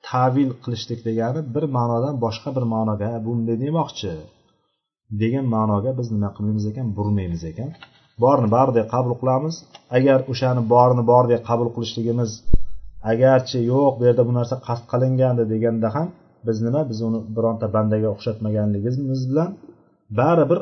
tavil 0.08 0.50
qilishlik 0.62 1.00
degani 1.08 1.40
bir 1.54 1.64
ma'nodan 1.76 2.14
boshqa 2.24 2.50
bir 2.56 2.64
ma'noga 2.74 3.10
bunday 3.26 3.56
demoqchi 3.64 4.12
degan 5.22 5.46
ma'noga 5.56 5.90
biz 5.98 6.06
nima 6.14 6.30
qilmaymiz 6.36 6.64
ekan 6.70 6.86
burmaymiz 6.96 7.42
ekan. 7.50 7.70
Borini 8.22 8.48
baridek 8.56 8.86
qabul 8.94 9.14
qilamiz. 9.20 9.54
Agar 9.96 10.18
o'shani 10.32 10.62
borini 10.74 11.02
boridek 11.12 11.40
qabul 11.48 11.68
qilishligimiz 11.74 12.32
agarchi 13.10 13.58
yo'q 13.72 13.92
bu 13.98 14.02
yerda 14.08 14.22
bu 14.28 14.32
narsa 14.38 14.56
qasd 14.66 14.84
qilingandi 14.92 15.44
deganda 15.52 15.88
ham 15.96 16.08
biz 16.46 16.56
nima 16.66 16.82
biz 16.90 16.98
uni 17.08 17.20
bironta 17.36 17.66
bandaga 17.76 18.08
o'xshatmaganligimiz 18.14 19.20
bilan 19.30 19.50
baribir 20.20 20.60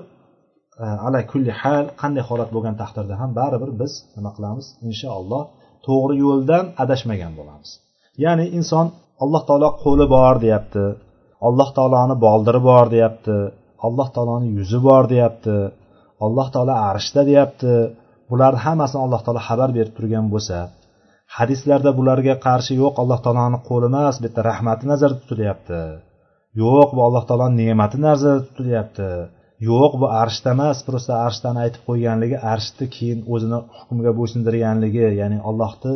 e, 0.84 0.86
ala 1.06 1.20
kulli 1.30 1.52
hal 1.62 1.84
qanday 2.00 2.24
holat 2.30 2.50
bo'lgan 2.54 2.74
taqdirda 2.82 3.14
ham 3.20 3.30
baribir 3.40 3.70
biz 3.80 3.92
nima 4.16 4.30
qilamiz? 4.36 4.66
Inshaalloh 4.88 5.42
to'g'ri 5.86 6.14
yo'ldan 6.24 6.64
adashmagan 6.82 7.32
bo'lamiz. 7.38 7.70
Ya'ni 8.24 8.46
inson 8.58 8.86
alloh 9.24 9.42
taolo 9.48 9.68
qo'li 9.84 10.06
bor 10.16 10.34
deyapti 10.44 10.84
alloh 11.48 11.68
taoloni 11.76 12.16
boldiri 12.26 12.60
bor 12.70 12.86
deyapti 12.94 13.36
alloh 13.86 14.08
taoloni 14.14 14.48
yuzi 14.58 14.78
bor 14.88 15.04
deyapti 15.12 15.56
alloh 16.26 16.46
taolo 16.54 16.74
arshda 16.90 17.20
deyapti. 17.30 17.72
Bularni 18.30 18.60
hammasini 18.66 19.00
alloh 19.06 19.20
taolo 19.24 19.40
xabar 19.48 19.70
berib 19.76 19.92
turgan 19.98 20.26
bo'lsa 20.34 20.58
hadislarda 21.36 21.90
bularga 21.98 22.34
qarshi 22.46 22.72
yo'q 22.82 22.94
alloh 23.02 23.18
taoloni 23.24 23.58
qo'li 23.68 23.86
emas 23.92 24.16
bu 24.20 24.24
yerda 24.28 24.42
rahmati 24.50 24.84
nazarda 24.92 25.18
tutilyapti. 25.22 25.80
Yo'q 26.62 26.88
bu 26.96 27.00
alloh 27.08 27.24
taoloni 27.28 27.56
ne'mati 27.62 27.98
nazarda 28.06 28.42
tutilyapti. 28.48 29.10
Yo'q 29.70 29.92
bu 30.00 30.06
arshda 30.22 30.50
emas 30.56 30.78
просто 30.88 31.12
arshdani 31.26 31.58
aytib 31.64 31.82
qo'yganligi 31.88 32.36
arshni 32.52 32.86
keyin 32.96 33.20
o'zini 33.32 33.58
hukmiga 33.78 34.12
bo'ysundirganligi 34.18 35.04
ya'ni 35.20 35.38
allohni 35.48 35.94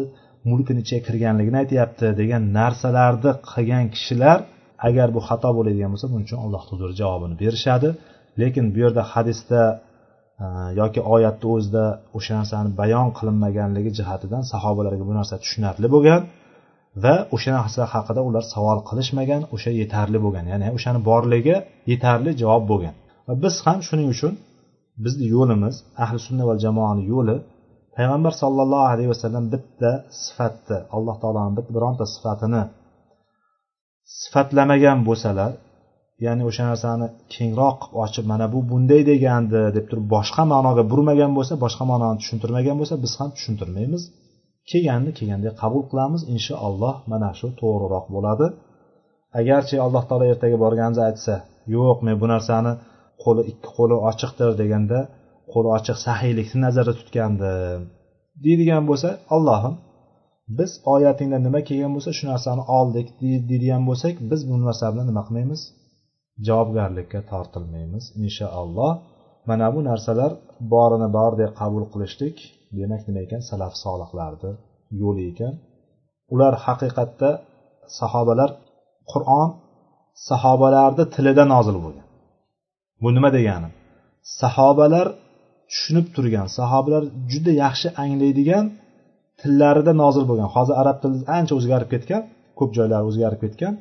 mulkini 0.50 0.80
ichiga 0.84 1.00
kirganligini 1.06 1.58
aytyapti 1.62 2.06
degan 2.20 2.42
narsalarni 2.58 3.30
qilgan 3.52 3.86
kishilar 3.94 4.38
agar 4.88 5.08
bu 5.16 5.20
xato 5.28 5.50
bo'ladigan 5.58 5.90
bo'lsa 5.92 6.06
buning 6.10 6.26
uchun 6.28 6.40
alloh 6.44 6.62
huzurida 6.68 6.96
javobini 7.02 7.34
berishadi. 7.42 7.88
Lekin 8.40 8.64
bu 8.74 8.78
yerda 8.84 9.02
hadisda 9.12 9.60
Э, 10.42 10.46
yoki 10.80 11.00
oyatni 11.14 11.46
o'zida 11.54 11.84
o'sha 12.16 12.32
narsani 12.38 12.70
bayon 12.80 13.08
qilinmaganligi 13.18 13.90
jihatidan 13.98 14.42
sahobalarga 14.52 15.04
bu 15.10 15.14
narsa 15.18 15.34
tushunarli 15.42 15.88
bo'lgan 15.94 16.22
va 17.04 17.14
o'sha 17.34 17.50
narsa 17.58 17.82
haqida 17.94 18.20
ular 18.28 18.44
savol 18.54 18.78
qilishmagan 18.88 19.42
o'sha 19.54 19.70
yetarli 19.80 20.18
bo'lgan. 20.24 20.44
Ya'ni 20.52 20.68
o'shani 20.76 21.00
borligi 21.10 21.56
yetarli 21.92 22.30
javob 22.42 22.64
bo'lgan. 22.70 22.94
Va 23.28 23.34
biz 23.44 23.54
ham 23.66 23.78
shuning 23.88 24.08
uchun 24.14 24.32
bizni 25.04 25.26
yo'limiz 25.34 25.74
ahli 26.04 26.18
sunna 26.26 26.44
va 26.50 26.54
jamoani 26.64 27.02
yo'li 27.12 27.36
payg'ambar 27.96 28.32
sollallohu 28.42 28.86
alayhi 28.94 29.10
vasallam 29.14 29.44
bitta 29.54 29.90
sifatni 30.24 30.78
alloh 30.96 31.16
taoloni 31.22 31.62
bironta 31.76 32.04
sifatini 32.14 32.62
sifatlamagan 34.22 34.98
bo'lsalar 35.08 35.50
ya'ni 36.24 36.42
o'sha 36.48 36.64
narsani 36.70 37.06
kengroq 37.34 37.76
qilib 37.82 37.96
ochib 38.04 38.24
mana 38.32 38.46
bu 38.54 38.58
bunday 38.70 39.02
degandi 39.10 39.60
deb 39.76 39.84
turib 39.90 40.06
boshqa 40.16 40.42
ma'noga 40.52 40.82
burmagan 40.92 41.32
bo'lsa 41.38 41.54
boshqa 41.64 41.84
ma'noni 41.92 42.16
tushuntirmagan 42.20 42.76
bo'lsa 42.80 42.94
biz 43.04 43.12
ham 43.18 43.30
tushuntirmaymiz. 43.36 44.02
Kelganni 44.70 45.10
kelgandek 45.18 45.54
qabul 45.62 45.82
qilamiz 45.90 46.22
inshaalloh 46.34 46.94
mana 47.12 47.30
shu 47.38 47.48
to'g'riroq 47.60 48.06
bo'ladi. 48.14 48.46
Agarchi 49.40 49.76
alloh 49.86 50.02
taolo 50.08 50.24
ertaga 50.32 50.56
borganimizda 50.64 51.02
aytsa 51.10 51.34
yo'q 51.74 51.98
men 52.06 52.16
bu 52.22 52.26
narsani 52.34 52.72
qo'li 53.22 53.42
ikki 53.50 53.68
qo'li 53.76 53.96
ochiqdir 54.10 54.50
deganda 54.60 54.98
qo'li 55.52 55.68
ochiq 55.76 55.96
sahiylikni 56.06 56.58
nazarda 56.66 56.94
tutgandim 57.00 57.80
deydigan 58.44 58.82
bo'lsa 58.90 59.08
allohim 59.34 59.74
biz 60.58 60.70
oyatingda 60.94 61.38
nima 61.46 61.60
kelgan 61.68 61.92
bo'lsa 61.96 62.10
shu 62.18 62.24
narsani 62.32 62.62
oldik 62.78 63.06
deydigan 63.50 63.82
bo'lsak 63.88 64.14
biz 64.30 64.40
bu 64.48 64.54
narsa 64.66 64.86
bilan 64.92 65.06
nima 65.10 65.22
qilmaymiz? 65.26 65.60
Javobgarlikka 66.48 67.20
tortilmaymiz 67.30 68.04
inshaalloh. 68.24 68.92
Mana 69.48 69.66
bu 69.74 69.80
narsalar 69.90 70.32
borini 70.74 71.08
bordek 71.18 71.50
qabul 71.60 71.84
qilishlik 71.92 72.36
demak 72.78 73.02
nima 73.08 73.20
ekan? 73.26 73.40
Salaf 73.50 73.74
solihlarni 73.84 74.50
yo'li 75.02 75.22
ekan. 75.32 75.54
Ular 76.34 76.54
haqiqatda 76.66 77.30
sahobalar 78.00 78.50
qur'on 79.12 79.48
sahobalarni 80.30 81.04
tilida 81.14 81.44
nozil 81.54 81.76
bo'lgan. 81.84 82.06
Bu 83.02 83.08
nima 83.16 83.30
degani? 83.36 83.68
Sahobalar 84.40 85.06
tushunib 85.70 86.06
turgan 86.14 86.48
sahobalar 86.58 87.02
juda 87.30 87.52
yaxshi 87.64 87.88
anglaydigan 88.04 88.64
tillarida 89.40 89.92
nozil 90.02 90.24
bo'lgan. 90.30 90.48
Hozir 90.56 90.74
arab 90.82 90.96
tili 91.02 91.16
ancha 91.38 91.52
o'zgarib 91.58 91.88
ketgan 91.94 92.22
ko'p 92.58 92.70
joylari 92.76 93.04
o'zgarib 93.10 93.40
ketgan. 93.44 93.74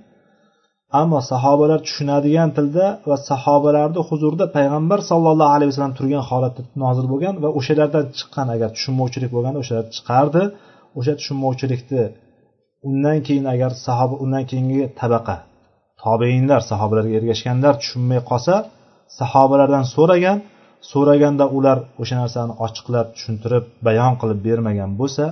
Ammo 1.02 1.20
sahobalar 1.32 1.80
tushunadigan 1.88 2.50
tilda 2.58 2.86
va 3.10 3.18
sahobalarni 3.30 4.02
huzurida 4.10 4.46
payg'ambar 4.56 5.00
sollallohu 5.12 5.52
alayhi 5.56 5.70
vasallam 5.72 5.96
turgan 6.00 6.24
holatda 6.30 6.62
nozil 6.84 7.06
bo'lgan 7.14 7.36
va 7.44 7.50
o'shalardan 7.60 8.06
chiqqan 8.18 8.48
agar 8.56 8.70
tushunmovchilik 8.76 9.32
bo'lganda 9.36 9.60
o'shalar 9.64 9.86
chiqardi. 9.96 10.44
O'sha 11.00 11.14
tushunmovchilikni 11.20 12.04
undan 12.90 13.18
keyin 13.28 13.46
agar 13.54 13.72
sahoba 13.86 14.16
undan 14.24 14.44
keyingi 14.50 14.82
tabaqa 15.02 15.36
tobeinlar 16.04 16.62
sahobalarga 16.72 17.14
ergashganlar 17.20 17.74
tushunmay 17.82 18.22
qolsa 18.30 18.56
sahobalardan 19.20 19.86
so'ragan 19.96 20.38
so'raganda 20.92 21.46
ular 21.58 21.78
o'sha 22.02 22.16
narsani 22.22 22.54
ochiqlab 22.66 23.08
tushuntirib 23.16 23.64
bayon 23.88 24.14
qilib 24.22 24.40
bermagan 24.48 24.92
bo'lsa 25.00 25.26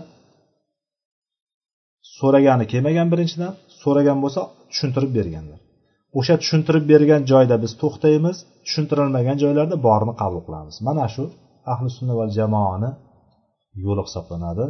so'ragani 2.17 2.65
kelmagan 2.71 3.07
birinchidan 3.13 3.53
so'ragan 3.81 4.17
bo'lsa 4.23 4.41
tushuntirib 4.70 5.12
berganlar 5.18 5.60
o'sha 6.18 6.34
tushuntirib 6.42 6.84
bergan 6.92 7.22
joyda 7.30 7.56
biz 7.64 7.72
to'xtaymiz 7.82 8.36
tushuntirilmagan 8.66 9.36
joylarda 9.42 9.76
borini 9.86 10.14
qabul 10.22 10.40
qilamiz 10.46 10.76
mana 10.88 11.04
shu 11.14 11.24
ahli 11.72 11.88
sunna 11.98 12.14
va 12.20 12.26
jamoani 12.38 12.90
yo'li 13.84 14.02
hisoblanadi 14.06 14.66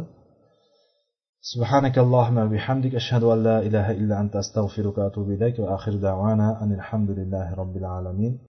سبحانك 1.53 1.97
اللهم 1.97 2.37
وبحمدك 2.37 2.95
أشهد 2.95 3.23
أن 3.23 3.43
لا 3.43 3.59
إله 3.67 3.91
إلا 3.91 4.21
أنت 4.21 4.35
أستغفرك 4.35 4.97
وأتوب 4.97 5.29
إليك 5.31 5.59
وآخر 5.59 5.93
دعوانا 5.95 6.63
أن 6.63 6.73
الحمد 6.73 7.09
لله 7.09 7.53
رب 7.53 7.77
العالمين 7.77 8.39